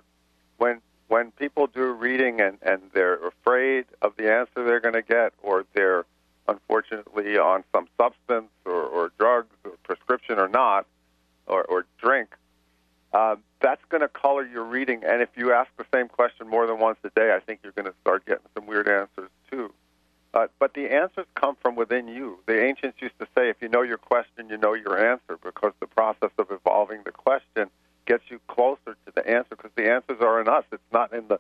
When 0.58 0.82
when 1.08 1.32
people 1.32 1.67
do 1.67 1.91
reading 1.91 2.41
and, 2.41 2.58
and 2.62 2.82
they're 2.93 3.26
afraid 3.28 3.86
of 4.02 4.15
the 4.17 4.32
answer 4.32 4.63
they're 4.63 4.80
going 4.80 4.93
to 4.93 5.02
get, 5.02 5.34
or 5.41 5.65
they're 5.73 6.06
unfortunately 6.47 7.38
on 7.38 7.63
some 7.73 7.88
substance 7.97 8.50
or, 8.65 8.84
or 8.84 9.12
drugs 9.17 9.54
or 9.63 9.71
prescription 9.84 10.38
or 10.39 10.47
not, 10.47 10.86
or, 11.45 11.63
or 11.63 11.86
drink, 11.97 12.30
uh, 13.17 13.36
that's 13.62 13.82
going 13.89 14.01
to 14.01 14.08
color 14.08 14.45
your 14.45 14.63
reading. 14.63 15.01
And 15.03 15.23
if 15.23 15.30
you 15.36 15.51
ask 15.51 15.69
the 15.77 15.86
same 15.91 16.08
question 16.08 16.47
more 16.47 16.67
than 16.67 16.77
once 16.77 16.99
a 17.03 17.10
day, 17.10 17.34
I 17.36 17.39
think 17.39 17.62
you're 17.63 17.71
going 17.71 17.88
to 17.88 17.95
start 18.01 18.25
getting 18.27 18.45
some 18.53 18.67
weird 18.67 18.88
answers 18.88 19.32
too. 19.49 19.73
Uh, 20.36 20.47
but 20.60 20.75
the 20.75 20.86
answers 20.89 21.25
come 21.34 21.56
from 21.60 21.75
within 21.75 22.08
you. 22.08 22.38
The 22.45 22.63
ancients 22.63 23.01
used 23.01 23.17
to 23.17 23.25
say, 23.36 23.49
if 23.49 23.56
you 23.60 23.69
know 23.69 23.82
your 23.82 23.97
question, 23.97 24.49
you 24.49 24.58
know 24.58 24.75
your 24.75 24.95
answer, 25.12 25.39
because 25.43 25.73
the 25.80 25.88
process 25.88 26.30
of 26.38 26.51
evolving 26.51 27.01
the 27.06 27.12
question 27.12 27.71
gets 28.06 28.23
you 28.30 28.39
closer 28.47 28.95
to 29.06 29.12
the 29.15 29.27
answer, 29.27 29.56
because 29.56 29.71
the 29.75 29.91
answers 29.91 30.17
are 30.21 30.39
in 30.39 30.47
us. 30.47 30.65
It's 30.71 30.91
not 30.93 31.12
in 31.12 31.27
the 31.27 31.39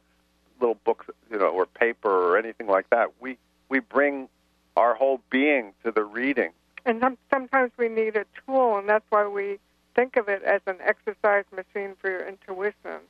little 0.59 0.79
books, 0.83 1.05
you 1.29 1.37
know, 1.37 1.49
or 1.49 1.67
paper 1.67 2.09
or 2.09 2.39
anything 2.39 2.65
like 2.65 2.89
that. 2.89 3.11
We 3.19 3.37
we 3.69 3.79
bring 3.81 4.29
our 4.75 4.95
whole 4.95 5.21
being 5.29 5.73
to 5.83 5.91
the 5.91 6.03
reading. 6.03 6.53
And 6.85 7.17
sometimes 7.29 7.71
we 7.77 7.89
need 7.89 8.15
a 8.15 8.25
tool, 8.39 8.79
and 8.79 8.89
that's 8.89 9.05
why 9.09 9.27
we 9.27 9.59
think 9.97 10.15
of 10.15 10.29
it 10.29 10.43
as 10.43 10.61
an 10.67 10.77
exercise 10.81 11.43
machine 11.51 11.95
for 11.99 12.09
your 12.09 12.25
intuition. 12.25 13.01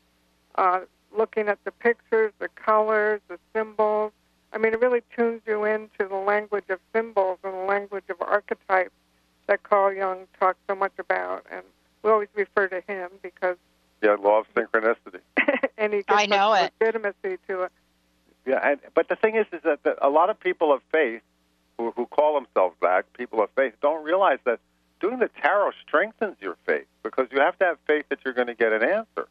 Uh, 0.55 0.79
looking 1.15 1.49
at 1.49 1.63
the 1.65 1.71
pictures, 1.71 2.31
the 2.39 2.47
colors, 2.49 3.21
the 3.27 3.37
symbols. 3.53 4.13
I 4.53 4.57
mean, 4.57 4.73
it 4.73 4.79
really 4.79 5.01
tunes 5.15 5.41
you 5.45 5.65
into 5.65 6.07
the 6.07 6.15
language 6.15 6.69
of 6.69 6.79
symbols 6.93 7.39
and 7.43 7.53
the 7.53 7.65
language 7.65 8.05
of 8.09 8.15
archetypes 8.21 8.95
that 9.47 9.63
Carl 9.63 9.93
Jung 9.93 10.27
talks 10.39 10.59
so 10.67 10.75
much 10.75 10.93
about. 10.97 11.45
And 11.51 11.63
we 12.01 12.09
always 12.09 12.29
refer 12.33 12.67
to 12.69 12.81
him 12.87 13.09
because. 13.21 13.57
Yeah, 14.01 14.15
law 14.15 14.39
of 14.39 14.45
synchronicity. 14.53 15.19
and 15.77 15.93
he 15.93 15.99
gives 15.99 16.05
I 16.09 16.25
know 16.25 16.53
it. 16.53 16.71
legitimacy 16.79 17.37
to 17.49 17.63
it. 17.63 17.71
Yeah, 18.45 18.59
and, 18.63 18.79
but 18.95 19.09
the 19.09 19.17
thing 19.17 19.35
is, 19.35 19.45
is 19.51 19.61
that 19.63 19.83
the, 19.83 19.95
a 20.05 20.09
lot 20.09 20.29
of 20.29 20.39
people 20.39 20.71
of 20.71 20.81
faith 20.93 21.21
who, 21.77 21.91
who 21.91 22.05
call 22.05 22.35
themselves 22.35 22.75
that, 22.81 23.11
people 23.13 23.41
of 23.41 23.49
faith, 23.55 23.73
don't 23.81 24.05
realize 24.05 24.39
that 24.45 24.59
doing 24.99 25.19
the 25.19 25.29
tarot 25.41 25.71
strengthens 25.85 26.35
your 26.39 26.57
faith 26.65 26.87
because 27.03 27.27
you 27.31 27.39
have 27.39 27.57
to 27.59 27.65
have 27.65 27.77
faith 27.87 28.05
that 28.09 28.19
you're 28.25 28.33
going 28.33 28.47
to 28.47 28.55
get 28.55 28.73
an 28.73 28.83
answer. 28.83 29.27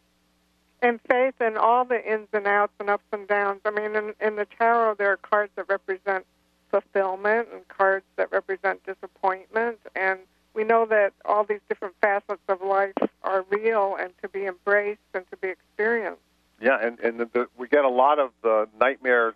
And 0.82 1.00
faith 1.10 1.40
in 1.40 1.56
all 1.56 1.84
the 1.84 2.04
ins 2.04 2.28
and 2.32 2.46
outs 2.46 2.72
and 2.78 2.90
ups 2.90 3.04
and 3.12 3.26
downs. 3.26 3.60
I 3.64 3.70
mean, 3.70 3.96
in, 3.96 4.14
in 4.20 4.36
the 4.36 4.46
tarot, 4.58 4.94
there 4.94 5.10
are 5.10 5.16
cards 5.16 5.50
that 5.56 5.68
represent 5.68 6.26
fulfillment 6.70 7.48
and 7.52 7.66
cards 7.68 8.04
that 8.16 8.30
represent 8.30 8.84
disappointment. 8.84 9.78
And 9.94 10.20
we 10.54 10.64
know 10.64 10.86
that 10.86 11.12
all 11.24 11.44
these 11.44 11.60
different 11.68 11.94
facets 12.00 12.42
of 12.48 12.60
life 12.60 12.92
are 13.22 13.44
real 13.50 13.96
and 13.98 14.12
to 14.22 14.28
be 14.28 14.46
embraced 14.46 15.00
and 15.14 15.28
to 15.30 15.36
be 15.36 15.48
experienced. 15.48 16.20
Yeah, 16.60 16.78
and, 16.80 16.98
and 17.00 17.20
the, 17.20 17.26
the, 17.32 17.48
we 17.56 17.68
get 17.68 17.84
a 17.84 17.90
lot 17.90 18.18
of 18.18 18.30
the 18.42 18.68
nightmare 18.80 19.34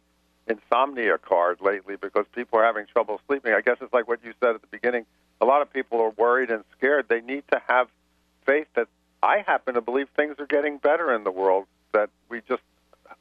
insomnia 0.51 1.17
card 1.19 1.59
lately 1.61 1.97
because 1.97 2.27
people 2.35 2.59
are 2.59 2.65
having 2.65 2.87
trouble 2.87 3.21
sleeping. 3.27 3.55
I 3.55 3.61
guess 3.61 3.77
it's 3.81 3.93
like 3.93 4.09
what 4.09 4.19
you 4.25 4.33
said 4.41 4.55
at 4.57 4.61
the 4.61 4.67
beginning 4.67 5.07
a 5.41 5.47
lot 5.47 5.63
of 5.63 5.73
people 5.73 6.01
are 6.01 6.11
worried 6.11 6.51
and 6.51 6.65
scared. 6.77 7.07
They 7.09 7.21
need 7.21 7.45
to 7.53 7.61
have 7.67 7.89
faith 8.45 8.67
that 8.75 8.89
I 9.23 9.43
happen 9.47 9.75
to 9.75 9.81
believe 9.81 10.09
things 10.17 10.37
are 10.39 10.47
getting 10.47 10.79
better 10.79 11.15
in 11.15 11.25
the 11.25 11.31
world, 11.31 11.67
that 11.93 12.11
we 12.29 12.43
just 12.49 12.63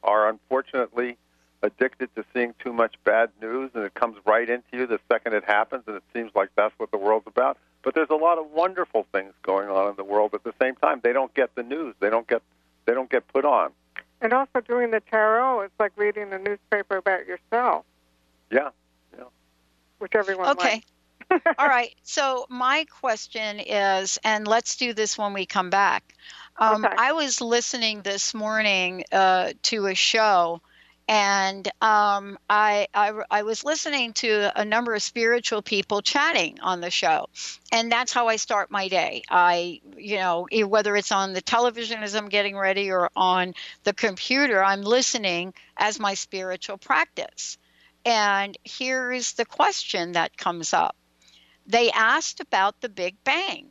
are 0.02 0.28
unfortunately 0.28 1.16
addicted 1.62 2.14
to 2.16 2.24
seeing 2.32 2.54
too 2.62 2.72
much 2.72 2.94
bad 3.04 3.30
news 3.40 3.70
and 3.74 3.84
it 3.84 3.92
comes 3.92 4.16
right 4.24 4.48
into 4.48 4.64
you 4.72 4.86
the 4.86 4.98
second 5.12 5.34
it 5.34 5.44
happens 5.44 5.82
and 5.86 5.94
it 5.96 6.02
seems 6.14 6.30
like 6.34 6.48
that's 6.56 6.72
what 6.78 6.90
the 6.90 6.96
world's 6.96 7.26
about. 7.26 7.58
But 7.82 7.94
there's 7.94 8.10
a 8.10 8.14
lot 8.14 8.38
of 8.38 8.50
wonderful 8.50 9.06
things 9.12 9.32
going 9.42 9.68
on 9.68 9.90
in 9.90 9.96
the 9.96 10.04
world 10.04 10.34
at 10.34 10.42
the 10.42 10.54
same 10.60 10.74
time. 10.76 11.00
They 11.02 11.12
don't 11.12 11.32
get 11.34 11.54
the 11.54 11.62
news. 11.62 11.94
They 12.00 12.10
don't 12.10 12.26
get 12.26 12.42
they 12.86 12.94
don't 12.94 13.10
get 13.10 13.28
put 13.28 13.44
on. 13.44 13.72
And 14.20 14.32
also 14.32 14.60
doing 14.66 14.90
the 14.90 15.00
tarot 15.00 15.62
is 15.62 15.70
like 15.78 15.92
reading 15.96 16.32
a 16.32 16.38
newspaper 16.38 16.96
about 16.96 17.26
yourself. 17.26 17.84
Yeah. 18.50 18.70
Yeah. 19.16 19.24
Which 19.98 20.14
everyone 20.14 20.48
Okay. 20.50 20.82
likes. 21.30 21.46
All 21.58 21.68
right. 21.68 21.94
So 22.02 22.46
my 22.48 22.86
question 23.00 23.60
is, 23.60 24.18
and 24.24 24.46
let's 24.46 24.76
do 24.76 24.92
this 24.92 25.16
when 25.16 25.32
we 25.32 25.46
come 25.46 25.70
back. 25.70 26.14
Um, 26.58 26.84
Okay. 26.84 26.94
I 26.98 27.12
was 27.12 27.40
listening 27.40 28.02
this 28.02 28.34
morning 28.34 29.04
uh, 29.12 29.52
to 29.64 29.86
a 29.86 29.94
show, 29.94 30.60
and 31.10 31.66
um, 31.82 32.38
I, 32.48 32.86
I 32.94 33.12
I 33.28 33.42
was 33.42 33.64
listening 33.64 34.12
to 34.14 34.52
a 34.54 34.64
number 34.64 34.94
of 34.94 35.02
spiritual 35.02 35.60
people 35.60 36.02
chatting 36.02 36.60
on 36.60 36.80
the 36.80 36.90
show, 36.90 37.26
and 37.72 37.90
that's 37.90 38.12
how 38.12 38.28
I 38.28 38.36
start 38.36 38.70
my 38.70 38.86
day. 38.86 39.24
I 39.28 39.80
you 39.98 40.18
know 40.18 40.46
whether 40.68 40.96
it's 40.96 41.10
on 41.10 41.32
the 41.32 41.40
television 41.40 42.04
as 42.04 42.14
I'm 42.14 42.28
getting 42.28 42.56
ready 42.56 42.92
or 42.92 43.10
on 43.16 43.54
the 43.82 43.92
computer, 43.92 44.62
I'm 44.62 44.82
listening 44.82 45.52
as 45.76 45.98
my 45.98 46.14
spiritual 46.14 46.78
practice. 46.78 47.58
And 48.06 48.56
here's 48.62 49.32
the 49.32 49.44
question 49.44 50.12
that 50.12 50.36
comes 50.36 50.72
up 50.72 50.94
they 51.66 51.90
asked 51.90 52.38
about 52.38 52.80
the 52.80 52.88
Big 52.88 53.16
Bang. 53.24 53.66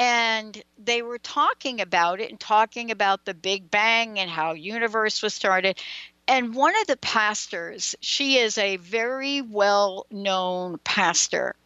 And 0.00 0.62
they 0.78 1.02
were 1.02 1.18
talking 1.18 1.80
about 1.80 2.20
it 2.20 2.30
and 2.30 2.38
talking 2.38 2.92
about 2.92 3.24
the 3.24 3.34
Big 3.34 3.68
Bang 3.68 4.18
and 4.18 4.30
how 4.30 4.52
universe 4.52 5.22
was 5.22 5.34
started. 5.34 5.78
And 6.28 6.54
one 6.54 6.74
of 6.80 6.86
the 6.86 6.96
pastors, 6.98 7.96
she 8.00 8.38
is 8.38 8.58
a 8.58 8.76
very 8.76 9.42
well-known 9.42 10.78
pastor, 10.84 11.56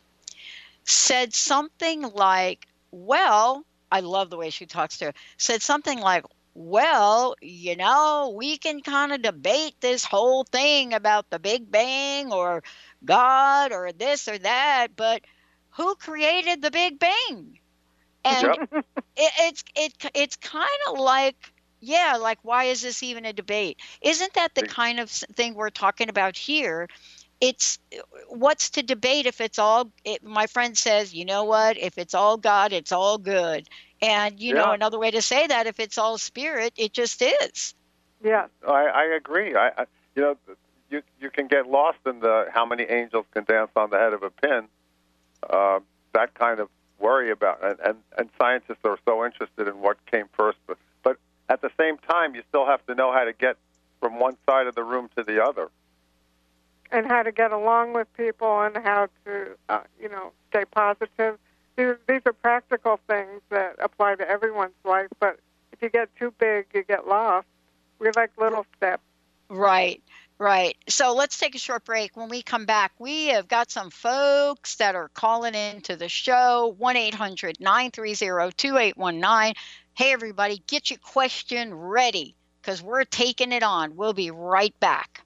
said 0.84 1.34
something 1.34 2.02
like, 2.02 2.66
"Well, 2.90 3.66
I 3.90 4.00
love 4.00 4.30
the 4.30 4.36
way 4.38 4.50
she 4.50 4.66
talks 4.66 4.98
to 4.98 5.06
her. 5.06 5.14
Said 5.38 5.62
something 5.62 5.98
like, 6.00 6.24
well, 6.54 7.36
you 7.42 7.76
know, 7.76 8.34
we 8.36 8.58
can 8.58 8.80
kind 8.82 9.12
of 9.12 9.22
debate 9.22 9.74
this 9.80 10.04
whole 10.04 10.44
thing 10.44 10.94
about 10.94 11.30
the 11.30 11.38
Big 11.40 11.70
Bang 11.70 12.32
or 12.32 12.62
God 13.04 13.72
or 13.72 13.92
this 13.92 14.28
or 14.28 14.38
that, 14.38 14.88
but 14.96 15.22
who 15.70 15.94
created 15.96 16.62
the 16.62 16.70
Big 16.70 16.98
Bang? 16.98 17.58
And 18.24 18.54
Yep. 18.54 18.60
it, 19.16 19.32
it's 19.40 19.64
it 19.76 20.10
it's 20.14 20.36
kind 20.36 20.68
of 20.88 20.98
like 20.98 21.51
yeah, 21.82 22.16
like 22.18 22.38
why 22.42 22.64
is 22.64 22.80
this 22.80 23.02
even 23.02 23.26
a 23.26 23.32
debate? 23.32 23.80
Isn't 24.00 24.32
that 24.34 24.54
the 24.54 24.62
kind 24.62 25.00
of 25.00 25.10
thing 25.10 25.54
we're 25.54 25.70
talking 25.70 26.08
about 26.08 26.36
here? 26.36 26.88
It's 27.40 27.80
what's 28.28 28.70
to 28.70 28.84
debate 28.84 29.26
if 29.26 29.40
it's 29.40 29.58
all. 29.58 29.90
It, 30.04 30.22
my 30.22 30.46
friend 30.46 30.78
says, 30.78 31.12
you 31.12 31.24
know 31.24 31.42
what? 31.42 31.76
If 31.76 31.98
it's 31.98 32.14
all 32.14 32.36
God, 32.36 32.72
it's 32.72 32.92
all 32.92 33.18
good. 33.18 33.68
And 34.00 34.38
you 34.38 34.54
know, 34.54 34.70
another 34.70 34.98
way 34.98 35.10
to 35.10 35.20
say 35.20 35.48
that, 35.48 35.66
if 35.66 35.80
it's 35.80 35.98
all 35.98 36.18
spirit, 36.18 36.72
it 36.76 36.92
just 36.92 37.20
is. 37.20 37.74
Yeah, 38.22 38.46
I, 38.66 38.86
I 38.86 39.04
agree. 39.16 39.56
I, 39.56 39.72
I 39.76 39.84
you 40.14 40.22
know 40.22 40.36
you 40.88 41.02
you 41.20 41.30
can 41.30 41.48
get 41.48 41.68
lost 41.68 41.98
in 42.06 42.20
the 42.20 42.46
how 42.54 42.64
many 42.64 42.84
angels 42.84 43.26
can 43.34 43.42
dance 43.42 43.72
on 43.74 43.90
the 43.90 43.98
head 43.98 44.12
of 44.12 44.22
a 44.22 44.30
pin. 44.30 44.68
Uh, 45.50 45.80
that 46.14 46.34
kind 46.34 46.60
of 46.60 46.68
worry 47.00 47.32
about 47.32 47.58
and, 47.64 47.80
and 47.84 47.96
and 48.16 48.30
scientists 48.40 48.84
are 48.84 48.98
so 49.04 49.24
interested 49.24 49.66
in 49.66 49.80
what 49.80 49.96
came 50.06 50.26
first, 50.36 50.58
but 50.68 50.78
but 50.78 50.78
at 51.52 51.60
the 51.60 51.70
same 51.78 51.98
time, 51.98 52.34
you 52.34 52.42
still 52.48 52.64
have 52.64 52.84
to 52.86 52.94
know 52.94 53.12
how 53.12 53.24
to 53.24 53.34
get 53.34 53.58
from 54.00 54.18
one 54.18 54.38
side 54.46 54.66
of 54.66 54.74
the 54.74 54.82
room 54.82 55.10
to 55.16 55.22
the 55.22 55.44
other. 55.44 55.68
And 56.90 57.06
how 57.06 57.22
to 57.22 57.30
get 57.30 57.52
along 57.52 57.92
with 57.92 58.08
people 58.16 58.62
and 58.62 58.76
how 58.78 59.08
to, 59.26 59.56
uh, 59.68 59.80
you 60.00 60.08
know, 60.08 60.32
stay 60.48 60.64
positive. 60.64 61.38
These, 61.76 61.94
these 62.08 62.22
are 62.24 62.32
practical 62.32 62.98
things 63.06 63.42
that 63.50 63.76
apply 63.80 64.14
to 64.16 64.28
everyone's 64.28 64.72
life, 64.84 65.08
but 65.20 65.38
if 65.72 65.82
you 65.82 65.90
get 65.90 66.08
too 66.16 66.32
big, 66.38 66.66
you 66.72 66.84
get 66.84 67.06
lost. 67.06 67.46
We 67.98 68.10
like 68.16 68.30
little 68.38 68.64
steps. 68.76 69.02
Right. 69.50 70.02
Right. 70.38 70.76
So 70.88 71.14
let's 71.14 71.38
take 71.38 71.54
a 71.54 71.58
short 71.58 71.84
break. 71.84 72.16
When 72.16 72.28
we 72.28 72.42
come 72.42 72.64
back, 72.64 72.92
we 72.98 73.26
have 73.28 73.46
got 73.46 73.70
some 73.70 73.90
folks 73.90 74.76
that 74.76 74.96
are 74.96 75.08
calling 75.08 75.54
in 75.54 75.82
to 75.82 75.96
the 75.96 76.08
show 76.08 76.74
1 76.78 76.96
800 76.96 77.60
930 77.60 78.52
2819. 78.56 79.54
Hey, 79.94 80.14
everybody, 80.14 80.62
get 80.66 80.88
your 80.88 80.98
question 80.98 81.74
ready 81.74 82.34
because 82.62 82.82
we're 82.82 83.04
taking 83.04 83.52
it 83.52 83.62
on. 83.62 83.94
We'll 83.94 84.14
be 84.14 84.30
right 84.30 84.74
back. 84.80 85.20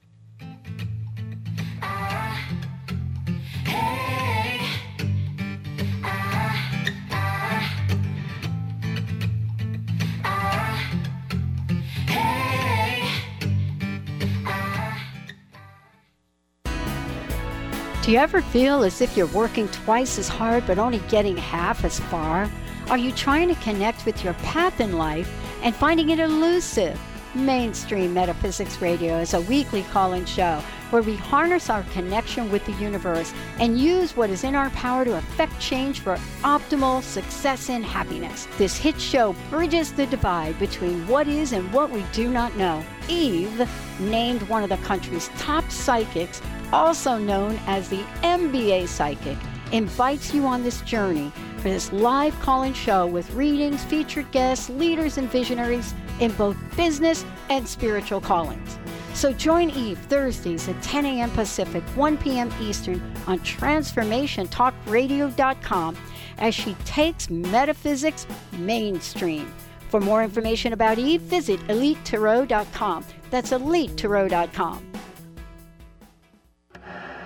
Do 18.03 18.11
you 18.11 18.19
ever 18.19 18.41
feel 18.41 18.83
as 18.83 18.99
if 18.99 19.15
you're 19.15 19.27
working 19.27 19.69
twice 19.69 20.19
as 20.19 20.27
hard 20.27 20.67
but 20.67 20.77
only 20.77 20.99
getting 21.07 21.37
half 21.37 21.85
as 21.85 22.01
far? 22.01 22.49
Are 22.89 22.97
you 22.97 23.11
trying 23.11 23.49
to 23.49 23.55
connect 23.55 24.05
with 24.05 24.23
your 24.23 24.33
path 24.35 24.79
in 24.79 24.97
life 24.97 25.29
and 25.61 25.75
finding 25.75 26.11
it 26.11 26.19
elusive? 26.19 26.97
Mainstream 27.35 28.13
Metaphysics 28.13 28.81
Radio 28.81 29.17
is 29.17 29.33
a 29.33 29.41
weekly 29.41 29.83
call 29.83 30.13
in 30.13 30.23
show 30.23 30.63
where 30.91 31.01
we 31.01 31.17
harness 31.17 31.69
our 31.69 31.83
connection 31.91 32.49
with 32.49 32.65
the 32.65 32.71
universe 32.73 33.33
and 33.59 33.77
use 33.77 34.15
what 34.15 34.29
is 34.29 34.45
in 34.45 34.55
our 34.55 34.69
power 34.69 35.03
to 35.03 35.17
affect 35.17 35.59
change 35.59 35.99
for 35.99 36.15
optimal 36.43 37.03
success 37.03 37.69
and 37.69 37.83
happiness. 37.83 38.47
This 38.57 38.77
hit 38.77 39.01
show 39.01 39.35
bridges 39.49 39.91
the 39.91 40.05
divide 40.05 40.57
between 40.57 41.05
what 41.07 41.27
is 41.27 41.51
and 41.51 41.69
what 41.73 41.89
we 41.89 42.05
do 42.13 42.31
not 42.31 42.55
know. 42.55 42.81
Eve, 43.09 43.69
named 43.99 44.43
one 44.43 44.63
of 44.63 44.69
the 44.69 44.77
country's 44.77 45.27
top 45.37 45.69
psychics, 45.69 46.41
also 46.71 47.17
known 47.17 47.59
as 47.67 47.89
the 47.89 48.03
MBA 48.23 48.87
Psychic, 48.87 49.37
invites 49.71 50.33
you 50.33 50.45
on 50.45 50.63
this 50.63 50.81
journey 50.81 51.31
for 51.57 51.69
this 51.69 51.91
live 51.91 52.39
call 52.39 52.63
in 52.63 52.73
show 52.73 53.05
with 53.07 53.33
readings, 53.33 53.83
featured 53.83 54.31
guests, 54.31 54.69
leaders, 54.69 55.17
and 55.17 55.29
visionaries 55.29 55.93
in 56.19 56.31
both 56.33 56.57
business 56.75 57.23
and 57.49 57.65
spiritual 57.67 58.21
callings. 58.21 58.77
So 59.13 59.33
join 59.33 59.69
Eve 59.71 59.97
Thursdays 59.97 60.69
at 60.69 60.79
10 60.83 61.05
a.m. 61.05 61.31
Pacific, 61.31 61.83
1 61.95 62.17
p.m. 62.17 62.53
Eastern 62.61 63.01
on 63.25 63.39
TransformationTalkRadio.com 63.39 65.97
as 66.37 66.53
she 66.53 66.75
takes 66.85 67.29
metaphysics 67.29 68.27
mainstream. 68.59 69.51
For 69.89 69.99
more 69.99 70.23
information 70.23 70.73
about 70.73 70.99
Eve, 70.99 71.21
visit 71.21 71.59
EliteTarot.com. 71.61 73.05
That's 73.31 73.49
EliteTarot.com. 73.51 74.91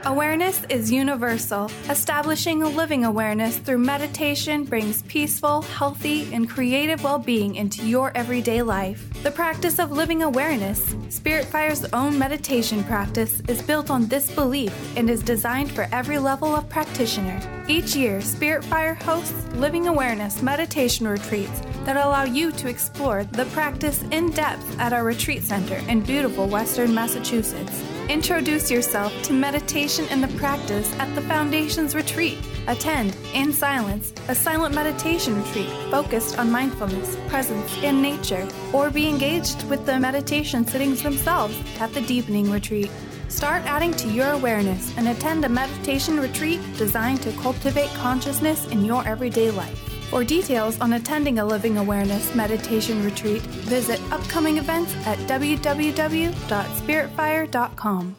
Awareness 0.06 0.64
is 0.68 0.92
universal. 0.92 1.70
Establishing 1.88 2.64
a 2.64 2.68
living 2.68 3.06
awareness 3.06 3.60
through 3.60 3.78
meditation 3.78 4.64
brings 4.64 5.04
peaceful, 5.04 5.62
healthy, 5.62 6.34
and 6.34 6.50
creative 6.50 7.04
well 7.04 7.20
being 7.20 7.54
into 7.54 7.86
your 7.86 8.12
everyday 8.18 8.64
life. 8.64 9.08
The 9.22 9.30
practice 9.30 9.78
of 9.78 9.92
living 9.92 10.24
awareness, 10.24 10.96
Spirit 11.10 11.46
Fire's 11.46 11.86
own 11.94 12.18
meditation 12.18 12.84
practice, 12.84 13.42
is 13.48 13.62
built 13.62 13.92
on 13.92 14.08
this 14.08 14.32
belief 14.32 14.74
and 14.98 15.08
is 15.08 15.22
designed 15.22 15.72
for 15.72 15.88
every 15.92 16.18
level 16.18 16.56
of 16.56 16.68
practitioner. 16.68 17.40
Each 17.68 17.96
year, 17.96 18.22
Spirit 18.22 18.66
Fire 18.66 18.96
hosts 18.96 19.46
living 19.54 19.88
awareness 19.88 20.42
meditation 20.42 21.08
retreats 21.08 21.62
that 21.86 21.96
allow 21.96 22.24
you 22.24 22.52
to 22.54 22.68
explore 22.68 23.24
the 23.26 23.46
practice 23.46 24.02
in 24.10 24.32
depth 24.32 24.80
at 24.80 24.94
our 24.94 25.04
retreat 25.04 25.44
center 25.44 25.76
in 25.88 26.02
beautiful 26.02 26.48
Western 26.48 26.92
Massachusetts. 26.92 27.84
Introduce 28.12 28.70
yourself 28.70 29.14
to 29.24 29.32
meditation 29.32 30.06
and 30.10 30.22
the 30.22 30.38
practice 30.38 30.94
at 31.00 31.16
the 31.16 31.22
Foundation's 31.22 31.96
retreat. 31.96 32.38
Attend, 32.68 33.16
in 33.34 33.54
silence, 33.54 34.14
a 34.28 34.36
silent 34.36 34.76
meditation 34.76 35.42
retreat 35.42 35.70
focused 35.90 36.38
on 36.38 36.52
mindfulness, 36.52 37.16
presence, 37.30 37.74
and 37.78 38.02
nature, 38.02 38.46
or 38.74 38.90
be 38.90 39.08
engaged 39.08 39.64
with 39.70 39.86
the 39.86 39.98
meditation 39.98 40.68
sittings 40.68 41.02
themselves 41.02 41.58
at 41.80 41.94
the 41.94 42.02
Deepening 42.02 42.52
Retreat. 42.52 42.92
Start 43.30 43.64
adding 43.64 43.94
to 43.94 44.10
your 44.10 44.32
awareness 44.32 44.94
and 44.98 45.08
attend 45.08 45.46
a 45.46 45.50
meditation 45.50 46.20
retreat 46.20 46.60
designed 46.76 47.22
to 47.22 47.32
cultivate 47.38 47.92
consciousness 47.92 48.68
in 48.68 48.84
your 48.84 49.08
everyday 49.08 49.52
life. 49.52 49.91
For 50.12 50.24
details 50.26 50.78
on 50.82 50.92
attending 50.92 51.40
a 51.40 51.46
Living 51.46 51.78
Awareness 51.78 52.36
meditation 52.36 53.02
retreat, 53.02 53.42
visit 53.44 54.02
upcoming 54.12 54.58
events 54.58 54.94
at 55.08 55.18
www.spiritfire.com. 55.20 58.16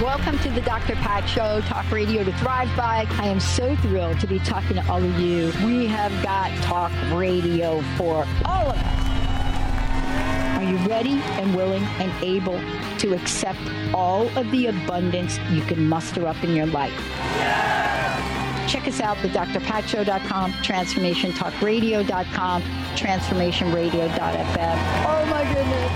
Welcome 0.00 0.38
to 0.38 0.50
the 0.50 0.60
Dr. 0.60 0.94
Pat 0.94 1.28
Show, 1.28 1.60
Talk 1.62 1.90
Radio 1.90 2.22
to 2.22 2.32
Thrive 2.34 2.68
By. 2.76 3.04
I 3.18 3.26
am 3.26 3.40
so 3.40 3.74
thrilled 3.78 4.20
to 4.20 4.28
be 4.28 4.38
talking 4.38 4.76
to 4.76 4.88
all 4.88 5.02
of 5.02 5.18
you. 5.18 5.52
We 5.66 5.86
have 5.86 6.12
got 6.22 6.56
talk 6.62 6.92
radio 7.12 7.82
for 7.96 8.24
all 8.44 8.70
of 8.70 8.76
us. 8.76 10.58
Are 10.58 10.62
you 10.62 10.76
ready 10.88 11.20
and 11.40 11.52
willing 11.56 11.82
and 11.98 12.12
able 12.22 12.60
to 12.98 13.14
accept 13.14 13.58
all 13.92 14.28
of 14.38 14.48
the 14.52 14.68
abundance 14.68 15.40
you 15.50 15.62
can 15.62 15.88
muster 15.88 16.28
up 16.28 16.44
in 16.44 16.54
your 16.54 16.66
life? 16.66 17.83
Check 18.68 18.86
us 18.88 19.00
out, 19.00 19.16
thedrpatshow.com, 19.18 20.52
transformationtalkradio.com, 20.52 22.62
transformationradio.fm. 22.62 24.78
Oh 25.06 25.26
my 25.30 25.44
goodness. 25.52 25.92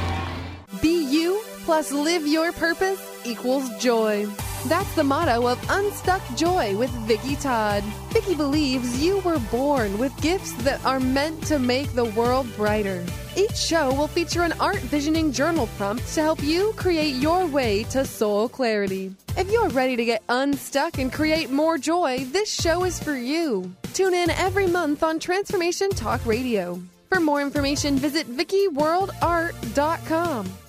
Be 0.82 1.02
you 1.10 1.42
plus 1.64 1.92
live 1.92 2.26
your 2.26 2.52
purpose 2.52 3.00
equals 3.24 3.70
joy. 3.78 4.26
That's 4.66 4.92
the 4.94 5.04
motto 5.04 5.46
of 5.46 5.64
Unstuck 5.70 6.20
Joy 6.34 6.76
with 6.76 6.90
Vicki 7.06 7.36
Todd. 7.36 7.84
Vicki 8.10 8.34
believes 8.34 9.00
you 9.02 9.20
were 9.20 9.38
born 9.50 9.96
with 9.98 10.18
gifts 10.20 10.52
that 10.64 10.84
are 10.84 10.98
meant 10.98 11.44
to 11.44 11.58
make 11.58 11.92
the 11.92 12.06
world 12.06 12.46
brighter. 12.56 13.04
Each 13.36 13.56
show 13.56 13.94
will 13.94 14.08
feature 14.08 14.42
an 14.42 14.52
art 14.60 14.80
visioning 14.80 15.30
journal 15.32 15.68
prompt 15.76 16.12
to 16.14 16.22
help 16.22 16.42
you 16.42 16.72
create 16.76 17.14
your 17.14 17.46
way 17.46 17.84
to 17.84 18.04
soul 18.04 18.48
clarity. 18.48 19.14
If 19.36 19.48
you're 19.50 19.68
ready 19.68 19.94
to 19.96 20.04
get 20.04 20.24
unstuck 20.28 20.98
and 20.98 21.12
create 21.12 21.50
more 21.50 21.78
joy, 21.78 22.24
this 22.32 22.52
show 22.52 22.82
is 22.84 23.00
for 23.02 23.16
you. 23.16 23.72
Tune 23.94 24.14
in 24.14 24.30
every 24.30 24.66
month 24.66 25.04
on 25.04 25.20
Transformation 25.20 25.90
Talk 25.90 26.24
Radio. 26.26 26.82
For 27.08 27.20
more 27.20 27.40
information, 27.40 27.96
visit 27.96 28.26
VickiWorldArt.com. 28.26 30.67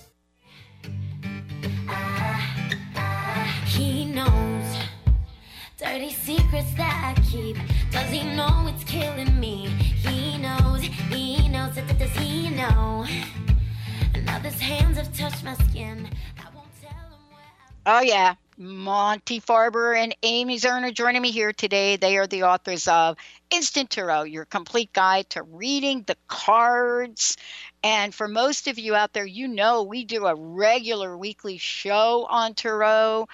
dirty 5.80 6.10
secrets 6.10 6.74
that 6.74 7.14
I 7.16 7.20
keep. 7.22 7.56
Does 7.90 8.10
he 8.10 8.22
know 8.36 8.66
it's 8.68 8.84
killing 8.84 9.40
me? 9.40 9.66
He 9.66 10.36
knows, 10.36 10.82
he 10.82 11.48
knows. 11.48 11.74
That 11.74 11.98
does 11.98 12.12
he 12.12 12.50
know? 12.50 13.06
Now 14.24 14.38
his 14.40 14.60
hands 14.60 14.98
have 14.98 15.16
touched 15.16 15.42
my 15.42 15.54
skin. 15.54 16.08
Oh, 17.86 18.02
yeah. 18.02 18.34
Monte 18.58 19.40
Farber 19.40 19.96
and 19.96 20.14
Amy 20.22 20.58
Zerner 20.58 20.92
joining 20.92 21.22
me 21.22 21.30
here 21.30 21.54
today. 21.54 21.96
They 21.96 22.18
are 22.18 22.26
the 22.26 22.42
authors 22.42 22.86
of 22.86 23.16
Instant 23.50 23.88
Tarot, 23.88 24.24
your 24.24 24.44
complete 24.44 24.92
guide 24.92 25.30
to 25.30 25.42
reading 25.44 26.04
the 26.06 26.16
cards. 26.28 27.38
And 27.82 28.14
for 28.14 28.28
most 28.28 28.68
of 28.68 28.78
you 28.78 28.94
out 28.94 29.14
there, 29.14 29.24
you 29.24 29.48
know 29.48 29.84
we 29.84 30.04
do 30.04 30.26
a 30.26 30.34
regular 30.34 31.16
weekly 31.16 31.56
show 31.56 32.26
on 32.28 32.52
Tarot. 32.52 33.28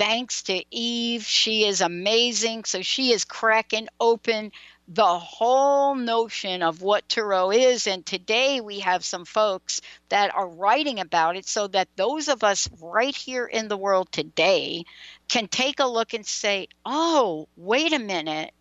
Thanks 0.00 0.42
to 0.44 0.64
Eve. 0.74 1.24
She 1.24 1.64
is 1.64 1.80
amazing. 1.80 2.64
So 2.64 2.82
she 2.82 3.12
is 3.12 3.24
cracking 3.24 3.88
open 4.00 4.52
the 4.88 5.18
whole 5.20 5.94
notion 5.94 6.64
of 6.64 6.82
what 6.82 7.08
Tarot 7.08 7.52
is. 7.52 7.86
And 7.86 8.04
today 8.04 8.60
we 8.60 8.80
have 8.80 9.04
some 9.04 9.24
folks 9.26 9.80
that 10.08 10.34
are 10.34 10.48
writing 10.48 10.98
about 11.00 11.36
it 11.36 11.46
so 11.46 11.68
that 11.68 11.88
those 11.96 12.28
of 12.28 12.42
us 12.44 12.68
right 12.82 13.14
here 13.16 13.46
in 13.46 13.68
the 13.68 13.78
world 13.78 14.10
today 14.12 14.86
can 15.28 15.48
take 15.48 15.78
a 15.80 15.86
look 15.86 16.14
and 16.14 16.26
say, 16.26 16.68
oh, 16.84 17.48
wait 17.56 17.92
a 17.92 18.00
minute. 18.00 18.52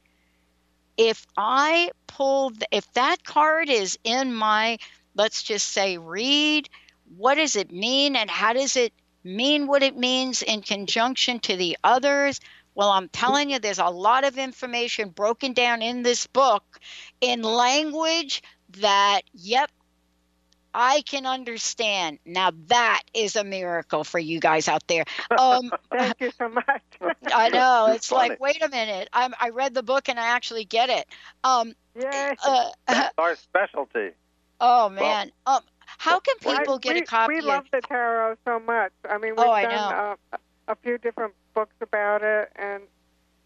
if 0.98 1.26
I 1.38 1.92
pull, 2.08 2.52
if 2.72 2.92
that 2.94 3.24
card 3.24 3.70
is 3.70 3.98
in 4.04 4.34
my, 4.36 4.78
let's 5.16 5.44
just 5.44 5.68
say, 5.70 5.98
read, 5.98 6.70
what 7.18 7.36
does 7.36 7.56
it 7.56 7.72
mean 7.72 8.16
and 8.16 8.30
how 8.30 8.54
does 8.54 8.76
it 8.76 8.94
mean 9.36 9.68
what 9.68 9.84
it 9.84 9.98
means 9.98 10.42
in 10.42 10.62
conjunction 10.62 11.40
to 11.40 11.56
the 11.56 11.78
others? 11.84 12.40
Well, 12.76 12.90
I'm 12.90 13.10
telling 13.10 13.50
you, 13.50 13.60
there's 13.60 13.80
a 13.80 13.86
lot 13.86 14.24
of 14.24 14.38
information 14.38 15.10
broken 15.10 15.54
down 15.54 15.82
in 15.82 16.04
this 16.04 16.28
book 16.28 16.80
in 17.20 17.42
language 17.42 18.42
that, 18.80 19.22
yep, 19.34 19.70
I 20.74 21.02
can 21.02 21.26
understand. 21.26 22.20
Now 22.26 22.52
that 22.68 23.02
is 23.14 23.36
a 23.36 23.44
miracle 23.44 24.04
for 24.04 24.20
you 24.20 24.40
guys 24.40 24.68
out 24.68 24.88
there. 24.88 25.04
Um, 25.38 25.72
Thank 25.92 26.20
you 26.20 26.32
so 26.38 26.50
much. 26.50 26.82
I 27.34 27.50
know. 27.50 27.88
It's 27.94 28.12
like, 28.12 28.40
wait 28.40 28.62
a 28.62 28.70
minute. 28.70 29.10
I'm, 29.14 29.34
I 29.40 29.50
read 29.50 29.74
the 29.74 29.84
book 29.84 30.10
and 30.10 30.20
I 30.20 30.28
actually 30.28 30.66
get 30.66 30.90
it. 30.90 31.08
Um, 31.44 31.74
Yay. 31.96 32.36
uh, 32.46 32.70
That's 32.88 33.14
our 33.18 33.36
specialty. 33.36 34.10
oh 34.62 34.90
man. 34.90 35.32
Um, 35.46 35.62
how 35.98 36.20
can 36.20 36.36
Well, 36.46 36.58
people 36.60 36.80
get 36.80 36.94
we, 36.96 37.02
a 37.02 37.06
copy? 37.06 37.34
We 37.34 37.40
of, 37.40 37.46
love 37.46 37.66
the 37.72 37.82
tarot 37.82 38.38
so 38.46 38.60
much. 38.60 38.92
I 39.10 39.18
mean, 39.18 39.36
we've 39.36 39.46
Oh, 39.46 39.52
I 39.52 39.64
done 39.64 39.72
know. 39.92 40.16
Uh, 40.34 40.38
a 40.68 40.76
few 40.76 40.98
different 41.00 41.34
books 41.56 41.74
about 41.82 42.22
it, 42.24 42.52
and 42.56 42.84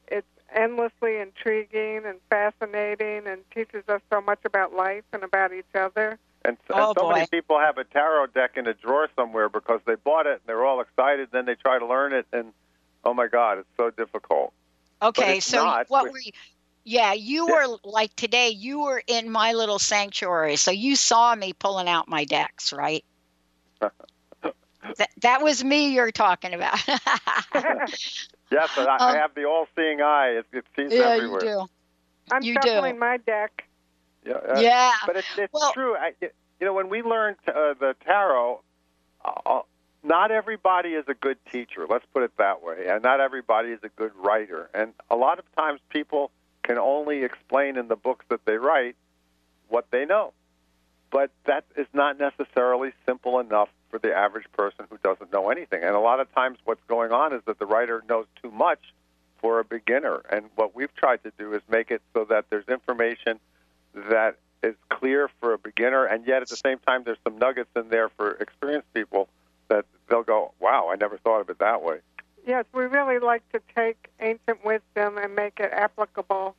it's 0.10 0.28
endlessly 0.54 1.18
intriguing 1.18 2.02
and 2.06 2.20
fascinating, 2.30 3.28
and 3.28 3.42
teaches 3.52 3.88
us 3.88 4.02
so 4.12 4.20
much 4.22 4.40
about 4.46 4.74
life 4.74 5.04
and 5.14 5.24
about 5.24 5.54
each 5.54 5.74
other. 5.74 6.20
And, 6.46 6.58
so- 6.68 6.74
Oh, 6.76 6.88
and 6.90 6.98
so 7.00 7.10
many 7.10 7.28
people 7.28 7.58
have 7.60 7.78
a 7.78 7.86
tarot 7.86 8.28
deck 8.28 8.58
in 8.58 8.68
a 8.68 8.74
drawer 8.74 9.08
somewhere 9.16 9.48
because 9.48 9.80
they 9.86 9.96
bought 9.96 10.28
it 10.28 10.34
and 10.34 10.42
they're 10.46 10.66
all 10.66 10.82
excited. 10.82 11.30
Then 11.32 11.46
they 11.46 11.56
try 11.56 11.80
to 11.80 11.86
learn 11.86 12.12
it, 12.14 12.26
and 12.34 12.52
oh 13.06 13.14
my 13.14 13.28
God, 13.28 13.60
it's 13.60 13.70
so 13.78 13.90
difficult. 13.90 14.52
okay, 15.02 15.40
so 15.40 15.64
not. 15.64 15.90
what 15.90 16.04
We- 16.06 16.10
were 16.12 16.20
you? 16.20 16.32
Yeah, 16.86 17.14
you 17.14 17.48
were 17.48 17.78
like 17.84 18.14
today. 18.16 18.50
You 18.50 18.82
were 18.82 19.02
in 19.08 19.30
my 19.30 19.54
little 19.54 19.80
sanctuary, 19.80 20.58
so 20.58 20.72
you 20.72 20.96
saw 20.96 21.34
me 21.36 21.54
pulling 21.54 21.88
out 21.88 22.10
my 22.10 22.26
decks, 22.26 22.74
right? 22.74 23.06
that, 23.80 25.10
that 25.22 25.42
was 25.42 25.64
me 25.64 25.94
you're 25.94 26.12
talking 26.12 26.54
about. 26.54 26.78
Yes, 28.52 28.70
and 28.78 28.88
I, 28.88 28.98
Um, 28.98 29.16
I 29.16 29.18
have 29.18 29.34
the 29.34 29.46
all-seeing 29.46 30.02
eye. 30.02 30.38
It, 30.38 30.46
it 30.52 30.66
sees 30.76 30.92
yeah, 30.94 31.08
everywhere. 31.08 31.44
you 31.44 31.48
do. 31.50 31.66
I'm 32.32 32.44
You 32.44 32.54
do. 32.62 32.70
shuffling 32.70 33.00
my 33.00 33.18
deck. 33.18 33.64
Yeah, 34.24 34.34
uh, 34.34 34.60
yeah. 34.60 34.92
but 35.08 35.18
it's, 35.18 35.28
it's 35.38 35.52
Well- 35.54 35.74
true. 35.74 35.96
I, 35.96 36.14
you 36.22 36.30
know, 36.62 36.74
when 36.74 36.88
we 36.90 37.02
learned 37.02 37.38
uh, 37.48 37.74
the 37.80 37.96
tarot, 38.06 38.62
uh, 39.26 39.62
not 40.04 40.30
everybody 40.30 40.90
is 40.90 41.06
a 41.08 41.16
good 41.16 41.38
teacher. 41.52 41.88
Let's 41.90 42.06
put 42.14 42.22
it 42.22 42.38
that 42.38 42.62
way, 42.62 42.86
and 42.90 43.02
not 43.02 43.20
everybody 43.20 43.70
is 43.70 43.80
a 43.84 43.90
good 43.90 44.12
writer. 44.16 44.70
And 44.74 44.94
a 45.10 45.16
lot 45.16 45.40
of 45.40 45.46
times, 45.56 45.80
people 45.90 46.30
can 46.64 46.78
only 46.78 47.24
explain 47.24 47.78
in 47.78 47.88
the 47.88 47.96
books 47.96 48.26
that 48.30 48.46
they 48.46 48.58
write 48.58 48.96
what 49.68 49.88
they 49.92 50.06
know, 50.06 50.34
but 51.12 51.32
that 51.46 51.66
is 51.76 51.88
not 51.94 52.18
necessarily 52.18 52.92
simple 53.06 53.40
enough 53.40 53.70
for 53.90 54.00
the 54.00 54.14
average 54.14 54.46
person 54.54 54.86
who 54.90 54.98
doesn't 55.04 55.32
know 55.32 55.50
anything. 55.50 55.84
And 55.84 55.96
a 55.96 56.00
lot 56.00 56.20
of 56.20 56.34
times, 56.34 56.58
what's 56.66 56.84
going 56.88 57.12
on 57.12 57.34
is 57.34 57.42
that 57.46 57.60
the 57.60 57.66
writer 57.66 58.04
knows 58.10 58.26
too 58.42 58.52
much 58.52 58.80
for 59.40 59.60
a 59.60 59.64
beginner. 59.64 60.22
And 60.32 60.46
what 60.56 60.74
we've 60.76 60.94
tried 60.96 61.24
to 61.24 61.32
do 61.38 61.54
is 61.54 61.62
make 61.70 61.92
it 61.92 62.02
so 62.14 62.26
that 62.26 62.46
there's 62.50 62.68
information 62.68 63.40
that 63.94 64.38
is 64.64 64.76
clear 64.90 65.30
for 65.40 65.54
a 65.54 65.58
beginner, 65.58 66.06
and 66.06 66.26
yet 66.26 66.42
at 66.42 66.48
the 66.48 66.56
same 66.56 66.80
time, 66.80 67.04
there's 67.04 67.18
some 67.24 67.38
nuggets 67.38 67.70
in 67.76 67.90
there 67.90 68.10
for 68.10 68.32
experienced 68.32 68.92
people 68.94 69.28
that 69.68 69.86
they'll 70.08 70.24
go, 70.24 70.54
"Wow, 70.60 70.90
I 70.90 70.96
never 70.96 71.18
thought 71.18 71.42
of 71.42 71.50
it 71.50 71.60
that 71.60 71.82
way." 71.84 72.00
Yes, 72.46 72.66
we 72.74 72.84
really 72.84 73.20
like 73.20 73.48
to 73.54 73.62
take 73.76 74.10
ancient 74.20 74.64
wisdom 74.66 75.18
and 75.18 75.36
make 75.36 75.60
it 75.60 75.72
applicable 75.72 76.56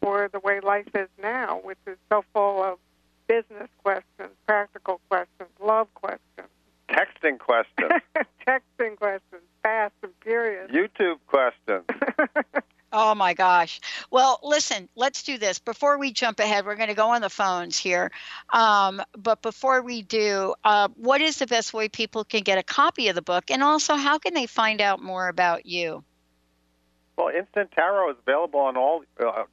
for 0.00 0.28
the 0.32 0.40
way 0.40 0.60
life 0.60 0.88
is 0.94 1.08
now, 1.22 1.60
which 1.62 1.78
is 1.86 1.96
so 2.10 2.24
full 2.32 2.62
of 2.62 2.78
business 3.26 3.68
questions, 3.82 4.30
practical 4.46 5.00
questions, 5.08 5.50
love 5.60 5.92
questions, 5.94 6.48
Texting 6.88 7.38
questions, 7.38 7.90
texting 8.46 8.96
questions, 8.96 9.42
fast 9.62 9.92
and 10.02 10.12
furious. 10.22 10.70
YouTube 10.70 11.18
questions. 11.26 11.84
Oh 12.92 13.14
my 13.14 13.34
gosh. 13.34 13.80
Well, 14.10 14.38
listen, 14.42 14.88
let's 14.94 15.24
do 15.24 15.38
this. 15.38 15.58
Before 15.58 15.98
we 15.98 16.12
jump 16.12 16.38
ahead, 16.38 16.64
we're 16.64 16.76
going 16.76 16.88
to 16.88 16.94
go 16.94 17.10
on 17.10 17.20
the 17.20 17.30
phones 17.30 17.76
here. 17.76 18.12
Um, 18.52 19.02
but 19.16 19.42
before 19.42 19.82
we 19.82 20.02
do, 20.02 20.54
uh, 20.64 20.88
what 20.96 21.20
is 21.20 21.38
the 21.38 21.46
best 21.46 21.74
way 21.74 21.88
people 21.88 22.24
can 22.24 22.42
get 22.42 22.58
a 22.58 22.62
copy 22.62 23.08
of 23.08 23.14
the 23.14 23.22
book? 23.22 23.50
And 23.50 23.62
also, 23.62 23.96
how 23.96 24.18
can 24.18 24.34
they 24.34 24.46
find 24.46 24.80
out 24.80 25.02
more 25.02 25.28
about 25.28 25.66
you? 25.66 26.04
Well, 27.16 27.28
Instant 27.28 27.72
Tarot 27.72 28.10
is 28.10 28.16
available 28.26 28.60
on 28.60 28.76
all. 28.76 29.02
Uh, 29.18 29.26
uh, 29.26 29.44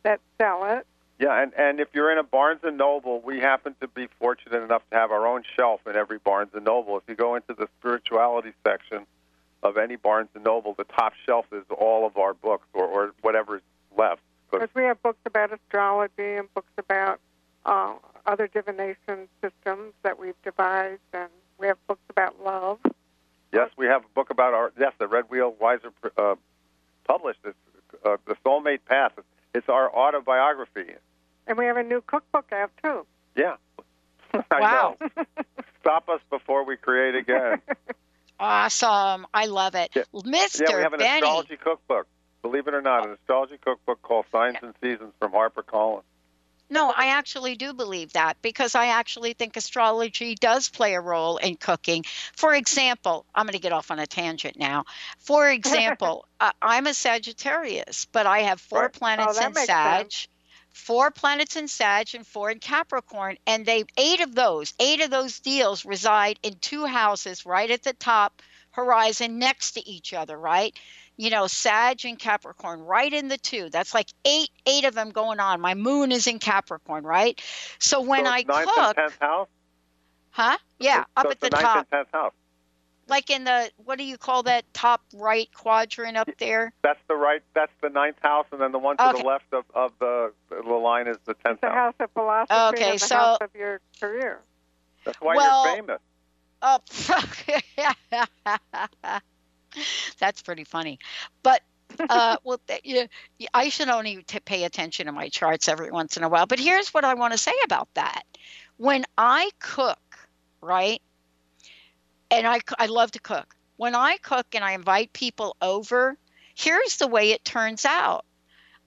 that 0.03 0.21
sell 0.39 0.63
it. 0.65 0.87
Yeah, 1.19 1.41
and, 1.41 1.53
and 1.57 1.79
if 1.79 1.89
you're 1.93 2.11
in 2.11 2.17
a 2.17 2.23
Barnes 2.23 2.61
and 2.63 2.77
Noble, 2.77 3.21
we 3.21 3.39
happen 3.39 3.75
to 3.81 3.87
be 3.87 4.07
fortunate 4.19 4.63
enough 4.63 4.81
to 4.89 4.97
have 4.97 5.11
our 5.11 5.27
own 5.27 5.43
shelf 5.55 5.81
in 5.87 5.95
every 5.95 6.17
Barnes 6.17 6.49
and 6.53 6.65
Noble. 6.65 6.97
If 6.97 7.03
you 7.07 7.15
go 7.15 7.35
into 7.35 7.53
the 7.53 7.67
spirituality 7.79 8.53
section 8.65 9.05
of 9.61 9.77
any 9.77 9.95
Barnes 9.95 10.29
and 10.33 10.43
Noble, 10.43 10.73
the 10.73 10.85
top 10.85 11.13
shelf 11.25 11.45
is 11.51 11.63
all 11.69 12.05
of 12.05 12.17
our 12.17 12.33
books 12.33 12.67
or, 12.73 12.85
or 12.85 13.13
whatever's 13.21 13.61
left. 13.97 14.21
Because 14.51 14.69
we 14.75 14.83
have 14.83 15.01
books 15.01 15.19
about 15.25 15.53
astrology 15.53 16.35
and 16.35 16.53
books 16.53 16.71
about 16.77 17.19
uh, 17.65 17.93
other 18.25 18.47
divination 18.47 19.27
systems 19.41 19.93
that 20.03 20.19
we've 20.19 20.39
devised, 20.43 21.01
and 21.13 21.29
we 21.57 21.67
have 21.67 21.77
books 21.87 22.01
about 22.09 22.41
love. 22.43 22.79
Yes, 23.51 23.69
we 23.77 23.85
have 23.85 24.03
a 24.03 24.07
book 24.15 24.29
about 24.29 24.53
our 24.53 24.71
yes, 24.79 24.93
the 24.99 25.07
Red 25.07 25.25
Wheel 25.29 25.53
Weiser 25.61 25.91
uh, 26.17 26.35
published. 27.07 27.39
It's 27.45 27.57
uh, 28.05 28.17
the 28.25 28.35
Soulmate 28.45 28.85
Path. 28.85 29.11
It's 29.53 29.69
our 29.69 29.93
autobiography. 29.95 30.93
And 31.45 31.57
we 31.57 31.65
have 31.65 31.77
a 31.77 31.83
new 31.83 32.01
cookbook 32.01 32.51
out, 32.51 32.71
too. 32.81 33.05
Yeah, 33.35 33.55
I 34.51 34.59
Wow. 34.59 34.97
Stop 35.81 36.07
us 36.09 36.21
before 36.29 36.65
we 36.65 36.77
create 36.77 37.15
again. 37.15 37.61
Awesome. 38.39 39.25
I 39.33 39.45
love 39.45 39.75
it. 39.75 39.91
Yeah. 39.95 40.03
Mr. 40.13 40.61
Yeah, 40.67 40.75
we 40.75 40.81
have 40.81 40.93
an 40.93 40.99
Benny. 40.99 41.19
astrology 41.19 41.55
cookbook. 41.55 42.07
Believe 42.41 42.67
it 42.67 42.73
or 42.73 42.81
not, 42.81 43.05
an 43.07 43.13
astrology 43.13 43.57
cookbook 43.63 44.01
called 44.01 44.25
Signs 44.33 44.57
and 44.61 44.73
Seasons 44.81 45.13
from 45.19 45.31
HarperCollins. 45.31 46.01
No, 46.69 46.91
I 46.91 47.07
actually 47.07 47.55
do 47.55 47.73
believe 47.73 48.13
that 48.13 48.41
because 48.41 48.73
I 48.75 48.87
actually 48.87 49.33
think 49.33 49.55
astrology 49.55 50.33
does 50.35 50.69
play 50.69 50.93
a 50.95 51.01
role 51.01 51.37
in 51.37 51.55
cooking. 51.57 52.03
For 52.35 52.53
example, 52.55 53.25
I'm 53.35 53.45
going 53.45 53.53
to 53.53 53.59
get 53.59 53.73
off 53.73 53.91
on 53.91 53.99
a 53.99 54.07
tangent 54.07 54.57
now. 54.57 54.85
For 55.19 55.49
example, 55.67 56.25
uh, 56.39 56.51
I'm 56.61 56.87
a 56.87 56.93
Sagittarius, 56.93 58.05
but 58.05 58.25
I 58.25 58.39
have 58.41 58.59
four 58.59 58.89
Right. 58.89 58.89
planets 58.89 59.39
Oh, 59.39 59.41
in 59.41 59.53
Sag, 59.53 60.07
sense. 60.07 60.27
four 60.71 61.11
planets 61.11 61.55
in 61.55 61.67
Sag, 61.67 62.15
and 62.15 62.25
four 62.25 62.49
in 62.49 62.59
Capricorn, 62.59 63.37
and 63.45 63.65
they 63.65 63.83
eight 63.97 64.21
of 64.21 64.33
those, 64.33 64.73
eight 64.79 65.01
of 65.01 65.11
those 65.11 65.39
deals 65.41 65.85
reside 65.85 66.39
in 66.43 66.55
two 66.59 66.85
houses 66.85 67.45
right 67.45 67.69
at 67.69 67.83
the 67.83 67.93
top 67.93 68.41
horizon 68.71 69.37
next 69.39 69.73
to 69.73 69.87
each 69.87 70.13
other, 70.13 70.37
right? 70.37 70.75
You 71.17 71.29
know, 71.29 71.45
Sag 71.47 72.05
and 72.05 72.17
Capricorn 72.17 72.81
right 72.81 73.11
in 73.13 73.27
the 73.27 73.37
two. 73.37 73.69
That's 73.69 73.93
like 73.93 74.07
eight, 74.25 74.49
eight 74.65 74.85
of 74.85 74.95
them 74.95 75.11
going 75.11 75.39
on. 75.39 75.61
My 75.61 75.73
moon 75.75 76.11
is 76.11 76.25
in 76.27 76.39
Capricorn, 76.39 77.03
right? 77.03 77.39
So 77.79 78.01
when 78.01 78.25
so 78.25 78.31
I 78.31 78.39
it's 78.39 78.47
ninth 78.47 78.69
cook, 78.73 78.77
and 78.77 78.95
tenth 78.95 79.17
house. 79.21 79.47
huh? 80.31 80.57
Yeah, 80.79 81.03
so 81.03 81.05
up 81.17 81.25
at 81.27 81.39
the 81.39 81.49
ninth 81.51 81.63
top, 81.63 81.77
and 81.77 81.89
tenth 81.91 82.07
house. 82.11 82.33
like 83.07 83.29
in 83.29 83.43
the 83.43 83.69
what 83.85 83.99
do 83.99 84.03
you 84.05 84.17
call 84.17 84.43
that 84.43 84.65
top 84.73 85.01
right 85.13 85.47
quadrant 85.53 86.17
up 86.17 86.29
there? 86.39 86.73
That's 86.81 86.99
the 87.07 87.15
right. 87.15 87.43
That's 87.53 87.71
the 87.81 87.89
ninth 87.89 88.17
house, 88.21 88.47
and 88.51 88.59
then 88.59 88.71
the 88.71 88.79
one 88.79 88.97
to 88.97 89.09
Okay. 89.09 89.21
the 89.21 89.27
left 89.27 89.53
of, 89.53 89.65
of 89.75 89.91
the 89.99 90.33
the 90.49 90.61
line 90.73 91.07
is 91.07 91.17
the 91.25 91.35
tenth 91.35 91.61
house. 91.61 91.61
The 91.61 91.69
house. 91.69 91.93
house 91.99 92.05
of 92.07 92.11
philosophy 92.13 92.81
Okay, 92.81 92.91
and 92.91 92.99
the 92.99 93.05
so- 93.05 93.15
house 93.15 93.37
of 93.41 93.49
your 93.55 93.79
career. 93.99 94.39
That's 95.05 95.21
why 95.21 95.35
Well- 95.35 95.65
you're 95.67 95.75
famous. 95.75 95.99
Oh, 96.65 96.79
that's 100.19 100.41
pretty 100.41 100.63
funny. 100.63 100.99
But 101.41 101.61
uh, 102.09 102.37
well, 102.43 102.59
yeah, 102.83 103.05
yeah, 103.37 103.47
I 103.53 103.69
should 103.69 103.89
only 103.89 104.23
t- 104.23 104.39
pay 104.39 104.63
attention 104.63 105.05
to 105.05 105.11
my 105.11 105.29
charts 105.29 105.67
every 105.67 105.91
once 105.91 106.17
in 106.17 106.23
a 106.23 106.29
while. 106.29 106.45
But 106.45 106.59
here's 106.59 106.93
what 106.93 107.05
I 107.05 107.13
want 107.13 107.33
to 107.33 107.37
say 107.37 107.53
about 107.65 107.87
that: 107.93 108.23
when 108.77 109.05
I 109.17 109.49
cook, 109.59 109.99
right, 110.61 111.01
and 112.31 112.47
I, 112.47 112.59
I 112.77 112.87
love 112.87 113.11
to 113.11 113.19
cook. 113.19 113.55
When 113.77 113.95
I 113.95 114.17
cook 114.17 114.47
and 114.53 114.63
I 114.63 114.73
invite 114.73 115.13
people 115.13 115.55
over, 115.61 116.17
here's 116.55 116.97
the 116.97 117.07
way 117.07 117.31
it 117.31 117.43
turns 117.43 117.85
out. 117.85 118.25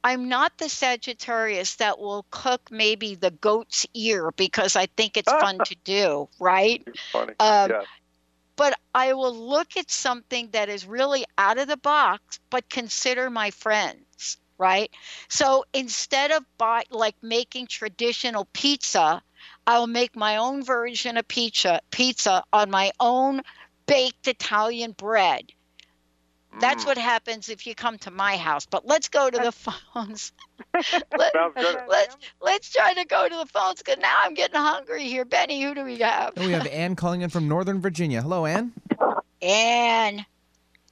I'm 0.05 0.29
not 0.29 0.57
the 0.59 0.69
Sagittarius 0.69 1.77
that 1.77 1.99
will 1.99 2.25
cook 2.31 2.71
maybe 2.71 3.17
the 3.17 3.33
goat's 3.33 3.87
ear 3.93 4.31
because 4.37 4.77
I 4.77 4.87
think 4.87 5.17
it's 5.17 5.31
fun 5.31 5.59
to 5.65 5.77
do, 5.83 6.29
right? 6.39 6.87
Funny. 7.13 7.35
Um, 7.41 7.71
yes. 7.71 7.87
But 8.57 8.79
I 8.95 9.13
will 9.13 9.35
look 9.37 9.77
at 9.77 9.91
something 9.91 10.49
that 10.53 10.69
is 10.69 10.87
really 10.87 11.25
out 11.39 11.59
of 11.59 11.69
the 11.69 11.77
box, 11.77 12.41
but 12.51 12.69
consider 12.71 13.31
my 13.31 13.51
friends, 13.51 14.39
right? 14.59 14.91
So 15.29 15.65
instead 15.75 16.31
of 16.31 16.45
buy, 16.59 16.85
like 16.91 17.17
making 17.23 17.67
traditional 17.69 18.49
pizza, 18.53 19.23
I'll 19.67 19.87
make 19.87 20.17
my 20.17 20.37
own 20.37 20.65
version 20.65 21.17
of 21.17 21.29
pizza, 21.29 21.81
pizza 21.91 22.43
on 22.53 22.71
my 22.71 22.93
own 23.01 23.43
baked 23.87 24.27
Italian 24.29 24.93
bread. 24.93 25.53
That's 26.59 26.85
Mm. 26.85 26.87
what 26.89 26.99
happens 26.99 27.49
if 27.49 27.67
you 27.67 27.75
come 27.75 27.99
to 27.99 28.11
my 28.11 28.37
house. 28.37 28.67
But 28.67 28.87
let's 28.87 29.09
go 29.09 29.29
to 29.31 29.39
the 29.39 29.53
phones. 29.95 30.33
Let, 30.75 31.33
Sounds 31.33 31.55
good. 31.55 31.77
let's 31.89 32.17
let's 32.41 32.73
try 32.73 32.95
to 32.95 33.05
go 33.05 33.29
to 33.29 33.35
the 33.37 33.47
phones 33.47 33.79
because 33.83 33.99
now 33.99 34.15
I'm 34.23 34.35
getting 34.35 34.59
hungry 34.61 35.05
here. 35.05 35.25
Benny, 35.25 35.63
who 35.63 35.75
do 35.75 35.85
we 35.85 35.99
have? 35.99 36.37
We 36.37 36.53
have 36.53 36.67
Ann 36.67 36.97
calling 36.97 37.21
in 37.23 37.31
from 37.31 37.47
Northern 37.49 37.81
Virginia. 37.81 38.23
Hello, 38.23 38.47
Ann. 38.47 38.73
Ann. 39.43 40.25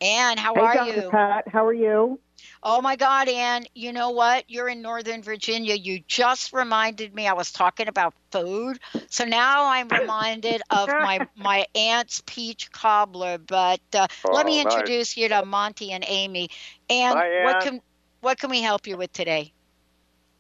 Ann, 0.01 0.37
how 0.37 0.55
hey, 0.55 0.61
are 0.61 0.75
Dr. 0.75 1.01
you? 1.03 1.11
Pat, 1.11 1.49
how 1.49 1.65
are 1.67 1.73
you? 1.73 2.19
Oh 2.65 2.81
my 2.81 2.97
God, 2.97 3.29
Ann, 3.29 3.65
you 3.75 3.93
know 3.93 4.11
what? 4.11 4.45
You're 4.49 4.69
in 4.69 4.83
Northern 4.83 5.23
Virginia. 5.23 5.75
You 5.75 6.01
just 6.09 6.53
reminded 6.55 7.15
me 7.15 7.29
I 7.29 7.35
was 7.35 7.53
talking 7.53 7.89
about 7.89 8.15
food. 8.33 8.79
So 9.11 9.25
now 9.25 9.67
I'm 9.71 9.91
reminded 9.91 10.63
of 10.71 10.95
my, 10.99 11.23
my 11.37 11.67
aunt's 11.75 12.23
peach 12.27 12.71
cobbler. 12.73 13.39
But 13.39 13.81
uh, 13.95 14.09
let 14.33 14.47
me 14.47 14.59
Oh, 14.59 14.63
nice. 14.63 14.85
introduce 14.85 15.17
you 15.17 15.29
to 15.29 15.43
Monte 15.45 15.93
and 15.93 16.05
Amy. 16.09 16.49
And 16.89 17.23
Hi, 17.23 17.29
what 17.37 17.59
can 17.61 17.81
what 18.23 18.39
can 18.39 18.51
we 18.51 18.63
help 18.63 18.87
you 18.87 18.97
with 18.97 19.13
today? 19.13 19.53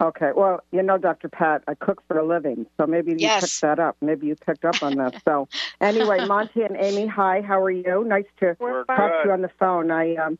Okay, 0.02 0.30
well, 0.36 0.60
you 0.72 0.82
know, 0.82 0.98
Dr. 0.98 1.28
Pat, 1.28 1.62
I 1.68 1.74
cook 1.74 2.02
for 2.08 2.18
a 2.18 2.26
living, 2.26 2.66
so 2.78 2.86
maybe 2.86 3.12
you 3.12 3.18
Yes. 3.18 3.40
picked 3.40 3.60
that 3.62 3.78
up. 3.78 3.96
Maybe 4.02 4.26
you 4.26 4.36
picked 4.36 4.64
up 4.64 4.78
on 4.82 4.96
that. 4.96 5.14
So, 5.26 5.48
anyway, 5.80 6.20
Monte 6.20 6.62
and 6.62 6.76
Amy, 6.76 7.06
hi, 7.06 7.42
how 7.42 7.62
are 7.62 7.70
you? 7.70 8.04
Nice 8.04 8.26
to 8.40 8.56
We're 8.58 8.84
talk 8.96 9.12
to 9.12 9.28
you 9.28 9.32
on 9.32 9.42
the 9.42 9.50
phone. 9.58 9.90
I 9.90 10.16
um, 10.16 10.38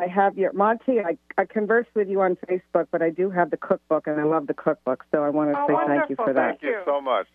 I 0.00 0.06
have 0.06 0.38
your 0.38 0.52
Monte. 0.52 1.00
I 1.00 1.18
I 1.36 1.44
converse 1.44 1.86
with 1.94 2.08
you 2.08 2.22
on 2.22 2.36
Facebook, 2.48 2.86
but 2.90 3.02
I 3.02 3.10
do 3.10 3.28
have 3.30 3.50
the 3.50 3.56
cookbook, 3.58 4.06
and 4.06 4.18
I 4.18 4.24
love 4.24 4.46
the 4.46 4.54
cookbook. 4.54 5.04
So 5.12 5.22
I 5.22 5.28
want 5.28 5.52
to 5.52 5.60
Oh, 5.60 5.66
say 5.66 5.74
thank 5.86 6.10
you 6.10 6.16
for 6.16 6.32
that. 6.32 6.60
Thank 6.60 6.62
you 6.62 6.80
so 6.86 7.00
much. 7.00 7.26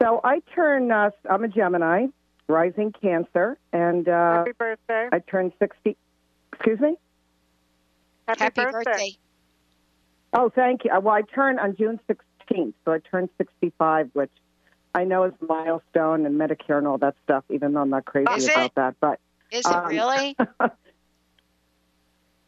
So 0.00 0.20
I 0.22 0.40
turn. 0.54 0.92
Uh, 0.92 1.10
I'm 1.28 1.42
a 1.42 1.48
Gemini, 1.48 2.06
rising 2.48 2.92
Cancer, 2.92 3.58
and 3.72 4.08
uh, 4.08 4.38
Happy 4.38 4.52
birthday. 4.52 5.08
I 5.10 5.18
turned 5.18 5.52
sixty. 5.58 5.96
Excuse 6.52 6.78
me. 6.78 6.96
Happy, 8.28 8.64
birthday. 8.64 9.16
Oh, 10.32 10.50
thank 10.54 10.84
you. 10.84 10.90
Uh, 10.92 11.00
Well, 11.00 11.14
I 11.14 11.22
turn 11.22 11.58
on 11.58 11.76
June 11.76 12.00
16th, 12.08 12.72
so 12.84 12.92
I 12.92 12.98
turned 13.00 13.28
65, 13.36 14.10
which 14.14 14.30
I 14.94 15.04
know 15.04 15.24
is 15.24 15.34
a 15.42 15.44
milestone 15.44 16.24
and 16.24 16.40
Medicare 16.40 16.78
and 16.78 16.86
all 16.86 16.96
that 16.98 17.16
stuff, 17.24 17.44
even 17.50 17.74
though 17.74 17.82
I'm 17.82 17.90
not 17.90 18.06
crazy 18.06 18.32
Is 18.34 18.46
about 18.48 18.66
it? 18.66 18.72
that. 18.76 18.94
But 19.00 19.20
Is 19.50 19.66
it 19.66 19.72
Um, 19.74 19.88
really? 19.88 20.36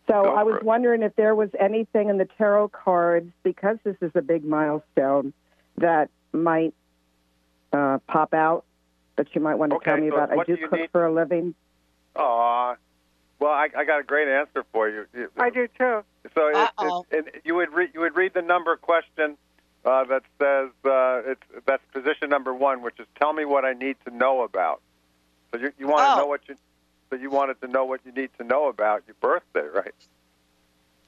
so 0.09 0.23
Go 0.25 0.35
I 0.35 0.43
was 0.43 0.57
it. 0.57 0.63
wondering 0.63 1.03
if 1.03 1.15
there 1.17 1.35
was 1.35 1.51
anything 1.59 2.09
in 2.09 2.19
the 2.19 2.29
tarot 2.39 2.69
cards, 2.69 3.31
because 3.43 3.79
this 3.85 3.97
is 4.01 4.11
a 4.15 4.23
big 4.23 4.45
milestone, 4.45 5.33
that 5.79 6.11
might 6.33 6.75
uh, 7.73 7.99
pop 8.07 8.33
out 8.35 8.65
that 9.17 9.35
you 9.35 9.41
might 9.41 9.57
want 9.57 9.71
to 9.71 9.77
Okay, 9.77 9.91
tell 9.93 10.01
me 10.01 10.11
so 10.11 10.17
about. 10.17 10.33
I 10.39 10.45
do 10.45 10.57
do 10.57 10.69
cook 10.69 10.79
need? 10.81 10.91
for 10.91 11.05
a 11.07 11.13
living. 11.13 11.55
Aw. 12.17 12.77
Well, 13.39 13.51
I, 13.53 13.69
I 13.77 13.85
got 13.85 14.01
a 14.01 14.03
great 14.05 14.29
answer 14.29 14.65
for 14.73 14.89
you. 14.89 15.07
You- 15.15 15.31
I 15.37 15.51
do 15.51 15.69
too. 15.79 16.03
So 16.35 16.49
it, 16.49 16.71
it, 16.81 17.05
it, 17.11 17.43
you 17.45 17.55
would 17.55 17.73
read 17.73 17.91
you 17.95 18.01
would 18.01 18.17
read 18.17 18.33
the 18.35 18.43
number 18.43 18.77
question 18.77 19.37
uh, 19.85 20.05
that 20.05 20.23
says 20.41 20.71
uh, 20.85 21.31
it's 21.31 21.43
that's 21.67 21.83
position 21.93 22.29
number 22.31 22.53
one, 22.55 22.83
which 22.83 22.99
is 22.99 23.07
tell 23.19 23.33
me 23.33 23.45
what 23.45 23.65
I 23.65 23.73
need 23.75 23.97
to 24.07 24.15
know 24.15 24.43
about. 24.43 24.81
So 25.53 25.61
you 25.61 25.73
you 25.79 25.87
want 25.87 26.01
to 26.07 26.13
Oh. 26.13 26.17
know 26.25 26.27
what 26.27 26.41
you 26.49 26.57
so 27.11 27.17
you 27.17 27.31
wanted 27.31 27.61
to 27.61 27.69
know 27.69 27.85
what 27.85 28.01
you 28.05 28.13
need 28.13 28.31
to 28.39 28.45
know 28.45 28.69
about 28.69 29.05
your 29.07 29.15
birthday, 29.21 29.69
right? 29.73 29.95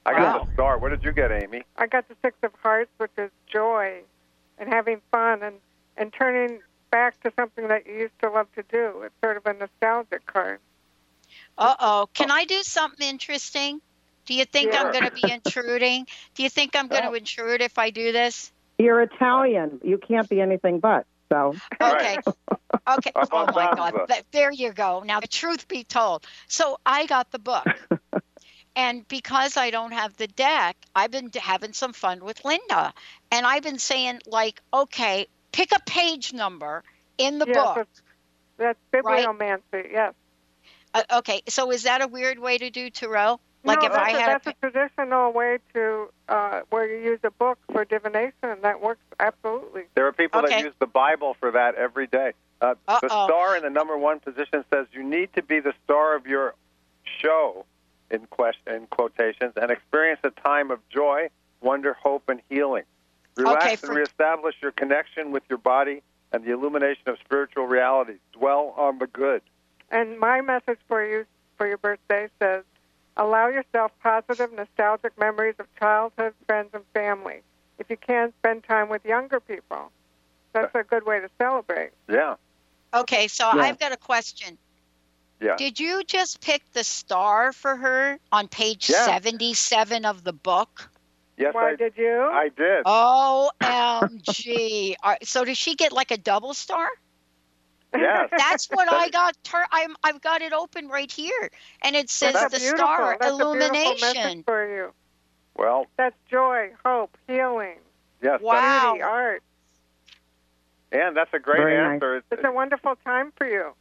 I 0.06 0.12
got 0.12 0.34
Wow. 0.34 0.44
the 0.44 0.52
star. 0.52 0.78
What 0.78 0.90
did 0.90 1.04
you 1.04 1.12
get, 1.12 1.30
Amy? 1.30 1.64
I 1.76 1.86
got 1.86 2.08
the 2.08 2.16
Six 2.22 2.36
of 2.42 2.52
Hearts, 2.62 2.90
which 2.98 3.10
is 3.18 3.30
joy 3.46 4.00
and 4.58 4.68
having 4.72 5.00
fun 5.10 5.42
and, 5.42 5.56
and 5.96 6.12
turning 6.12 6.60
back 6.90 7.20
to 7.22 7.32
something 7.36 7.68
that 7.68 7.86
you 7.86 7.94
used 7.94 8.18
to 8.22 8.30
love 8.30 8.46
to 8.54 8.62
do. 8.70 9.02
It's 9.02 9.14
sort 9.22 9.36
of 9.36 9.46
a 9.46 9.52
nostalgic 9.52 10.24
card. 10.26 10.60
Uh 11.58 11.74
oh. 11.78 12.08
Can 12.14 12.30
I 12.30 12.44
do 12.44 12.62
something 12.62 13.06
interesting? 13.06 13.80
Do 14.24 14.34
you 14.34 14.44
think 14.44 14.74
I'm 14.74 14.92
going 14.92 15.04
to 15.04 15.10
be 15.10 15.30
intruding? 15.30 16.06
Do 16.34 16.42
you 16.42 16.50
think 16.50 16.74
I'm 16.76 16.88
going 16.88 17.02
to 17.10 17.12
intrude 17.12 17.60
if 17.60 17.78
I 17.78 17.90
do 17.90 18.12
this? 18.12 18.52
You're 18.78 19.02
Italian. 19.02 19.80
You 19.82 19.98
can't 19.98 20.28
be 20.28 20.40
anything 20.40 20.80
but. 20.80 21.06
So 21.30 21.54
Okay. 21.80 22.18
Okay. 22.88 23.12
Oh 23.30 23.44
about 23.44 23.54
my 23.54 23.74
God. 23.74 23.94
Lisa? 23.94 24.06
Th- 24.08 24.24
There 24.32 24.52
you 24.52 24.72
go. 24.72 25.02
Now, 25.04 25.20
the 25.20 25.28
truth 25.28 25.68
be 25.68 25.84
told. 25.84 26.26
So 26.48 26.78
I 26.86 27.06
got 27.06 27.30
the 27.30 27.38
book. 27.38 27.66
And 28.76 29.08
because 29.08 29.56
I 29.56 29.70
don't 29.70 29.90
have 29.90 30.16
the 30.16 30.28
deck, 30.28 30.76
I've 30.94 31.10
been 31.10 31.32
having 31.34 31.72
some 31.72 31.92
fun 31.92 32.24
with 32.24 32.44
Linda. 32.44 32.94
And 33.32 33.44
I've 33.44 33.64
been 33.64 33.80
saying, 33.80 34.20
like, 34.24 34.62
okay, 34.72 35.26
pick 35.50 35.72
a 35.72 35.80
page 35.80 36.32
number 36.32 36.84
in 37.18 37.38
the 37.40 37.46
yes, 37.46 37.56
book. 37.56 37.74
That's, 38.56 38.78
that's 38.92 39.04
Right. 39.04 39.26
bibliomancy, 39.26 39.90
yes. 39.90 40.14
Uh, 40.94 41.02
okay. 41.14 41.42
So 41.48 41.72
is 41.72 41.82
that 41.82 42.02
a 42.02 42.06
weird 42.06 42.38
way 42.38 42.56
to 42.58 42.70
do 42.70 42.88
tarot? 42.88 43.40
Like 43.64 43.80
no, 43.80 43.86
if 43.86 43.92
that's 43.92 44.14
I 44.14 44.16
a, 44.16 44.20
had 44.20 44.28
a 44.28 44.32
that's 44.44 44.46
a 44.46 44.52
traditional 44.70 45.32
way 45.32 45.58
to 45.74 46.08
uh, 46.28 46.60
where 46.70 46.88
you 46.88 47.04
use 47.04 47.18
a 47.24 47.30
book 47.30 47.58
for 47.72 47.84
divination, 47.84 48.32
and 48.42 48.62
that 48.62 48.80
works 48.80 49.00
absolutely. 49.18 49.82
There 49.94 50.06
are 50.06 50.12
people 50.12 50.40
Okay. 50.40 50.54
that 50.56 50.64
use 50.64 50.74
the 50.78 50.86
Bible 50.86 51.34
for 51.40 51.50
that 51.50 51.74
every 51.74 52.06
day. 52.06 52.32
Uh, 52.60 52.74
the 52.86 53.08
star 53.08 53.56
in 53.56 53.62
the 53.62 53.70
number 53.70 53.96
one 53.96 54.20
position 54.20 54.64
says 54.72 54.86
you 54.92 55.02
need 55.04 55.32
to 55.34 55.42
be 55.42 55.60
the 55.60 55.72
star 55.84 56.16
of 56.16 56.26
your 56.26 56.54
show, 57.20 57.64
in, 58.10 58.26
question, 58.26 58.74
in 58.74 58.86
quotations, 58.86 59.52
and 59.56 59.70
experience 59.70 60.20
a 60.24 60.30
time 60.30 60.70
of 60.70 60.80
joy, 60.88 61.28
wonder, 61.60 61.94
hope, 61.94 62.28
and 62.28 62.40
healing. 62.48 62.82
Relax 63.36 63.64
Okay, 63.64 63.70
and 63.72 63.80
for- 63.80 63.94
reestablish 63.94 64.56
your 64.60 64.72
connection 64.72 65.30
with 65.30 65.44
your 65.48 65.58
body 65.58 66.02
and 66.32 66.44
the 66.44 66.52
illumination 66.52 67.02
of 67.06 67.16
spiritual 67.24 67.66
realities. 67.66 68.18
Dwell 68.32 68.74
on 68.76 68.98
the 68.98 69.06
good. 69.06 69.42
And 69.90 70.18
my 70.18 70.40
message 70.40 70.78
for 70.88 71.04
you 71.04 71.26
for 71.56 71.66
your 71.66 71.78
birthday 71.78 72.28
says, 72.40 72.64
allow 73.18 73.48
yourself 73.48 73.92
positive, 74.02 74.52
nostalgic 74.52 75.18
memories 75.18 75.56
of 75.58 75.66
childhood, 75.78 76.34
friends, 76.46 76.70
and 76.72 76.84
family. 76.94 77.42
If 77.78 77.90
you 77.90 77.96
can, 77.96 78.32
spend 78.38 78.64
time 78.64 78.88
with 78.88 79.04
younger 79.04 79.40
people. 79.40 79.90
That's 80.52 80.74
a 80.74 80.82
good 80.82 81.04
way 81.04 81.20
to 81.20 81.28
celebrate. 81.38 81.90
Yeah, 82.08 82.36
Okay, 82.94 83.28
so 83.28 83.44
Yeah. 83.54 83.62
I've 83.62 83.78
got 83.78 83.92
a 83.92 83.98
question. 83.98 84.56
yeah. 85.40 85.56
Did 85.56 85.78
you 85.78 86.02
just 86.04 86.40
pick 86.40 86.62
the 86.72 86.82
star 86.82 87.52
for 87.52 87.76
her 87.76 88.18
on 88.32 88.48
page 88.48 88.88
Yeah. 88.88 89.04
77 89.04 90.06
of 90.06 90.24
the 90.24 90.32
book? 90.32 90.90
Yes, 91.36 91.54
Why 91.54 91.72
I, 91.72 91.76
did 91.76 91.92
you? 91.96 92.28
I 92.32 92.48
did. 92.48 92.84
OMG. 92.86 94.96
All 95.02 95.10
right, 95.12 95.26
so 95.26 95.44
does 95.44 95.58
she 95.58 95.74
get 95.76 95.92
like 95.92 96.10
a 96.10 96.16
double 96.16 96.54
star? 96.54 96.88
Yes. 97.94 98.28
That's 98.36 98.66
what 98.66 98.90
I 98.92 99.08
got. 99.08 99.36
Tur- 99.44 99.66
I'm, 99.70 99.96
I've 100.02 100.20
got 100.20 100.42
it 100.42 100.52
open 100.52 100.88
right 100.88 101.10
here. 101.10 101.50
And 101.82 101.96
it 101.96 102.10
says 102.10 102.34
That's 102.34 102.52
the 102.54 102.58
beautiful. 102.60 102.78
star 102.78 103.16
That's 103.20 103.32
a 103.32 103.36
beautiful 103.36 103.54
message 103.54 104.02
illumination. 104.02 104.42
for 104.44 104.76
you. 104.76 104.92
Well, 105.56 105.86
That's 105.96 106.16
joy, 106.30 106.70
hope, 106.84 107.16
healing, 107.26 107.78
yes. 108.22 108.40
Wow. 108.40 108.92
beauty, 108.92 109.02
art. 109.02 109.42
And 110.92 111.16
that's 111.16 111.34
a 111.34 111.38
great 111.38 111.58
Very 111.58 111.76
nice. 111.76 111.94
answer. 111.94 112.16
It's- 112.18 112.38
It's 112.38 112.44
a 112.46 112.52
wonderful 112.52 112.94
time 113.04 113.32
for 113.36 113.46
you. 113.46 113.72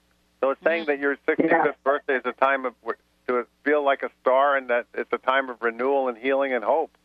So 0.42 0.52
it's 0.52 0.62
saying 0.64 0.84
mm. 0.84 0.88
that 0.88 1.00
your 1.00 1.18
65th 1.28 1.50
Yeah. 1.50 1.72
birthday 1.84 2.16
is 2.16 2.24
a 2.26 2.34
time 2.34 2.66
of 2.66 2.74
to 3.28 3.46
feel 3.64 3.84
like 3.84 4.04
a 4.04 4.10
star, 4.22 4.56
and 4.56 4.70
that 4.70 4.86
it's 4.94 5.12
a 5.12 5.18
time 5.18 5.50
of 5.50 5.62
renewal 5.62 6.08
and 6.08 6.18
healing 6.18 6.54
and 6.54 6.64
hope. 6.64 6.98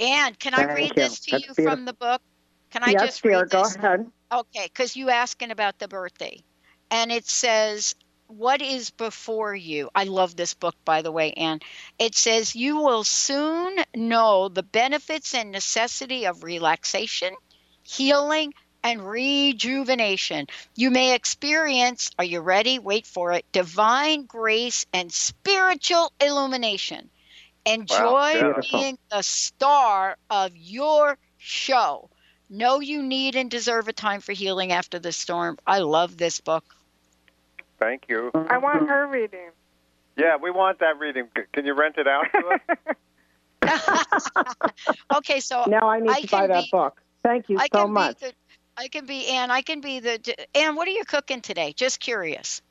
And 0.00 0.38
can 0.38 0.54
I 0.54 0.64
read 0.74 0.88
you. 0.88 0.94
this 0.94 1.20
to 1.20 1.30
That's 1.32 1.48
you 1.48 1.54
beautiful. 1.54 1.64
from 1.64 1.84
the 1.84 1.92
book? 1.92 2.22
Can 2.70 2.82
I 2.84 2.90
yes, 2.90 3.02
just 3.02 3.22
dear, 3.22 3.40
read 3.40 3.50
go 3.50 3.62
this? 3.64 3.76
ahead. 3.76 4.10
Okay, 4.32 4.66
because 4.66 4.96
you 4.96 5.10
asking 5.10 5.50
about 5.50 5.78
the 5.78 5.88
birthday, 5.88 6.42
and 6.90 7.10
it 7.10 7.26
says, 7.26 7.94
"What 8.28 8.62
is 8.62 8.90
before 8.90 9.54
you?" 9.54 9.90
I 9.94 10.04
love 10.04 10.36
this 10.36 10.54
book, 10.54 10.76
by 10.84 11.02
the 11.02 11.10
way, 11.10 11.32
Anne. 11.32 11.60
It 11.98 12.14
says, 12.14 12.54
"You 12.54 12.76
will 12.78 13.02
soon 13.02 13.76
know 13.94 14.48
the 14.48 14.62
benefits 14.62 15.34
and 15.34 15.50
necessity 15.50 16.26
of 16.26 16.44
relaxation, 16.44 17.34
healing, 17.82 18.54
and 18.84 19.06
rejuvenation. 19.06 20.46
You 20.76 20.90
may 20.90 21.14
experience. 21.14 22.10
Are 22.18 22.24
you 22.24 22.40
ready? 22.40 22.78
Wait 22.78 23.06
for 23.06 23.32
it. 23.32 23.44
Divine 23.52 24.26
grace 24.26 24.86
and 24.92 25.12
spiritual 25.12 26.12
illumination. 26.20 27.10
Enjoy 27.66 28.32
Beautiful. 28.34 28.78
being 28.78 28.98
the 29.10 29.22
star 29.22 30.16
of 30.30 30.56
your 30.56 31.18
show." 31.36 32.10
Know 32.52 32.80
you 32.80 33.02
need 33.02 33.36
and 33.36 33.48
deserve 33.48 33.86
a 33.86 33.92
time 33.92 34.20
for 34.20 34.32
healing 34.32 34.72
after 34.72 34.98
the 34.98 35.12
storm. 35.12 35.56
I 35.64 35.78
love 35.78 36.16
this 36.16 36.40
book. 36.40 36.64
Thank 37.78 38.08
you. 38.08 38.32
I 38.34 38.58
want 38.58 38.88
her 38.88 39.06
reading. 39.06 39.50
Yeah, 40.16 40.36
we 40.36 40.50
want 40.50 40.80
that 40.80 40.98
reading. 40.98 41.28
Can 41.52 41.64
you 41.64 41.74
rent 41.74 41.94
it 41.96 42.08
out 42.08 42.26
to 42.32 42.58
us? 43.62 44.60
okay, 45.16 45.38
so 45.40 45.64
Now 45.68 45.88
I 45.88 46.00
need 46.00 46.10
I 46.10 46.20
to 46.22 46.26
buy 46.26 46.46
that 46.48 46.64
be- 46.64 46.68
book. 46.72 47.00
Thank 47.22 47.48
you 47.48 47.58
I 47.58 47.68
so 47.72 47.84
can 47.84 47.92
much. 47.92 48.18
be 48.20 48.26
the 48.26 48.32
I 48.76 48.88
can 48.88 49.06
be 49.06 49.28
Ann. 49.28 49.50
I 49.50 49.62
can 49.62 49.80
be 49.80 50.00
the 50.00 50.18
Ann. 50.56 50.74
What 50.74 50.88
are 50.88 50.92
you 50.92 51.04
cooking 51.04 51.40
today? 51.42 51.72
Just 51.76 52.00
curious. 52.00 52.62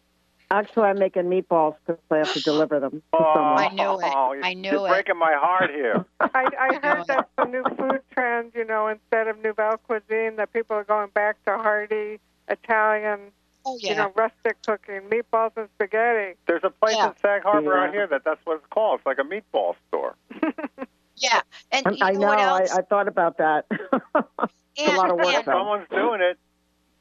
Actually, 0.52 0.84
I'm 0.86 0.98
making 0.98 1.24
meatballs 1.26 1.76
because 1.86 2.02
I 2.10 2.18
have 2.18 2.34
to 2.34 2.42
deliver 2.42 2.80
them. 2.80 2.92
To 2.92 3.02
Oh, 3.14 3.34
someone. 3.36 3.60
I 3.64 3.68
knew 3.70 4.00
it. 4.00 4.14
oh, 4.16 4.36
I 4.44 4.54
knew 4.56 4.72
you're 4.72 4.88
it. 4.88 4.90
breaking 4.90 5.18
my 5.18 5.34
heart 5.34 5.70
here. 5.70 6.04
I, 6.20 6.48
I 6.60 6.80
heard 6.82 7.06
that's 7.08 7.30
the 7.38 7.46
new 7.46 7.64
food 7.78 8.02
trend, 8.12 8.54
you 8.56 8.66
know, 8.66 8.88
instead 8.88 9.28
of 9.28 9.38
Nouvelle 9.44 9.78
cuisine, 9.78 10.38
that 10.38 10.52
people 10.52 10.76
are 10.76 10.84
going 10.84 11.10
back 11.14 11.44
to 11.46 11.58
hearty 11.58 12.20
Italian, 12.48 13.20
Oh 13.66 13.78
yeah. 13.80 13.90
you 13.92 13.96
know, 13.98 14.12
rustic 14.16 14.58
cooking, 14.66 15.02
meatballs 15.02 15.52
and 15.56 15.68
spaghetti. 15.76 16.36
There's 16.48 16.64
a 16.64 16.72
place 16.72 16.96
Yeah. 16.98 17.10
in 17.10 17.14
Sag 17.22 17.44
Harbor 17.44 17.76
Yeah. 17.76 17.84
out 17.88 17.94
here 17.94 18.08
that 18.08 18.24
that's 18.24 18.44
what 18.46 18.56
it's 18.58 18.66
called. 18.72 19.02
It's 19.02 19.06
like 19.06 19.20
a 19.20 19.24
meatball 19.24 19.76
store. 19.90 20.16
yeah. 21.18 21.42
And 21.72 21.86
you 21.92 21.98
I 22.02 22.14
know, 22.14 22.20
know. 22.22 22.28
what 22.28 22.40
else? 22.40 22.72
I 22.72 22.82
thought 22.82 23.08
about 23.08 23.38
that. 23.38 23.66
Ann, 24.80 24.96
a 24.96 24.98
lot 24.98 25.12
of 25.12 25.18
work, 25.18 25.28
Ann. 25.28 25.44
Someone's 25.44 25.88
doing 25.92 26.22
it. 26.22 26.40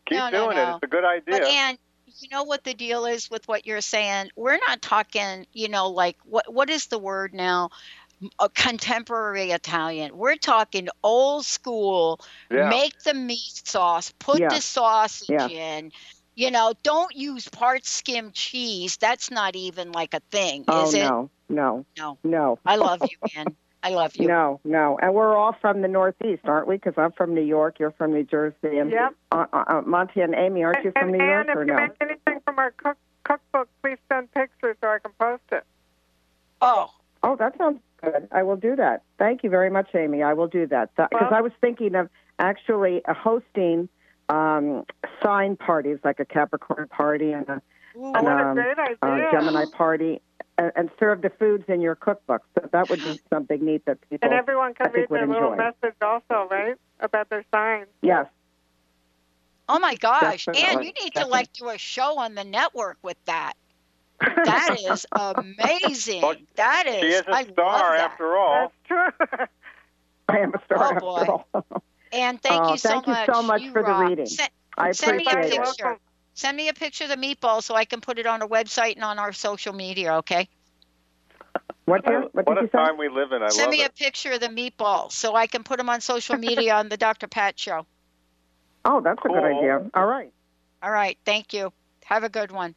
Keep 0.06 0.18
No, 0.18 0.30
no, 0.30 0.44
doing 0.44 0.56
no. 0.56 0.70
it. 0.70 0.74
It's 0.74 0.82
a 0.82 0.86
good 0.88 1.04
idea. 1.04 1.38
But 1.38 1.42
Ann, 1.44 1.78
you 2.20 2.28
know 2.30 2.44
what 2.44 2.64
the 2.64 2.74
deal 2.74 3.06
is 3.06 3.30
with 3.30 3.46
what 3.48 3.66
you're 3.66 3.80
saying? 3.80 4.30
We're 4.36 4.58
not 4.68 4.82
talking, 4.82 5.46
you 5.52 5.68
know, 5.68 5.88
like 5.90 6.16
what 6.24 6.52
what 6.52 6.70
is 6.70 6.86
the 6.86 6.98
word 6.98 7.34
now? 7.34 7.70
A 8.40 8.44
uh, 8.44 8.48
contemporary 8.54 9.50
Italian. 9.52 10.16
We're 10.16 10.36
talking 10.36 10.88
old 11.02 11.44
school. 11.46 12.20
Yeah. 12.50 12.68
Make 12.68 12.98
the 13.04 13.14
meat 13.14 13.62
sauce, 13.64 14.12
put 14.18 14.40
Yeah. 14.40 14.48
the 14.48 14.60
sausage 14.60 15.28
Yeah. 15.30 15.48
in. 15.48 15.92
You 16.34 16.50
know, 16.50 16.72
don't 16.82 17.14
use 17.14 17.48
part 17.48 17.84
skim 17.86 18.32
cheese. 18.32 18.96
That's 18.98 19.30
not 19.30 19.56
even 19.56 19.92
like 19.92 20.14
a 20.14 20.20
thing, 20.30 20.64
oh 20.68 20.88
is 20.88 20.94
it? 20.94 21.00
no, 21.00 21.30
no, 21.48 21.86
No. 21.98 22.18
no. 22.24 22.58
I 22.64 22.76
love 22.76 23.02
you, 23.04 23.16
Ann. 23.36 23.56
I 23.88 23.90
love 23.90 24.16
you. 24.16 24.28
No, 24.28 24.60
no. 24.64 24.98
And 25.00 25.14
we're 25.14 25.34
all 25.34 25.56
from 25.62 25.80
the 25.80 25.88
Northeast, 25.88 26.42
aren't 26.44 26.68
we? 26.68 26.74
Because 26.76 26.94
I'm 26.98 27.12
from 27.12 27.34
New 27.34 27.42
York. 27.42 27.78
You're 27.78 27.92
from 27.92 28.12
New 28.12 28.22
Jersey. 28.24 28.76
And 28.78 28.90
Yep. 28.90 29.14
uh, 29.32 29.46
uh, 29.50 29.64
uh, 29.66 29.82
Monte 29.86 30.20
and 30.20 30.34
Amy, 30.34 30.62
aren't 30.62 30.84
you 30.84 30.92
from 30.92 31.08
and 31.08 31.12
New 31.18 31.24
Ann, 31.24 31.46
York 31.46 31.56
or 31.56 31.64
no? 31.64 31.72
if 31.74 31.80
you 31.80 31.86
no? 31.86 31.86
make 31.88 31.96
anything 32.26 32.40
from 32.44 32.58
our 32.58 32.70
cook, 32.72 32.98
cookbook, 33.24 33.68
please 33.82 33.96
send 34.10 34.30
pictures 34.34 34.76
so 34.82 34.88
I 34.88 34.98
can 34.98 35.12
post 35.18 35.42
it. 35.52 35.64
Oh, 36.60 36.90
Oh, 37.22 37.34
that 37.36 37.56
sounds 37.58 37.80
good. 38.00 38.28
I 38.30 38.42
will 38.44 38.56
do 38.56 38.76
that. 38.76 39.02
Thank 39.18 39.42
you 39.42 39.50
very 39.50 39.70
much, 39.70 39.88
Amy. 39.94 40.22
I 40.22 40.34
will 40.34 40.46
do 40.46 40.66
that 40.68 40.94
because 40.94 41.08
Well- 41.12 41.34
I 41.34 41.40
was 41.40 41.52
thinking 41.60 41.94
of 41.96 42.08
actually 42.38 43.04
uh, 43.06 43.14
hosting 43.14 43.88
um, 44.28 44.84
sign 45.22 45.56
parties, 45.56 45.98
like 46.04 46.20
a 46.20 46.24
Capricorn 46.24 46.86
party 46.88 47.32
and 47.32 47.48
a, 47.48 47.62
Ooh. 47.96 48.12
and, 48.14 48.24
what 48.24 48.24
a 48.26 48.48
um, 48.50 48.54
great 48.54 48.78
uh, 48.78 49.06
idea. 49.06 49.28
Gemini 49.32 49.64
party, 49.72 50.20
and, 50.58 50.72
and 50.76 50.90
serve 50.98 51.22
the 51.22 51.30
foods 51.30 51.64
in 51.68 51.80
your 51.80 51.94
cookbook. 51.94 52.42
So 52.58 52.68
that 52.72 52.90
would 52.90 53.02
be 53.02 53.18
something 53.32 53.64
neat 53.64 53.84
that 53.86 53.98
people. 54.10 54.28
and 54.28 54.38
everyone 54.38 54.74
I 54.80 54.84
can 54.84 54.92
think 54.92 54.96
read 54.96 55.10
would 55.10 55.20
their 55.20 55.26
little 55.28 55.52
enjoy. 55.52 55.64
message 55.82 55.96
also, 56.02 56.48
right? 56.50 56.74
About 57.00 57.30
their 57.30 57.44
signs. 57.54 57.86
Yes. 58.02 58.26
oh 59.68 59.78
my 59.78 59.94
gosh. 59.94 60.46
Ann, 60.48 60.54
Definitely, 60.54 60.86
you 60.86 61.04
need 61.04 61.14
to 61.14 61.26
like 61.26 61.52
do 61.52 61.68
a 61.68 61.78
show 61.78 62.18
on 62.18 62.34
the 62.34 62.44
network 62.44 62.98
with 63.02 63.16
that. 63.26 63.54
That 64.44 64.76
is 64.80 65.06
amazing. 65.12 66.22
Well, 66.22 66.34
that 66.56 66.86
is. 66.88 67.00
she 67.00 67.06
is 67.06 67.22
a 67.28 67.34
I 67.34 67.44
star 67.44 67.94
after 67.94 68.36
all. 68.36 68.72
That's 68.88 69.12
true. 69.20 69.46
I 70.28 70.38
am 70.38 70.52
a 70.54 70.64
star 70.64 70.78
Oh, 70.78 70.90
after 70.92 71.00
boy. 71.00 71.26
all. 71.54 71.82
And 72.12 72.40
thank 72.42 72.62
Oh, 72.64 72.72
you 72.72 72.78
so 72.78 72.88
thank 72.88 73.06
you 73.06 73.12
much. 73.12 73.26
so 73.26 73.42
much 73.42 73.62
You 73.62 73.72
for 73.72 73.82
the 73.82 73.94
reading. 73.94 74.26
Send, 74.26 74.50
I 74.76 74.92
send 74.92 75.16
me 75.18 75.26
a 75.30 75.38
it. 75.38 75.50
picture. 75.50 75.98
Welcome. 76.42 76.48
Send 76.48 76.56
me 76.56 76.68
a 76.68 76.74
picture 76.74 77.04
of 77.04 77.10
the 77.10 77.16
meatball 77.16 77.62
so 77.62 77.74
I 77.74 77.84
can 77.84 78.00
put 78.00 78.18
it 78.18 78.26
on 78.26 78.42
our 78.42 78.48
website 78.48 78.94
and 78.94 79.04
on 79.04 79.18
our 79.18 79.32
social 79.32 79.72
media. 79.72 80.14
Okay. 80.16 80.48
What, 81.84 82.04
did- 82.04 82.24
what 82.32 82.46
What 82.46 82.58
a 82.58 82.62
you 82.62 82.68
time 82.68 82.98
we 82.98 83.08
live 83.08 83.32
in. 83.32 83.42
I 83.42 83.48
Send 83.48 83.66
love 83.66 83.70
me 83.72 83.82
it. 83.82 83.90
a 83.90 83.92
picture 83.92 84.32
of 84.32 84.40
the 84.40 84.48
meatball 84.48 85.10
so 85.10 85.34
I 85.34 85.46
can 85.46 85.62
put 85.64 85.78
them 85.78 85.88
on 85.88 86.00
social 86.00 86.36
media 86.36 86.74
on 86.78 86.88
the 86.88 86.96
Dr. 86.96 87.26
Pat 87.26 87.58
Show. 87.58 87.86
Oh, 88.84 89.00
that's 89.00 89.18
a 89.24 89.28
good 89.28 89.42
idea. 89.42 89.90
All 89.94 90.06
right. 90.06 90.32
All 90.82 90.90
right. 90.90 91.18
Thank 91.24 91.52
you. 91.52 91.72
Have 92.04 92.24
a 92.24 92.28
good 92.28 92.52
one. 92.52 92.74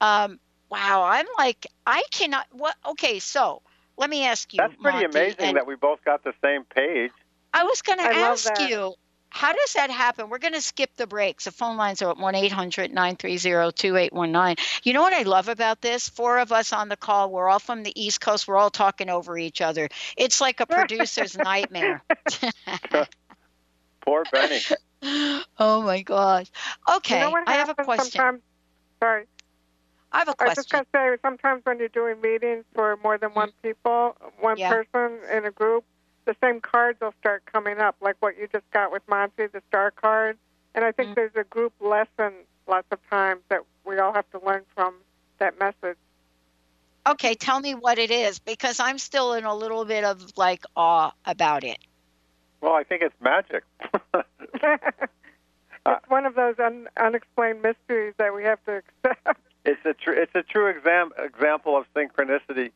Um, 0.00 0.38
wow. 0.70 1.02
I'm 1.04 1.26
like, 1.36 1.66
I 1.86 2.04
cannot. 2.10 2.46
What? 2.52 2.74
Okay. 2.86 3.18
So 3.18 3.62
let 3.96 4.08
me 4.08 4.24
ask 4.24 4.52
you. 4.52 4.58
That's 4.58 4.74
pretty 4.80 5.00
Monte, 5.02 5.18
amazing 5.18 5.40
and 5.40 5.56
that 5.56 5.66
we 5.66 5.74
both 5.74 6.04
got 6.04 6.24
the 6.24 6.32
same 6.42 6.64
page. 6.64 7.10
I 7.54 7.64
was 7.64 7.82
going 7.82 7.98
to 7.98 8.04
ask 8.04 8.50
you, 8.60 8.94
how 9.32 9.52
does 9.52 9.72
that 9.72 9.90
happen? 9.90 10.28
We're 10.28 10.38
going 10.38 10.52
to 10.52 10.60
skip 10.60 10.94
the 10.96 11.06
breaks. 11.06 11.44
The 11.44 11.52
phone 11.52 11.78
lines 11.78 12.02
are 12.02 12.10
at 12.10 12.18
1 12.18 12.34
800 12.34 12.92
930 12.92 13.72
2819. 13.72 14.62
You 14.82 14.92
know 14.92 15.00
what 15.00 15.14
I 15.14 15.22
love 15.22 15.48
about 15.48 15.80
this? 15.80 16.08
Four 16.08 16.38
of 16.38 16.52
us 16.52 16.72
on 16.72 16.90
the 16.90 16.98
call. 16.98 17.30
We're 17.30 17.48
all 17.48 17.58
from 17.58 17.82
the 17.82 17.98
East 18.00 18.20
Coast. 18.20 18.46
We're 18.46 18.58
all 18.58 18.70
talking 18.70 19.08
over 19.08 19.38
each 19.38 19.62
other. 19.62 19.88
It's 20.18 20.40
like 20.42 20.60
a 20.60 20.66
producer's 20.66 21.36
nightmare. 21.36 22.02
Poor 24.02 24.24
Benny. 24.30 24.60
oh 25.58 25.82
my 25.82 26.02
gosh. 26.02 26.48
Okay. 26.96 27.18
You 27.18 27.24
know 27.24 27.30
what 27.30 27.48
I 27.48 27.52
have 27.52 27.68
a 27.68 27.70
happens 27.70 27.86
question. 27.86 28.10
Sometimes, 28.10 28.42
sorry. 29.00 29.24
I 30.12 30.18
have 30.18 30.28
a 30.28 30.34
I 30.40 30.44
was 30.48 30.56
just 30.56 30.70
going 30.70 30.84
to 30.84 30.90
say, 30.94 31.16
sometimes 31.22 31.62
when 31.64 31.78
you're 31.78 31.88
doing 31.88 32.20
meetings 32.20 32.64
for 32.74 32.98
more 33.02 33.16
than 33.16 33.30
one 33.30 33.48
mm-hmm. 33.48 33.68
people, 33.68 34.14
one 34.40 34.58
Yeah. 34.58 34.70
person 34.70 35.20
in 35.32 35.46
a 35.46 35.50
group, 35.50 35.84
the 36.24 36.36
same 36.40 36.60
cards 36.60 37.00
will 37.00 37.14
start 37.20 37.44
coming 37.46 37.78
up, 37.78 37.96
like 38.00 38.16
what 38.20 38.36
you 38.38 38.48
just 38.52 38.68
got 38.72 38.92
with 38.92 39.02
Monte, 39.08 39.46
the 39.46 39.62
star 39.68 39.90
card. 39.90 40.38
And 40.74 40.84
I 40.84 40.92
think 40.92 41.10
Mm. 41.10 41.14
there's 41.16 41.36
a 41.36 41.44
group 41.44 41.72
lesson 41.80 42.32
lots 42.66 42.86
of 42.92 42.98
times 43.10 43.42
that 43.48 43.60
we 43.84 43.98
all 43.98 44.12
have 44.12 44.30
to 44.30 44.38
learn 44.44 44.64
from 44.74 44.94
that 45.38 45.58
message. 45.58 45.98
Okay. 47.06 47.34
Tell 47.34 47.58
me 47.60 47.74
what 47.74 47.98
it 47.98 48.10
is 48.10 48.38
because 48.38 48.78
I'm 48.80 48.98
still 48.98 49.32
in 49.34 49.44
a 49.44 49.54
little 49.54 49.84
bit 49.84 50.04
of 50.04 50.36
like 50.36 50.62
awe 50.76 51.10
about 51.24 51.64
it. 51.64 51.78
Well, 52.60 52.74
I 52.74 52.84
think 52.84 53.02
it's 53.02 53.14
magic. 53.20 53.64
it's 54.54 56.08
one 56.08 56.26
of 56.26 56.34
those 56.36 56.54
un- 56.58 56.88
unexplained 56.96 57.60
mysteries 57.62 58.14
that 58.18 58.34
we 58.34 58.44
have 58.44 58.64
to 58.66 58.82
accept. 59.04 59.40
it's 59.64 59.84
a 59.84 59.94
tr- 59.94 60.12
it's 60.12 60.34
a 60.36 60.42
true 60.44 60.68
exam- 60.68 61.12
example 61.18 61.76
of 61.76 61.86
synchronicity 61.94 62.70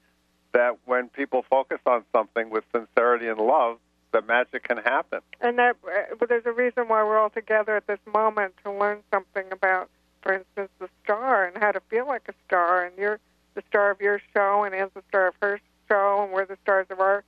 that 0.57 0.79
when 0.87 1.11
people 1.11 1.45
focus 1.51 1.81
on 1.85 2.03
something 2.15 2.49
with 2.49 2.65
sincerity 2.75 3.29
and 3.29 3.39
love, 3.39 3.77
the 4.13 4.23
magic 4.23 4.67
can 4.67 4.79
happen. 4.79 5.21
And 5.43 5.59
that, 5.59 5.77
uh, 5.85 6.15
but 6.19 6.31
there's 6.31 6.47
a 6.47 6.53
reason 6.53 6.89
why 6.89 7.05
we're 7.05 7.19
all 7.19 7.29
together 7.29 7.77
at 7.77 7.87
this 7.87 7.99
moment 8.11 8.55
to 8.65 8.73
learn 8.73 9.01
something 9.13 9.45
about, 9.53 9.91
for 10.23 10.33
instance, 10.33 10.71
the 10.79 10.89
star 11.05 11.45
and 11.45 11.63
how 11.63 11.73
to 11.73 11.81
feel 11.91 12.07
like 12.07 12.23
a 12.29 12.33
star. 12.47 12.87
And 12.87 12.97
you're 12.97 13.21
the 13.53 13.63
star 13.69 13.91
of 13.91 14.01
your 14.01 14.19
show, 14.33 14.65
and 14.65 14.75
Anne's 14.75 14.93
the 14.95 15.03
star 15.11 15.29
of 15.29 15.35
her 15.43 15.61
show, 15.91 16.23
and 16.25 16.33
we're 16.33 16.47
the 16.47 16.57
stars 16.63 16.87
of 16.89 17.01
our 17.01 17.23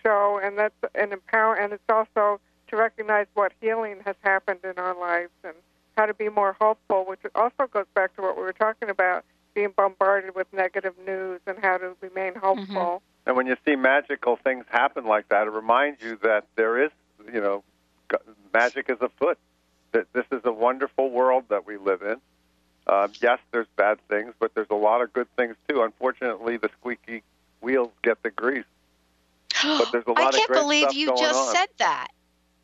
show. 0.00 0.38
And 0.40 0.56
that's 0.56 0.74
an 0.94 1.12
empower. 1.12 1.56
And 1.56 1.72
it's 1.72 1.82
also 1.88 2.40
to 2.68 2.76
recognize 2.76 3.26
what 3.34 3.52
healing 3.60 3.96
has 4.06 4.14
happened 4.22 4.60
in 4.62 4.78
our 4.78 4.96
lives 4.96 5.32
and 5.42 5.54
how 5.96 6.06
to 6.06 6.14
be 6.14 6.28
more 6.28 6.56
hopeful, 6.60 7.06
which 7.08 7.20
also 7.34 7.66
goes 7.72 7.86
back 7.96 8.14
to 8.14 8.22
what 8.22 8.36
we 8.36 8.44
were 8.44 8.52
talking 8.52 8.88
about, 8.88 9.24
being 9.54 9.72
bombarded 9.76 10.34
with 10.34 10.52
negative 10.52 10.94
news 11.06 11.40
and 11.46 11.58
how 11.58 11.78
to 11.78 11.94
remain 12.00 12.34
hopeful. 12.34 13.02
And 13.26 13.36
when 13.36 13.46
you 13.46 13.56
see 13.64 13.76
magical 13.76 14.36
things 14.36 14.64
happen 14.68 15.04
like 15.04 15.28
that, 15.28 15.46
it 15.46 15.50
reminds 15.50 16.02
you 16.02 16.18
that 16.22 16.46
there 16.56 16.82
is, 16.82 16.90
you 17.32 17.40
know, 17.40 17.62
magic 18.52 18.88
is 18.88 18.98
afoot. 19.00 19.38
That 19.92 20.06
this 20.12 20.24
is 20.32 20.40
a 20.44 20.52
wonderful 20.52 21.10
world 21.10 21.44
that 21.50 21.66
we 21.66 21.76
live 21.76 22.02
in. 22.02 22.16
Um, 22.86 23.12
yes, 23.20 23.38
there's 23.52 23.66
bad 23.76 23.98
things, 24.08 24.32
but 24.40 24.54
there's 24.54 24.70
a 24.70 24.74
lot 24.74 25.02
of 25.02 25.12
good 25.12 25.28
things 25.36 25.54
too. 25.68 25.82
Unfortunately, 25.82 26.56
the 26.56 26.70
squeaky 26.80 27.22
wheels 27.60 27.90
get 28.02 28.22
the 28.22 28.30
grease. 28.30 28.64
But 29.62 29.92
there's 29.92 30.04
a 30.06 30.10
lot 30.12 30.18
of 30.18 30.32
goodness. 30.32 30.34
I 30.34 30.38
can't 30.38 30.48
great 30.48 30.60
believe 30.62 30.82
stuff 30.84 30.96
you 30.96 31.06
just 31.08 31.38
on. 31.38 31.54
said 31.54 31.68
that. 31.78 32.08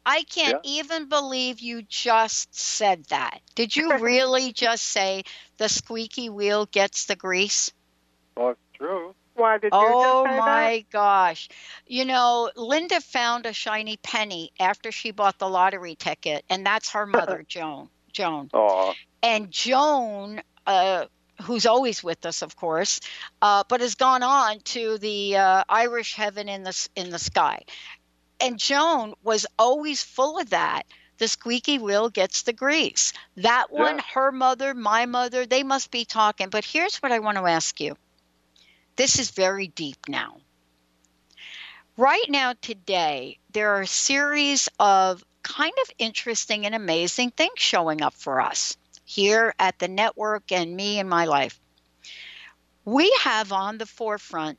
I 0.09 0.24
can't 0.24 0.59
even 0.64 1.09
believe 1.09 1.61
you 1.61 1.82
just 1.82 2.54
said 2.54 3.04
that. 3.06 3.42
Did 3.54 3.76
you 3.76 3.98
really 4.02 4.52
just 4.52 4.84
say 4.84 5.24
the 5.59 5.68
squeaky 5.68 6.30
wheel 6.30 6.66
gets 6.66 7.06
the 7.06 7.16
grease? 7.16 7.72
Well, 8.36 8.50
it's 8.50 8.61
true. 8.74 9.14
Why 9.34 9.59
did 9.59 9.74
you 9.80 9.94
Oh 9.94 10.22
just 10.22 10.22
say 10.24 10.38
my 10.38 10.84
gosh. 10.92 11.48
You 11.86 12.04
know, 12.04 12.50
Linda 12.56 13.00
found 13.00 13.46
a 13.46 13.52
shiny 13.52 13.96
penny 13.98 14.50
after 14.61 14.92
she 14.92 15.11
bought 15.11 15.38
the 15.38 15.48
lottery 15.48 15.96
ticket, 15.96 16.44
and 16.48 16.66
that's 16.66 16.92
her 16.92 17.06
mother, 17.06 17.44
Joan. 17.48 17.90
Joan. 18.12 18.50
Oh, 18.52 18.96
And 19.22 19.50
Joan, 19.50 20.42
uh, 20.66 21.06
who's 21.42 21.66
always 21.66 22.02
with 22.02 22.24
us, 22.26 22.42
of 22.42 22.56
course, 22.56 23.00
uh, 23.42 23.64
but 23.68 23.80
has 23.80 23.94
gone 23.94 24.22
on 24.22 24.61
to 24.61 24.98
the 24.98 25.36
uh, 25.36 25.64
Irish 25.68 26.14
heaven 26.14 26.48
in 26.48 26.62
the 26.64 26.88
in 26.96 27.11
the 27.11 27.18
sky. 27.18 27.62
And 28.41 28.59
Joan 28.59 29.14
was 29.22 29.47
always 29.59 30.03
full 30.03 30.39
of 30.39 30.51
that. 30.51 30.84
The 31.18 31.28
squeaky 31.28 31.78
wheel 31.78 32.09
gets 32.11 32.43
the 32.43 32.53
grease. 32.53 33.12
That 33.36 33.72
one, 33.72 33.97
Yeah. 33.97 34.05
her 34.14 34.30
mother, 34.32 34.74
my 34.74 35.07
mother, 35.07 35.47
they 35.47 35.62
must 35.64 35.91
be 35.91 36.05
talking. 36.05 36.49
But 36.49 36.64
here's 36.64 36.97
what 36.99 37.12
I 37.12 37.18
want 37.18 37.39
to 37.39 37.47
ask 37.47 37.80
you. 37.80 37.97
This 38.97 39.18
is 39.18 39.30
very 39.30 39.68
deep 39.68 40.09
now. 40.09 40.41
Right 41.97 42.28
now, 42.28 42.55
today, 42.61 43.39
there 43.53 43.74
are 43.74 43.82
a 43.82 43.86
series 43.86 44.68
of 44.78 45.24
kind 45.43 45.72
of 45.82 45.91
interesting 45.99 46.66
and 46.66 46.74
amazing 46.74 47.30
things 47.32 47.55
showing 47.59 48.03
up 48.03 48.14
for 48.14 48.41
us 48.41 48.76
here 49.05 49.55
at 49.59 49.78
the 49.78 49.89
network 49.89 50.53
and 50.53 50.76
me 50.76 50.99
in 50.99 51.09
my 51.09 51.24
life. 51.24 51.59
We 52.84 53.11
have 53.22 53.53
on 53.53 53.78
the 53.78 53.86
forefront 53.86 54.59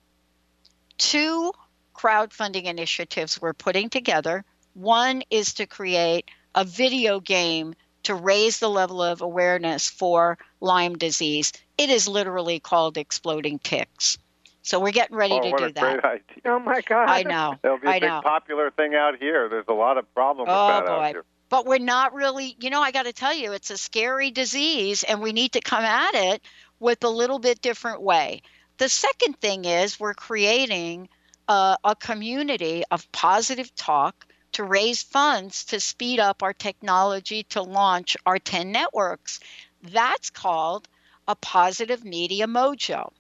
two 0.98 1.54
crowdfunding 2.00 2.64
initiatives 2.64 3.42
we're 3.42 3.54
putting 3.54 3.90
together. 3.90 4.46
One 4.74 5.24
is 5.30 5.56
to 5.56 5.66
create 5.66 6.30
a 6.56 6.64
video 6.64 7.20
game 7.20 7.74
to 8.04 8.16
raise 8.16 8.60
the 8.60 8.70
level 8.70 9.04
of 9.04 9.22
awareness 9.22 9.90
for 9.90 10.38
Lyme 10.62 10.98
disease. 10.98 11.52
It 11.78 11.90
is 11.90 12.08
literally 12.08 12.60
called 12.60 12.98
Exploding 12.98 13.60
Ticks. 13.60 14.18
So 14.62 14.80
we're 14.80 14.92
getting 14.92 15.18
ready 15.18 15.34
oh, 15.34 15.42
to 15.42 15.50
what 15.50 15.58
do 15.60 15.66
a 15.66 15.72
that. 15.74 16.02
Great 16.02 16.06
idea. 16.06 16.42
Oh 16.46 16.60
my 16.60 16.82
God! 16.82 17.10
I 17.10 17.24
know. 17.24 17.56
It'll 17.64 17.80
be 17.80 17.88
a 17.88 17.92
I 17.92 18.00
big 18.00 18.10
know. 18.10 18.22
popular 18.22 18.72
thing 18.72 18.94
out 18.94 19.18
here. 19.18 19.50
There's 19.50 19.66
a 19.68 19.74
lot 19.74 19.98
of 19.98 20.14
problem 20.14 20.48
with 20.48 20.56
Oh, 20.56 20.68
that 20.68 20.86
boy. 20.86 20.92
out 20.92 21.10
here. 21.10 21.26
But 21.50 21.66
we're 21.66 21.80
not 21.80 22.14
really, 22.14 22.56
you 22.60 22.70
know, 22.70 22.82
I 22.82 22.92
got 22.92 23.08
to 23.08 23.14
tell 23.14 23.34
you, 23.34 23.54
it's 23.54 23.72
a 23.72 23.78
scary 23.78 24.30
disease 24.30 25.04
and 25.04 25.22
we 25.22 25.34
need 25.34 25.54
to 25.54 25.62
come 25.62 25.84
at 25.84 26.14
it 26.14 26.44
with 26.80 27.04
a 27.04 27.10
little 27.10 27.40
bit 27.40 27.62
different 27.62 28.02
way. 28.02 28.44
The 28.78 28.88
second 28.88 29.40
thing 29.42 29.66
is 29.66 30.00
we're 30.00 30.14
creating 30.14 31.10
a, 31.50 31.78
a 31.84 31.96
community 31.96 32.84
of 32.92 33.12
positive 33.12 33.76
talk 33.76 34.28
to 34.52 34.64
raise 34.64 35.02
funds 35.02 35.66
to 35.66 35.80
speed 35.80 36.20
up 36.20 36.44
our 36.44 36.54
technology 36.54 37.44
to 37.44 37.62
launch 37.62 38.16
our 38.26 38.40
10 38.40 38.72
networks. 38.72 39.40
That's 39.84 40.30
called 40.30 40.88
a 41.28 41.36
positive 41.36 42.06
media 42.06 42.48
mojo. 42.48 43.12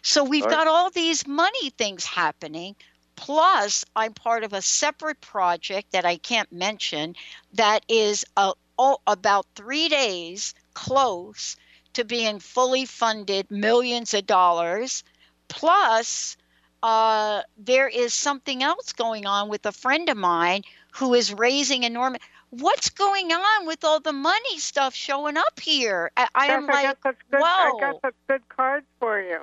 So 0.00 0.24
we've 0.24 0.48
got 0.48 0.68
all 0.68 0.90
these 0.90 1.26
money 1.26 1.70
things 1.70 2.04
happening. 2.04 2.76
Plus, 3.16 3.84
I'm 3.94 4.14
part 4.14 4.44
of 4.44 4.52
a 4.52 4.62
separate 4.62 5.20
project 5.20 5.92
that 5.92 6.04
I 6.04 6.16
can't 6.16 6.50
mention 6.52 7.16
that 7.54 7.84
is 7.88 8.24
uh, 8.36 8.52
oh, 8.78 8.98
about 9.06 9.46
three 9.54 9.88
days 9.88 10.54
close 10.74 11.56
to 11.94 12.04
being 12.04 12.38
fully 12.38 12.84
funded, 12.84 13.50
millions 13.50 14.14
of 14.14 14.26
dollars. 14.26 15.04
Plus, 15.48 16.36
uh, 16.82 17.42
there 17.56 17.88
is 17.88 18.14
something 18.14 18.62
else 18.62 18.92
going 18.92 19.26
on 19.26 19.48
with 19.48 19.64
a 19.66 19.72
friend 19.72 20.08
of 20.08 20.16
mine 20.16 20.62
who 20.92 21.14
is 21.14 21.32
raising 21.32 21.84
enormous. 21.84 22.20
What's 22.50 22.90
going 22.90 23.32
on 23.32 23.66
with 23.66 23.84
all 23.84 24.00
the 24.00 24.12
money 24.12 24.58
stuff 24.58 24.94
showing 24.94 25.36
up 25.36 25.58
here? 25.60 26.10
I, 26.16 26.28
I 26.34 26.46
Yes, 26.48 26.56
am 26.58 26.70
I 26.70 26.72
like, 26.74 26.84
got 26.84 26.98
such 27.02 27.16
good, 27.30 27.42
I 27.42 27.72
got 27.80 28.00
such 28.02 28.14
good 28.28 28.48
cards 28.48 28.86
for 29.00 29.20
you. 29.20 29.40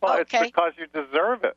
Well, 0.00 0.18
Okay. 0.20 0.38
it's 0.40 0.50
because 0.50 0.72
you 0.78 0.86
deserve 0.86 1.44
it. 1.44 1.56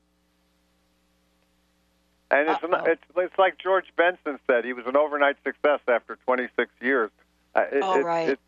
And 2.30 2.48
it's, 2.50 2.62
not, 2.70 2.88
it's 2.88 3.04
it's 3.18 3.38
like 3.38 3.58
George 3.58 3.88
Benson 3.98 4.40
said. 4.48 4.64
He 4.64 4.74
was 4.74 4.86
an 4.86 4.96
overnight 4.96 5.36
success 5.44 5.80
after 5.88 6.18
26 6.26 6.72
years. 6.82 7.12
Uh, 7.54 7.66
it, 7.72 7.84
All 7.84 8.00
it- 8.00 8.06
right. 8.06 8.30
it- 8.30 8.40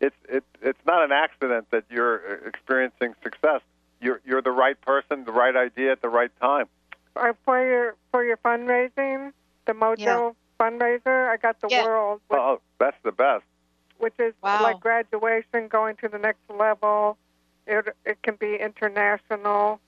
it's 0.00 0.16
it, 0.28 0.44
it's 0.60 0.84
not 0.84 1.04
an 1.04 1.12
accident 1.12 1.70
that 1.70 1.84
you're 1.88 2.16
experiencing 2.46 3.14
success. 3.22 3.60
You're 4.00 4.20
you're 4.24 4.42
the 4.42 4.50
right 4.50 4.80
person, 4.80 5.24
the 5.24 5.32
right 5.32 5.54
idea 5.56 5.92
at 5.92 6.02
the 6.02 6.08
right 6.08 6.30
time. 6.40 6.66
Uh, 7.16 7.32
for 7.44 7.64
your 7.64 7.96
for 8.10 8.24
your 8.24 8.36
fundraising, 8.38 9.32
the 9.66 9.72
Mojo 9.72 9.96
Yeah. 9.98 10.30
fundraiser, 10.60 11.28
I 11.28 11.36
got 11.36 11.60
the 11.60 11.68
Yeah. 11.68 11.82
world, 11.82 12.20
which, 12.28 12.40
Oh, 12.40 12.60
that's 12.78 12.96
the 13.02 13.12
best. 13.12 13.44
which 13.98 14.14
is 14.18 14.34
Wow. 14.42 14.62
like 14.62 14.80
graduation, 14.80 15.68
going 15.68 15.96
to 15.96 16.08
the 16.08 16.18
next 16.18 16.48
level. 16.50 17.16
It 17.66 17.96
it 18.04 18.20
can 18.22 18.36
be 18.36 18.56
international. 18.56 19.80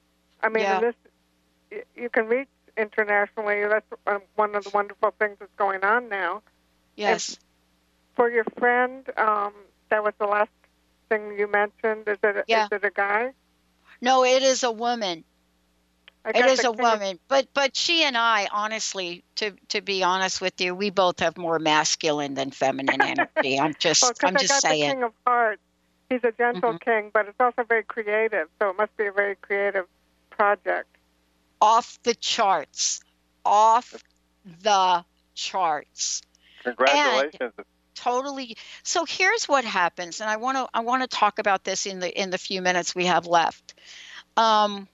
I 0.43 0.49
mean, 0.49 0.63
Yeah. 0.63 0.81
this 0.81 0.95
y- 1.73 1.85
you 1.95 2.09
can 2.09 2.27
reach 2.29 2.49
internationally. 2.77 3.67
That's 3.67 3.87
um, 4.07 4.23
one 4.37 4.55
of 4.55 4.65
the 4.65 4.71
wonderful 4.71 5.11
things 5.19 5.37
that's 5.39 5.55
going 5.57 5.85
on 5.85 6.09
now. 6.09 6.43
yes. 6.97 7.37
For 8.15 8.31
your 8.31 8.45
friend, 8.59 9.07
um, 9.19 9.53
that 9.91 10.03
was 10.03 10.15
the 10.19 10.27
last 10.27 10.51
thing 11.09 11.39
you 11.39 11.47
mentioned. 11.47 12.09
Is 12.09 12.19
it 12.23 12.45
Yeah. 12.49 12.65
is 12.67 12.73
it 12.73 12.85
a 12.85 12.91
guy? 12.91 13.33
No, 14.01 14.25
it 14.25 14.43
is 14.43 14.63
a 14.63 14.71
woman. 14.71 15.25
I 16.25 16.31
It 16.31 16.33
got 16.35 16.49
is 16.51 16.61
the 16.61 16.71
a 16.71 16.75
king 16.75 16.85
of- 16.87 16.93
woman, 17.01 17.19
but 17.29 17.47
but 17.55 17.77
she 17.77 18.03
and 18.03 18.17
I, 18.17 18.49
honestly, 18.51 19.23
to 19.37 19.53
to 19.69 19.81
be 19.81 20.03
honest 20.03 20.41
with 20.41 20.61
you, 20.61 20.75
we 20.75 20.91
both 20.91 21.21
have 21.21 21.37
more 21.37 21.59
masculine 21.59 22.35
than 22.35 22.51
feminine 22.51 23.01
energy. 23.03 23.59
I'm 23.61 23.75
just 23.79 24.03
Well, 24.03 24.11
'cause 24.13 24.19
I'm 24.25 24.37
I 24.37 24.41
just 24.41 24.53
got 24.53 24.63
the 24.63 24.69
saying. 24.69 24.91
King 24.91 25.03
of 25.05 25.13
Hearts. 25.27 25.63
He's 26.11 26.23
a 26.25 26.33
gentle 26.33 26.75
Mhm. 26.75 26.81
king, 26.81 27.11
but 27.13 27.27
it's 27.27 27.41
also 27.41 27.65
very 27.65 27.83
creative. 27.85 28.49
So 28.61 28.71
it 28.71 28.77
must 28.77 28.97
be 28.97 29.07
a 29.07 29.13
very 29.13 29.35
creative 29.37 29.87
project. 30.31 30.89
Off 31.61 31.99
the 32.05 32.15
charts, 32.15 33.01
off 33.45 33.95
the 34.63 35.05
charts. 35.35 36.23
Congratulations. 36.65 37.53
Totally 37.97 38.57
so 38.85 39.05
here's 39.05 39.47
what 39.47 39.65
happens 39.65 40.21
and 40.21 40.31
i 40.31 40.37
want 40.37 40.57
to 40.57 40.69
i 40.75 40.81
want 40.81 41.03
to 41.03 41.09
talk 41.09 41.39
about 41.39 41.65
this 41.65 41.87
in 41.87 41.99
the 41.99 42.21
in 42.23 42.31
the 42.31 42.39
few 42.39 42.63
minutes 42.63 42.95
we 42.95 43.07
have 43.07 43.27
left. 43.27 43.75
Um 44.37 44.89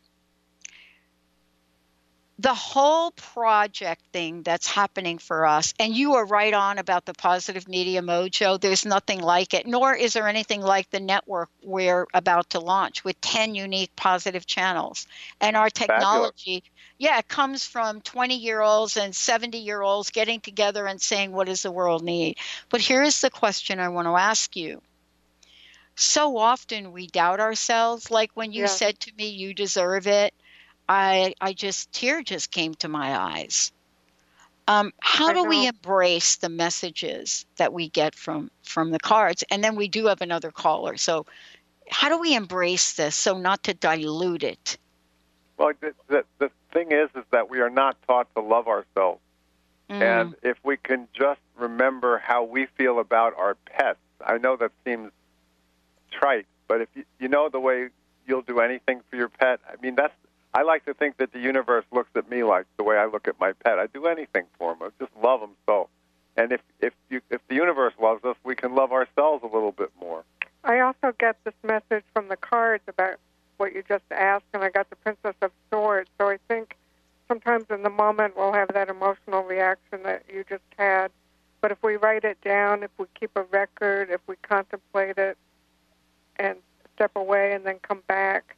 the 2.42 2.54
whole 2.54 3.12
project 3.12 4.02
thing 4.12 4.42
that's 4.42 4.66
happening 4.66 5.18
for 5.18 5.46
us 5.46 5.72
and 5.78 5.94
you 5.96 6.14
are 6.14 6.26
right 6.26 6.52
on 6.54 6.78
about 6.78 7.04
the 7.06 7.14
positive 7.14 7.68
media 7.68 8.02
mojo 8.02 8.60
there's 8.60 8.84
nothing 8.84 9.20
like 9.20 9.54
it 9.54 9.66
nor 9.66 9.94
is 9.94 10.12
there 10.14 10.26
anything 10.28 10.60
like 10.60 10.90
the 10.90 10.98
network 11.00 11.48
we're 11.62 12.06
about 12.14 12.50
to 12.50 12.58
launch 12.60 13.04
with 13.04 13.20
10 13.20 13.54
unique 13.54 13.94
positive 13.96 14.46
channels. 14.46 15.06
And 15.40 15.56
our 15.56 15.70
technology 15.70 16.64
yeah 16.98 17.18
it 17.18 17.28
comes 17.28 17.64
from 17.64 18.00
20 18.00 18.36
year 18.36 18.60
olds 18.60 18.96
and 18.96 19.14
70 19.14 19.58
year 19.58 19.80
olds 19.82 20.10
getting 20.10 20.40
together 20.40 20.86
and 20.86 21.00
saying 21.00 21.32
what 21.32 21.46
does 21.46 21.62
the 21.62 21.70
world 21.72 22.02
need? 22.02 22.36
But 22.70 22.80
here's 22.80 23.20
the 23.20 23.30
question 23.30 23.78
i 23.78 23.88
want 23.88 24.06
to 24.08 24.16
ask 24.16 24.56
you. 24.56 24.82
So 25.96 26.36
often 26.38 26.92
we 26.92 27.06
doubt 27.06 27.40
ourselves 27.40 28.10
like 28.10 28.30
when 28.34 28.52
you 28.52 28.62
Yeah. 28.62 28.68
said 28.68 28.98
to 29.00 29.14
me 29.16 29.28
you 29.28 29.54
deserve 29.54 30.06
it 30.08 30.34
i 30.92 31.34
i 31.40 31.52
just 31.52 31.90
tear 31.92 32.22
just 32.22 32.50
came 32.50 32.74
to 32.74 32.88
my 32.88 33.16
eyes. 33.16 33.72
Um, 34.68 34.92
how 35.00 35.32
do 35.32 35.44
we 35.44 35.66
embrace 35.66 36.36
the 36.36 36.48
messages 36.48 37.46
that 37.56 37.72
we 37.72 37.88
get 37.88 38.14
from 38.14 38.50
from 38.62 38.90
the 38.90 39.00
cards? 39.00 39.42
And 39.50 39.64
then 39.64 39.74
we 39.74 39.88
do 39.88 40.06
have 40.06 40.20
another 40.20 40.50
caller. 40.50 40.96
So 40.96 41.26
how 41.90 42.08
do 42.08 42.18
we 42.18 42.34
embrace 42.34 42.92
this 42.92 43.16
so 43.16 43.38
not 43.38 43.64
to 43.64 43.74
dilute 43.74 44.44
it? 44.44 44.78
Well, 45.56 45.72
the, 45.80 45.94
the 46.08 46.24
the 46.38 46.50
thing 46.72 46.92
is, 46.92 47.08
is 47.16 47.24
that 47.30 47.50
we 47.50 47.60
are 47.60 47.70
not 47.70 47.96
taught 48.06 48.32
to 48.34 48.40
love 48.40 48.68
ourselves. 48.68 49.20
Mm. 49.90 50.02
And 50.02 50.34
if 50.42 50.58
we 50.62 50.76
can 50.76 51.08
just 51.12 51.40
remember 51.56 52.18
how 52.18 52.44
we 52.44 52.66
feel 52.78 52.98
about 53.00 53.36
our 53.36 53.56
pets, 53.66 53.98
I 54.24 54.38
know 54.38 54.56
that 54.56 54.72
seems 54.84 55.10
trite, 56.10 56.46
but 56.68 56.80
if 56.80 56.88
you, 56.94 57.04
you 57.18 57.28
know 57.28 57.48
the 57.48 57.60
way 57.60 57.88
you'll 58.26 58.42
do 58.42 58.60
anything 58.60 59.00
for 59.08 59.16
your 59.16 59.28
pet, 59.28 59.60
I 59.68 59.74
mean, 59.82 59.96
that's, 59.96 60.14
I 60.54 60.62
like 60.62 60.84
to 60.84 60.94
think 60.94 61.16
that 61.16 61.32
the 61.32 61.38
universe 61.38 61.84
looks 61.92 62.10
at 62.14 62.28
me 62.30 62.42
like 62.42 62.66
the 62.76 62.84
way 62.84 62.96
I 62.96 63.06
look 63.06 63.26
at 63.26 63.40
my 63.40 63.52
pet. 63.52 63.78
I 63.78 63.86
do 63.86 64.06
anything 64.06 64.44
for 64.58 64.74
them. 64.74 64.82
I 64.82 65.04
just 65.04 65.16
love 65.22 65.40
them 65.40 65.52
so. 65.66 65.88
And 66.36 66.52
if, 66.52 66.60
if, 66.80 66.92
you, 67.08 67.20
if 67.30 67.40
the 67.48 67.54
universe 67.54 67.94
loves 68.00 68.24
us, 68.24 68.36
we 68.44 68.54
can 68.54 68.74
love 68.74 68.92
ourselves 68.92 69.42
a 69.42 69.46
little 69.46 69.72
bit 69.72 69.90
more. 69.98 70.24
I 70.64 70.80
also 70.80 71.14
get 71.18 71.36
this 71.44 71.54
message 71.62 72.04
from 72.12 72.28
the 72.28 72.36
cards 72.36 72.84
about 72.86 73.16
what 73.56 73.74
you 73.74 73.82
just 73.88 74.04
asked, 74.10 74.44
and 74.52 74.62
I 74.62 74.70
got 74.70 74.90
the 74.90 74.96
Princess 74.96 75.34
of 75.40 75.50
Swords. 75.70 76.10
So 76.18 76.28
I 76.28 76.38
think 76.48 76.76
sometimes 77.28 77.64
in 77.70 77.82
the 77.82 77.90
moment 77.90 78.36
we'll 78.36 78.52
have 78.52 78.68
that 78.74 78.88
emotional 78.88 79.42
reaction 79.42 80.02
that 80.04 80.24
you 80.32 80.44
just 80.48 80.62
had. 80.78 81.10
But 81.60 81.72
if 81.72 81.82
we 81.82 81.96
write 81.96 82.24
it 82.24 82.40
down, 82.42 82.82
if 82.82 82.90
we 82.98 83.06
keep 83.18 83.30
a 83.36 83.42
record, 83.44 84.10
if 84.10 84.20
we 84.26 84.36
contemplate 84.42 85.16
it 85.16 85.38
and 86.36 86.58
step 86.94 87.12
away 87.14 87.52
and 87.52 87.64
then 87.64 87.78
come 87.80 88.02
back, 88.06 88.56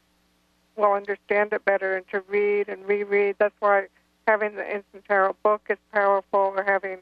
we'll 0.76 0.92
understand 0.92 1.52
it 1.52 1.64
better 1.64 1.96
and 1.96 2.08
to 2.08 2.20
read 2.28 2.68
and 2.68 2.86
reread. 2.86 3.36
That's 3.38 3.54
why 3.60 3.86
having 4.26 4.56
the 4.56 4.64
Instant 4.64 5.04
Tarot 5.06 5.36
book 5.42 5.62
is 5.70 5.78
powerful 5.92 6.54
or 6.56 6.64
having 6.64 6.98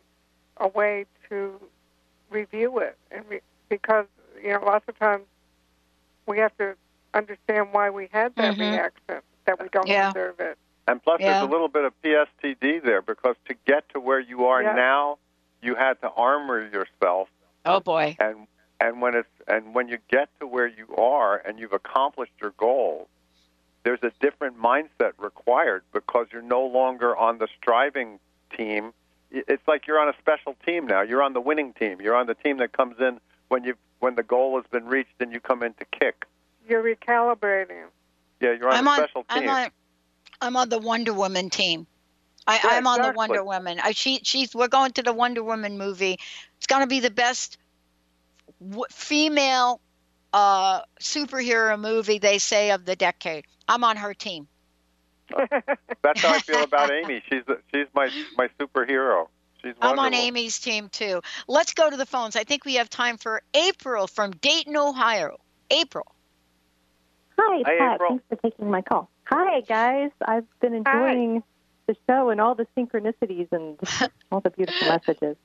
a 0.58 0.68
way 0.68 1.06
to 1.28 1.60
review 2.30 2.78
it. 2.78 2.96
And 3.10 3.24
re- 3.28 3.40
because, 3.68 4.06
you 4.42 4.50
know, 4.52 4.64
lots 4.64 4.86
of 4.88 4.98
times 4.98 5.24
we 6.26 6.38
have 6.38 6.56
to 6.58 6.74
understand 7.14 7.68
why 7.72 7.90
we 7.90 8.08
had 8.12 8.34
that 8.36 8.54
Mhm. 8.56 8.72
reaction, 8.72 9.22
that 9.44 9.60
we 9.60 9.68
don't 9.68 9.86
Yeah. 9.88 10.12
deserve 10.12 10.40
it. 10.40 10.58
And 10.88 11.02
plus, 11.02 11.20
Yeah. 11.20 11.32
there's 11.32 11.42
a 11.42 11.50
little 11.52 11.68
bit 11.68 11.84
of 11.84 11.94
PSTD 12.02 12.78
there 12.78 13.02
because 13.02 13.36
to 13.46 13.54
get 13.54 13.88
to 13.90 14.00
where 14.00 14.18
you 14.20 14.46
are 14.46 14.62
Yeah. 14.62 14.74
now, 14.74 15.18
you 15.62 15.74
had 15.76 16.00
to 16.00 16.10
armor 16.10 16.60
yourself 16.60 17.28
oh 17.64 17.80
boy 17.80 18.16
and 18.18 18.48
and 18.80 19.00
when 19.00 19.14
it's 19.14 19.28
and 19.46 19.74
when 19.74 19.88
you 19.88 19.96
get 20.10 20.28
to 20.40 20.46
where 20.46 20.66
you 20.66 20.92
are 20.96 21.36
and 21.38 21.58
you've 21.58 21.72
accomplished 21.72 22.32
your 22.40 22.50
goal 22.56 23.08
there's 23.84 24.02
a 24.02 24.12
different 24.20 24.60
mindset 24.60 25.12
required 25.18 25.82
because 25.92 26.26
you're 26.32 26.42
no 26.42 26.64
longer 26.66 27.16
on 27.16 27.38
the 27.38 27.48
striving 27.58 28.18
team 28.56 28.92
it's 29.30 29.66
like 29.66 29.86
you're 29.86 29.98
on 29.98 30.08
a 30.08 30.14
special 30.18 30.54
team 30.66 30.86
now 30.86 31.00
you're 31.00 31.22
on 31.22 31.32
the 31.32 31.40
winning 31.40 31.72
team 31.72 32.00
you're 32.00 32.16
on 32.16 32.26
the 32.26 32.34
team 32.34 32.58
that 32.58 32.72
comes 32.72 32.96
in 33.00 33.18
when 33.48 33.64
you 33.64 33.74
when 34.00 34.14
the 34.14 34.22
goal 34.22 34.56
has 34.56 34.66
been 34.70 34.86
reached 34.86 35.14
and 35.20 35.32
you 35.32 35.40
come 35.40 35.62
in 35.62 35.72
to 35.74 35.84
kick 35.86 36.26
You're 36.68 36.82
recalibrating. 36.82 37.86
yeah 38.40 38.52
you're 38.52 38.68
on 38.68 38.74
I'm 38.74 38.86
a 38.86 38.90
on, 38.90 38.98
special 38.98 39.24
I'm 39.28 39.40
team 39.40 39.48
on 39.50 39.70
I'm 40.42 40.56
on 40.56 40.68
the 40.68 40.78
Wonder 40.78 41.12
Woman 41.12 41.50
team. 41.50 41.86
I, 42.48 42.56
Yeah, 42.56 42.70
I'm 42.72 42.86
on 42.88 43.00
the. 43.00 43.12
Wonder 43.12 43.44
Woman. 43.44 43.78
I, 43.80 43.92
she, 43.92 44.20
she's. 44.24 44.54
We're 44.54 44.66
going 44.66 44.90
to 44.92 45.02
the 45.02 45.12
Wonder 45.12 45.42
Woman 45.44 45.78
movie. 45.78 46.18
It's 46.58 46.66
going 46.66 46.82
to 46.82 46.88
be 46.88 46.98
the 46.98 47.12
best 47.12 47.58
w- 48.60 48.84
female 48.90 49.80
uh, 50.32 50.80
superhero 51.00 51.78
movie 51.78 52.18
they 52.18 52.38
say 52.38 52.70
of 52.70 52.84
the 52.84 52.96
decade. 52.96 53.44
I'm 53.68 53.84
on 53.84 53.96
her 53.96 54.14
team. 54.14 54.48
that's 56.02 56.20
how 56.20 56.34
I 56.34 56.40
feel 56.40 56.62
about 56.62 56.90
Amy 56.90 57.22
she's 57.30 57.42
the, 57.46 57.58
she's 57.72 57.86
my 57.94 58.10
my 58.36 58.48
superhero 58.60 59.28
She's 59.62 59.74
I'm 59.80 59.98
on. 59.98 60.12
Amy's 60.12 60.58
team 60.58 60.88
too. 60.88 61.20
Let's 61.46 61.72
go 61.74 61.88
to 61.88 61.96
the 61.96 62.06
phones. 62.06 62.36
I 62.36 62.44
think 62.44 62.64
we 62.64 62.74
have 62.74 62.90
time 62.90 63.16
for 63.16 63.42
April 63.54 64.06
from 64.06 64.32
Dayton, 64.32 64.76
Ohio. 64.76 65.38
April. 65.70 66.06
Hi, 67.38 67.62
Hi, 67.64 67.78
Pat. 67.78 67.94
April. 67.94 68.08
Thanks 68.10 68.24
for 68.28 68.36
taking 68.36 68.70
my 68.70 68.82
call. 68.82 69.08
Hi, 69.24 69.60
guys. 69.60 70.10
I've 70.26 70.46
been 70.60 70.74
enjoying 70.74 71.42
the 71.86 71.96
show 72.08 72.30
and 72.30 72.40
all 72.40 72.54
the 72.54 72.66
synchronicities 72.76 73.48
and 73.52 73.78
all 74.32 74.40
the 74.40 74.50
beautiful 74.50 74.88
messages. 74.88 75.36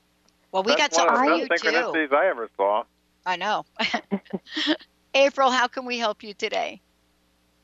Well, 0.52 0.64
we 0.64 0.76
That's 0.76 0.98
got 0.98 1.08
one 1.08 1.16
something 1.16 1.42
of 1.44 1.48
for 1.48 1.58
the 1.58 1.72
you 1.72 1.72
best 1.72 1.94
too. 1.94 2.10
synchronicities 2.10 2.14
I 2.14 2.30
ever 2.30 2.50
saw. 2.58 2.84
I 3.28 3.36
know. 3.36 3.66
April, 5.14 5.52
how 5.52 5.68
can 5.68 5.86
we 5.86 5.98
help 5.98 6.24
you 6.24 6.34
today? 6.34 6.82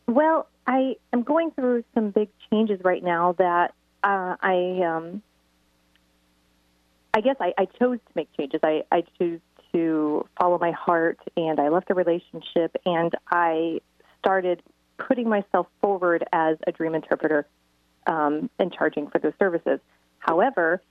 Well, 0.08 0.48
I 0.68 0.98
am 1.14 1.24
going 1.24 1.52
through 1.52 1.86
some 1.96 2.12
big 2.12 2.28
changes 2.52 2.82
right 2.84 3.02
now 3.02 3.34
that 3.38 3.74
uh, 4.04 4.36
I, 4.42 4.82
um, 4.86 5.22
I 7.14 7.22
guess 7.22 7.38
I, 7.40 7.54
I 7.58 7.66
chose 7.66 8.00
to 8.06 8.12
make 8.14 8.28
changes. 8.36 8.60
I, 8.62 8.84
I 8.92 9.04
choose 9.18 9.40
to 9.72 10.28
follow 10.38 10.60
my 10.60 10.72
heart, 10.72 11.20
and 11.38 11.60
I 11.60 11.70
left 11.70 11.90
a 11.90 11.94
relationship, 11.94 12.76
and 12.86 13.14
I 13.32 13.80
started 14.20 14.62
putting 14.98 15.30
myself 15.30 15.68
forward 15.80 16.26
as 16.34 16.58
a 16.68 16.74
dream 16.74 16.94
interpreter 16.94 17.48
um, 18.06 18.50
and 18.60 18.74
charging 18.74 19.10
for 19.10 19.20
those 19.20 19.34
services. 19.40 19.80
However, 20.20 20.82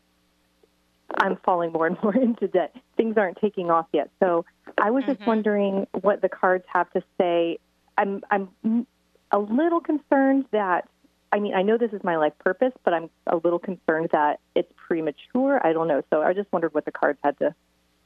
I'm 1.19 1.37
falling 1.45 1.73
more 1.73 1.87
and 1.87 1.97
more 2.03 2.17
into 2.23 2.49
debt. 2.49 2.75
Things 2.97 3.17
aren't 3.17 3.39
taking 3.39 3.71
off 3.71 3.87
yet. 3.93 4.11
So 4.21 4.45
I 4.83 4.91
was 4.91 5.05
just 5.05 5.21
mm-hmm. 5.21 5.31
wondering 5.31 5.87
what 6.01 6.23
the 6.23 6.29
cards 6.29 6.65
have 6.67 6.91
to 6.91 7.03
say. 7.17 7.59
I'm 7.97 8.23
I'm 8.33 8.87
a 9.31 9.39
little 9.39 9.81
concerned 9.81 10.47
that 10.51 10.89
I 11.31 11.39
mean 11.39 11.55
I 11.55 11.63
know 11.63 11.79
this 11.79 11.93
is 11.93 12.03
my 12.03 12.17
life 12.17 12.33
purpose, 12.41 12.73
but 12.85 12.93
I'm 12.93 13.09
a 13.29 13.37
little 13.37 13.61
concerned 13.61 14.09
that 14.11 14.41
it's 14.57 14.71
premature. 14.77 15.65
I 15.65 15.73
don't 15.73 15.87
know. 15.87 16.03
So 16.11 16.21
I 16.21 16.33
just 16.33 16.51
wondered 16.53 16.75
what 16.75 16.85
the 16.85 16.91
cards 16.91 17.21
had 17.23 17.39
to 17.39 17.55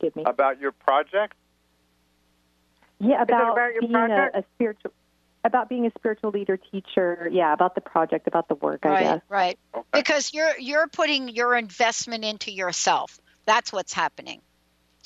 give 0.00 0.14
me. 0.14 0.24
About 0.26 0.60
your 0.60 0.70
project? 0.70 1.32
Yeah, 2.98 3.22
about, 3.22 3.52
about 3.52 3.72
your 3.72 3.80
being 3.80 3.92
project? 3.92 4.36
A, 4.36 4.38
a 4.40 4.44
spiritual 4.54 4.92
about 5.44 5.70
being 5.70 5.86
a 5.86 5.90
spiritual 5.98 6.30
leader 6.30 6.58
teacher. 6.58 7.26
Yeah, 7.32 7.54
about 7.54 7.74
the 7.74 7.80
project, 7.80 8.26
about 8.26 8.48
the 8.48 8.54
work. 8.56 8.84
I 8.84 8.88
right, 8.88 9.02
guess. 9.02 9.20
right. 9.30 9.58
Because 9.94 10.34
you're 10.34 10.58
you're 10.58 10.88
putting 10.88 11.30
your 11.30 11.54
investment 11.54 12.22
into 12.22 12.52
yourself. 12.52 13.18
That's 13.46 13.72
what's 13.72 13.94
happening. 13.94 14.42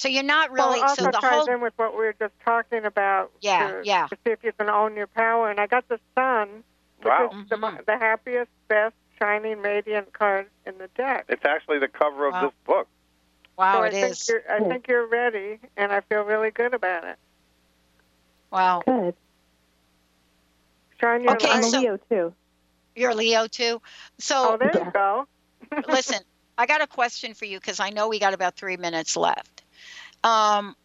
So 0.00 0.08
you're 0.08 0.22
not 0.22 0.50
really 0.50 0.66
well, 0.66 0.78
it 0.78 0.82
also 0.82 1.02
so 1.02 1.10
the 1.10 1.18
ties 1.18 1.30
whole 1.30 1.50
in 1.50 1.60
with 1.60 1.74
what 1.76 1.92
we 1.92 1.98
were 1.98 2.14
just 2.18 2.32
talking 2.42 2.86
about. 2.86 3.32
Yeah, 3.42 3.70
to, 3.70 3.82
yeah. 3.84 4.06
To 4.06 4.16
see 4.24 4.30
if 4.30 4.42
you 4.42 4.50
can 4.52 4.70
own 4.70 4.96
your 4.96 5.08
power. 5.08 5.50
And 5.50 5.60
I 5.60 5.66
got 5.66 5.86
the 5.88 6.00
sun, 6.14 6.64
which 7.00 7.06
Wow. 7.06 7.28
is 7.34 7.48
the, 7.50 7.56
mm-hmm. 7.56 7.82
the 7.86 7.98
happiest, 7.98 8.50
best, 8.66 8.94
shining, 9.18 9.60
radiant 9.60 10.10
card 10.14 10.46
in 10.64 10.78
the 10.78 10.88
deck. 10.96 11.26
It's 11.28 11.44
actually 11.44 11.80
the 11.80 11.88
cover 11.88 12.26
of 12.26 12.32
this 12.40 12.52
book. 12.64 12.88
Wow, 13.58 13.74
so 13.74 13.82
it 13.82 13.88
I 13.88 13.90
think 13.90 14.12
is. 14.12 14.28
You're, 14.30 14.42
I 14.50 14.58
hmm. 14.60 14.68
think 14.70 14.88
you're 14.88 15.06
ready, 15.06 15.58
and 15.76 15.92
I 15.92 16.00
feel 16.00 16.22
really 16.22 16.50
good 16.50 16.72
about 16.72 17.04
it. 17.04 17.16
Wow. 18.50 18.80
Good. 18.86 19.14
Shine 20.98 21.24
your 21.24 21.34
Okay, 21.34 21.48
light. 21.48 21.64
so- 21.64 21.78
Leo 21.78 21.98
too. 22.08 22.34
You're 22.96 23.14
Leo 23.14 23.48
too. 23.48 23.82
So 24.18 24.54
Oh, 24.54 24.56
there 24.56 24.72
you 24.74 24.90
go. 24.92 25.26
listen, 25.88 26.20
I 26.56 26.64
got 26.64 26.80
a 26.80 26.86
question 26.86 27.34
for 27.34 27.44
you 27.44 27.60
because 27.60 27.80
I 27.80 27.90
know 27.90 28.08
we 28.08 28.18
got 28.18 28.32
about 28.32 28.56
three 28.56 28.78
minutes 28.78 29.14
left. 29.14 29.59
Um, 30.24 30.76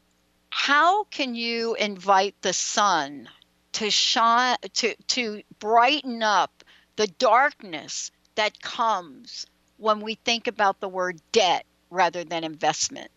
how 0.50 1.04
can 1.06 1.36
you 1.36 1.76
invite 1.76 2.36
the 2.42 2.54
sun 2.54 3.30
to 3.74 3.92
shine 3.92 4.58
to 4.74 4.96
to 5.08 5.42
brighten 5.60 6.24
up 6.24 6.64
the 6.96 7.08
darkness 7.08 8.12
that 8.36 8.62
comes 8.62 9.46
when 9.78 10.00
we 10.00 10.16
think 10.16 10.48
about 10.48 10.80
the 10.80 10.88
word 10.88 11.20
debt 11.32 11.66
rather 11.90 12.24
than 12.24 12.44
investment? 12.44 13.12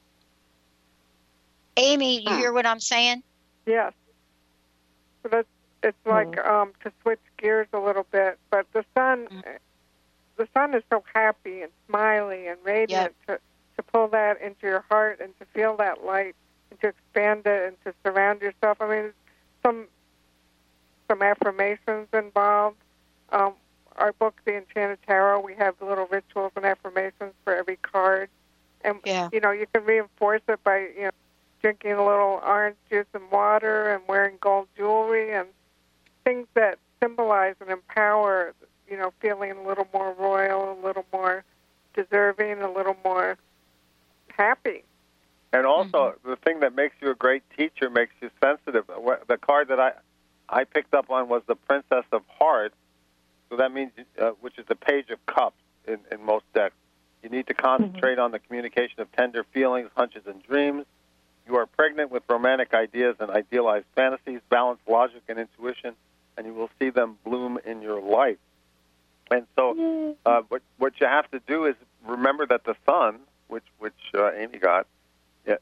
Amy, 1.76 2.20
you 2.20 2.36
hear 2.36 2.52
what 2.52 2.66
I'm 2.66 2.80
saying? 2.80 3.22
Yes. 3.66 3.92
So 5.22 5.28
that's 5.28 5.48
it's 5.82 6.06
like 6.06 6.38
um, 6.44 6.72
to 6.82 6.92
switch 7.02 7.20
gears 7.36 7.68
a 7.72 7.78
little 7.78 8.06
bit, 8.10 8.38
but 8.50 8.66
the 8.72 8.84
sun, 8.96 9.28
the 10.36 10.48
sun 10.52 10.74
is 10.74 10.82
so 10.90 11.04
happy 11.14 11.62
and 11.62 11.70
smiley 11.88 12.48
and 12.48 12.58
radiant. 12.64 13.14
To 13.28 13.38
to 13.78 13.82
pull 13.82 14.08
that 14.08 14.40
into 14.42 14.66
your 14.66 14.84
heart 14.90 15.20
and 15.22 15.32
to 15.38 15.46
feel 15.46 15.76
that 15.78 16.04
light 16.04 16.34
and 16.70 16.80
to 16.80 16.88
expand 16.88 17.46
it 17.46 17.68
and 17.68 17.76
to 17.84 17.94
surround 18.04 18.42
yourself. 18.42 18.78
I 18.80 18.88
mean, 18.88 19.12
some 19.62 19.86
some 21.08 21.22
affirmations 21.22 22.08
involved. 22.12 22.76
Um, 23.30 23.54
our 23.96 24.12
book, 24.12 24.40
The 24.44 24.56
Enchanted 24.56 24.98
Tarot, 25.06 25.40
we 25.40 25.54
have 25.54 25.74
little 25.80 26.06
rituals 26.06 26.52
and 26.54 26.64
affirmations 26.64 27.32
for 27.44 27.54
every 27.54 27.76
card, 27.76 28.28
and 28.82 28.98
Yeah. 29.04 29.28
you 29.32 29.40
know 29.40 29.50
you 29.52 29.66
can 29.72 29.84
reinforce 29.84 30.42
it 30.48 30.62
by 30.64 30.80
you 30.96 31.04
know 31.04 31.10
drinking 31.62 31.92
a 31.92 32.04
little 32.04 32.40
orange 32.44 32.76
juice 32.90 33.06
and 33.14 33.30
water 33.30 33.92
and 33.92 34.06
wearing 34.06 34.36
gold 34.40 34.68
jewelry 34.76 35.32
and 35.32 35.48
things 36.24 36.46
that 36.54 36.78
symbolize 37.02 37.54
and 37.60 37.70
empower, 37.70 38.54
you 38.88 38.96
know, 38.96 39.12
feeling 39.20 39.52
a 39.52 39.62
little 39.66 39.88
more 39.92 40.12
royal, 40.12 40.72
a 40.72 40.78
little 40.86 41.04
more 41.12 41.42
deserving, 41.94 42.60
a 42.62 42.70
little 42.70 42.96
more 43.04 43.36
happy. 44.38 44.84
And 45.52 45.66
also, 45.66 46.14
Mm-hmm. 46.24 46.30
the 46.30 46.36
thing 46.36 46.60
that 46.60 46.74
makes 46.74 46.94
you 47.00 47.10
a 47.10 47.14
great 47.14 47.42
teacher 47.56 47.88
makes 47.90 48.12
you 48.20 48.30
sensitive. 48.42 48.84
The 49.26 49.38
card 49.38 49.68
that 49.68 49.80
I 49.80 49.92
I 50.48 50.64
picked 50.64 50.94
up 50.94 51.10
on 51.10 51.28
was 51.28 51.42
the 51.46 51.56
Princess 51.56 52.04
of 52.12 52.22
Hearts. 52.38 52.74
So 53.50 53.56
that 53.56 53.72
means, 53.72 53.92
uh, 54.18 54.30
which 54.40 54.58
is 54.58 54.66
the 54.66 54.76
Page 54.76 55.10
of 55.10 55.24
Cups 55.26 55.56
in, 55.86 55.98
in 56.12 56.24
most 56.24 56.44
decks. 56.54 56.74
You 57.22 57.30
need 57.30 57.46
to 57.48 57.54
concentrate 57.54 58.18
on 58.18 58.30
the 58.30 58.38
communication 58.38 59.00
of 59.00 59.10
tender 59.12 59.44
feelings, 59.52 59.90
hunches, 59.96 60.22
and 60.26 60.42
dreams. 60.42 60.84
You 61.46 61.56
are 61.56 61.66
pregnant 61.66 62.10
with 62.10 62.22
romantic 62.28 62.74
ideas 62.74 63.16
and 63.20 63.30
idealized 63.30 63.86
fantasies. 63.94 64.40
Balance 64.50 64.80
logic 64.86 65.22
and 65.28 65.38
intuition, 65.38 65.94
and 66.36 66.46
you 66.46 66.52
will 66.54 66.70
see 66.78 66.90
them 66.90 67.16
bloom 67.24 67.58
in 67.64 67.80
your 67.82 68.00
life. 68.00 68.38
And 69.30 69.46
so, 69.56 70.14
uh, 70.26 70.42
what 70.48 70.62
what 70.78 71.00
you 71.00 71.06
have 71.06 71.30
to 71.30 71.40
do 71.46 71.64
is 71.66 71.74
remember 72.06 72.46
that 72.46 72.64
the 72.64 72.74
sun, 72.86 73.20
which 73.48 73.64
which 73.78 73.94
uh, 74.14 74.32
Amy 74.32 74.58
got, 74.58 74.86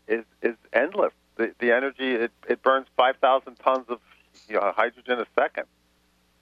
is 0.08 0.24
is 0.42 0.54
endless. 0.72 1.12
The 1.36 1.52
the 1.58 1.72
energy 1.72 2.12
it 2.14 2.32
it 2.48 2.62
burns 2.62 2.86
five 2.96 3.16
thousand 3.16 3.56
tons 3.56 3.86
of 3.88 4.00
you 4.48 4.56
know, 4.56 4.72
hydrogen 4.76 5.20
a 5.20 5.26
second. 5.38 5.64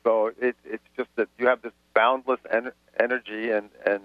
So 0.05 0.33
it 0.41 0.57
it's 0.65 0.85
just 0.97 1.09
that 1.17 1.29
you 1.39 1.47
have 1.47 1.63
this 1.63 1.73
boundless 1.95 2.41
en- 2.51 2.73
energy 2.99 3.51
and 3.51 3.71
and 3.87 4.03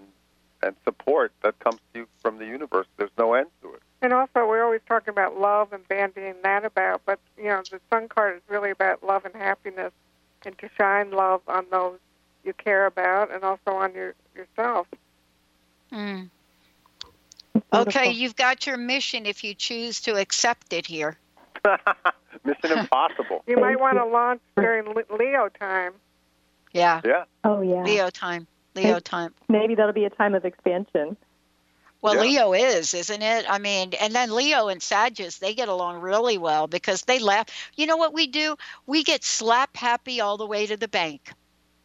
and 0.62 0.76
support 0.84 1.32
that 1.42 1.58
comes 1.60 1.80
to 1.94 2.02
you 2.02 2.08
from 2.22 2.38
the 2.38 2.46
universe. 2.46 2.88
There's 2.98 3.12
no 3.18 3.34
end 3.34 3.48
to 3.62 3.74
it. 3.74 3.82
And 4.02 4.14
also, 4.14 4.48
we're 4.48 4.64
always 4.64 4.82
talking 4.88 5.12
about 5.12 5.40
love 5.40 5.74
and 5.74 5.88
bandying 5.88 6.36
that 6.44 6.64
about, 6.64 7.02
but 7.06 7.20
you 7.38 7.46
know, 7.46 7.62
the 7.70 7.80
sun 7.90 8.08
card 8.08 8.38
is 8.38 8.42
really 8.48 8.72
about 8.72 9.04
love 9.04 9.26
and 9.26 9.36
happiness, 9.36 9.92
and 10.46 10.58
to 10.60 10.70
shine 10.78 11.12
love 11.12 11.42
on 11.48 11.66
those 11.70 12.00
you 12.44 12.54
care 12.54 12.86
about, 12.86 13.34
and 13.34 13.44
also 13.44 13.72
on 13.72 13.94
your 13.94 14.16
yourself. 14.36 14.88
Mm. 15.92 16.30
Okay, 17.74 18.12
you've 18.12 18.36
got 18.36 18.66
your 18.66 18.78
mission 18.78 19.26
if 19.26 19.44
you 19.44 19.54
choose 19.54 20.02
to 20.02 20.16
accept 20.16 20.74
it 20.74 20.86
here. 20.86 21.18
Mission 22.44 22.78
Impossible. 22.78 23.44
You 23.48 23.58
might 23.58 23.80
want 23.80 23.98
to 23.98 24.06
launch 24.06 24.42
during 24.56 24.86
Leo 25.18 25.50
time. 25.50 25.94
Yeah. 26.74 27.02
Yeah. 27.04 27.24
Oh 27.44 27.62
yeah. 27.62 27.84
Leo 27.84 28.10
time. 28.10 28.48
Leo 28.76 29.00
time. 29.00 29.34
Maybe 29.50 29.76
that'll 29.76 29.94
be 29.94 30.06
a 30.06 30.10
time 30.10 30.36
of 30.36 30.46
expansion. 30.46 31.18
Well, 32.02 32.16
Yeah. 32.16 32.22
Leo 32.22 32.54
is, 32.54 32.94
isn't 32.94 33.22
it? 33.22 33.46
I 33.50 33.58
mean, 33.60 33.94
and 34.00 34.14
then 34.14 34.34
Leo 34.34 34.70
and 34.70 34.82
Sagittarius, 34.82 35.40
they 35.40 35.54
get 35.54 35.68
along 35.68 36.00
really 36.00 36.38
well 36.38 36.68
because 36.68 37.02
they 37.02 37.20
laugh. 37.20 37.48
You 37.76 37.88
know 37.88 37.98
what 37.98 38.14
we 38.14 38.28
do? 38.28 38.56
We 38.86 39.04
get 39.04 39.24
slap 39.24 39.76
happy 39.76 40.22
all 40.22 40.38
the 40.38 40.46
way 40.46 40.66
to 40.66 40.78
the 40.78 40.88
bank. 40.88 41.34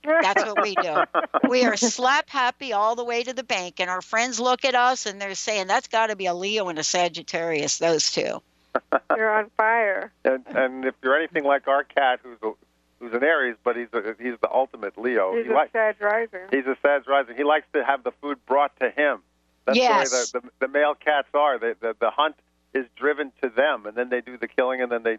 That's 0.05 0.45
what 0.45 0.63
we 0.63 0.75
do. 0.77 1.03
We 1.49 1.65
are 1.65 1.77
slap 1.97 2.29
happy 2.29 2.73
all 2.73 2.95
the 2.95 3.05
way 3.05 3.23
to 3.23 3.33
the 3.33 3.43
bank, 3.45 3.81
and 3.81 3.89
our 3.91 4.03
friends 4.03 4.39
look 4.39 4.65
at 4.65 4.75
us 4.75 5.07
and 5.07 5.21
they're 5.21 5.35
saying, 5.35 5.67
"That's 5.67 5.89
got 5.89 6.09
to 6.09 6.17
be 6.17 6.27
a 6.27 6.35
Leo 6.35 6.69
and 6.69 6.79
a 6.79 6.85
Sagittarius, 6.85 7.79
those 7.79 8.13
two. 8.13 8.43
You're 9.17 9.31
on 9.31 9.51
fire. 9.57 10.13
And 10.25 10.45
and 10.49 10.85
if 10.85 10.95
you're 11.03 11.17
anything 11.17 11.45
like 11.45 11.69
our 11.69 11.85
cat, 11.85 12.21
who's 12.23 12.39
a, 12.43 12.53
who's 12.99 13.13
an 13.13 13.23
Aries, 13.23 13.57
but 13.63 13.77
he's 13.77 13.89
a, 13.93 14.15
he's 14.19 14.35
the 14.41 14.51
ultimate 14.53 14.99
Leo. 14.99 15.35
He's 15.37 15.47
he 15.47 15.53
a 15.53 15.55
likes 15.55 15.73
Sag 15.73 16.01
rising. 16.01 16.41
he's 16.51 16.67
a 16.67 16.77
Sag 16.83 17.09
rising. 17.09 17.37
He 17.37 17.45
likes 17.45 17.67
to 17.73 17.85
have 17.85 18.03
the 18.03 18.11
food 18.21 18.45
brought 18.47 18.79
to 18.81 18.91
him. 18.91 19.21
That's 19.65 19.79
Yes. 19.79 20.11
the 20.33 20.39
way 20.39 20.41
the, 20.43 20.49
the, 20.61 20.67
the 20.67 20.73
male 20.73 20.95
cats 20.95 21.29
are. 21.35 21.59
They, 21.59 21.75
the 21.81 21.95
the 21.99 22.11
hunt 22.11 22.35
is 22.75 22.87
driven 22.97 23.31
to 23.43 23.49
them, 23.49 23.87
and 23.87 23.97
then 23.97 24.09
they 24.09 24.21
do 24.21 24.37
the 24.37 24.49
killing, 24.49 24.83
and 24.83 24.91
then 24.91 25.05
they 25.05 25.19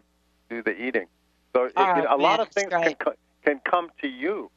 do 0.50 0.62
the 0.62 0.76
eating. 0.78 1.06
So 1.54 1.64
it, 1.64 1.72
Oh, 1.76 1.96
you 1.96 2.02
know, 2.02 2.14
a 2.14 2.18
lot 2.18 2.40
of 2.40 2.48
things 2.48 2.68
that's 2.70 2.94
can 3.02 3.14
can 3.44 3.60
come 3.64 3.90
to 4.02 4.08
you. 4.08 4.50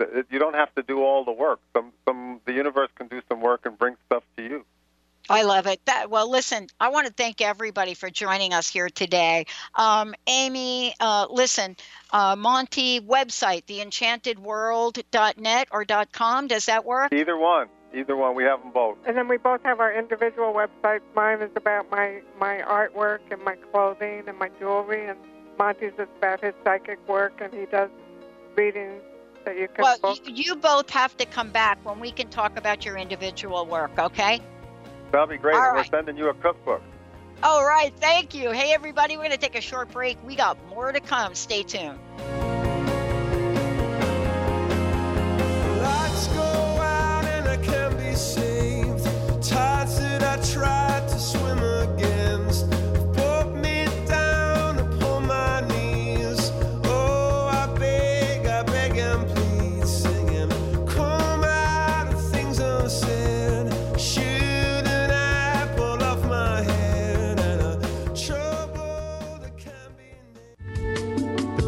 It- 0.00 0.26
You 0.30 0.38
don't 0.38 0.54
have 0.54 0.74
to 0.74 0.82
do 0.82 1.02
all 1.02 1.24
the 1.24 1.32
work. 1.32 1.60
Some 1.72 1.92
some 2.04 2.40
the 2.44 2.52
universe 2.52 2.90
can 2.96 3.08
do 3.08 3.22
some 3.28 3.40
work 3.40 3.64
and 3.66 3.78
bring 3.78 3.96
stuff 4.06 4.22
to 4.36 4.42
you. 4.42 4.64
I 5.30 5.42
love 5.42 5.66
it. 5.66 5.80
That 5.86 6.10
well, 6.10 6.28
listen, 6.30 6.66
I 6.78 6.90
want 6.90 7.06
to 7.06 7.12
thank 7.12 7.40
everybody 7.40 7.94
for 7.94 8.10
joining 8.10 8.52
us 8.52 8.68
here 8.68 8.90
today. 8.90 9.46
Um, 9.74 10.14
Amy, 10.26 10.94
uh, 11.00 11.26
listen, 11.30 11.76
uh, 12.12 12.36
Monte 12.36 13.00
website, 13.00 13.64
theenchantedworld.net 13.64 15.68
or 15.72 15.86
.com. 16.12 16.46
Does 16.46 16.66
that 16.66 16.84
work? 16.84 17.10
Either 17.12 17.38
one. 17.38 17.68
Either 17.94 18.16
one. 18.16 18.34
We 18.34 18.44
have 18.44 18.60
them 18.60 18.72
both. 18.72 18.98
And 19.06 19.16
then 19.16 19.28
we 19.28 19.38
both 19.38 19.62
have 19.62 19.80
our 19.80 19.90
individual 19.92 20.52
websites. 20.52 21.00
Mine 21.14 21.40
is 21.40 21.52
about 21.56 21.90
my 21.90 22.20
my 22.38 22.58
artwork 22.58 23.20
and 23.30 23.42
my 23.42 23.56
clothing 23.72 24.24
and 24.26 24.38
my 24.38 24.50
jewelry, 24.58 25.08
and 25.08 25.18
Monte's 25.58 25.94
is 25.98 26.08
about 26.18 26.42
his 26.42 26.52
psychic 26.64 26.98
work, 27.08 27.40
and 27.40 27.54
he 27.54 27.64
does 27.66 27.88
readings 28.56 29.02
that 29.44 29.56
you 29.58 29.68
can 29.68 29.82
Well, 29.82 29.98
book. 29.98 30.18
you, 30.24 30.34
you 30.34 30.56
both 30.56 30.90
have 30.90 31.16
to 31.18 31.26
come 31.26 31.50
back 31.50 31.78
when 31.84 32.00
we 32.00 32.10
can 32.10 32.28
talk 32.28 32.56
about 32.58 32.84
your 32.84 32.96
individual 32.96 33.66
work, 33.66 33.98
okay? 33.98 34.40
That'll 35.12 35.26
be 35.26 35.36
great. 35.36 35.56
All. 35.56 35.74
We're 35.74 35.84
sending 35.84 36.16
you 36.16 36.28
a 36.28 36.34
cookbook. 36.34 36.82
All 37.42 37.64
right, 37.66 37.92
thank 38.00 38.34
you. 38.34 38.50
Hey, 38.52 38.72
everybody, 38.72 39.16
we're 39.16 39.24
going 39.24 39.32
to 39.32 39.38
take 39.38 39.56
a 39.56 39.60
short 39.60 39.90
break. 39.90 40.16
We 40.24 40.34
got 40.34 40.56
more 40.68 40.92
to 40.92 41.00
come. 41.00 41.34
Stay 41.34 41.62
tuned. 41.62 41.98
Lights 45.82 46.26
go 46.28 46.42
out 46.42 47.24
and 47.24 47.48
I 47.48 47.56
can't 47.58 47.98
be 47.98 48.14
saved. 48.14 49.04
Tides 49.42 49.98
that 49.98 50.22
I 50.22 50.42
tried 50.52 50.83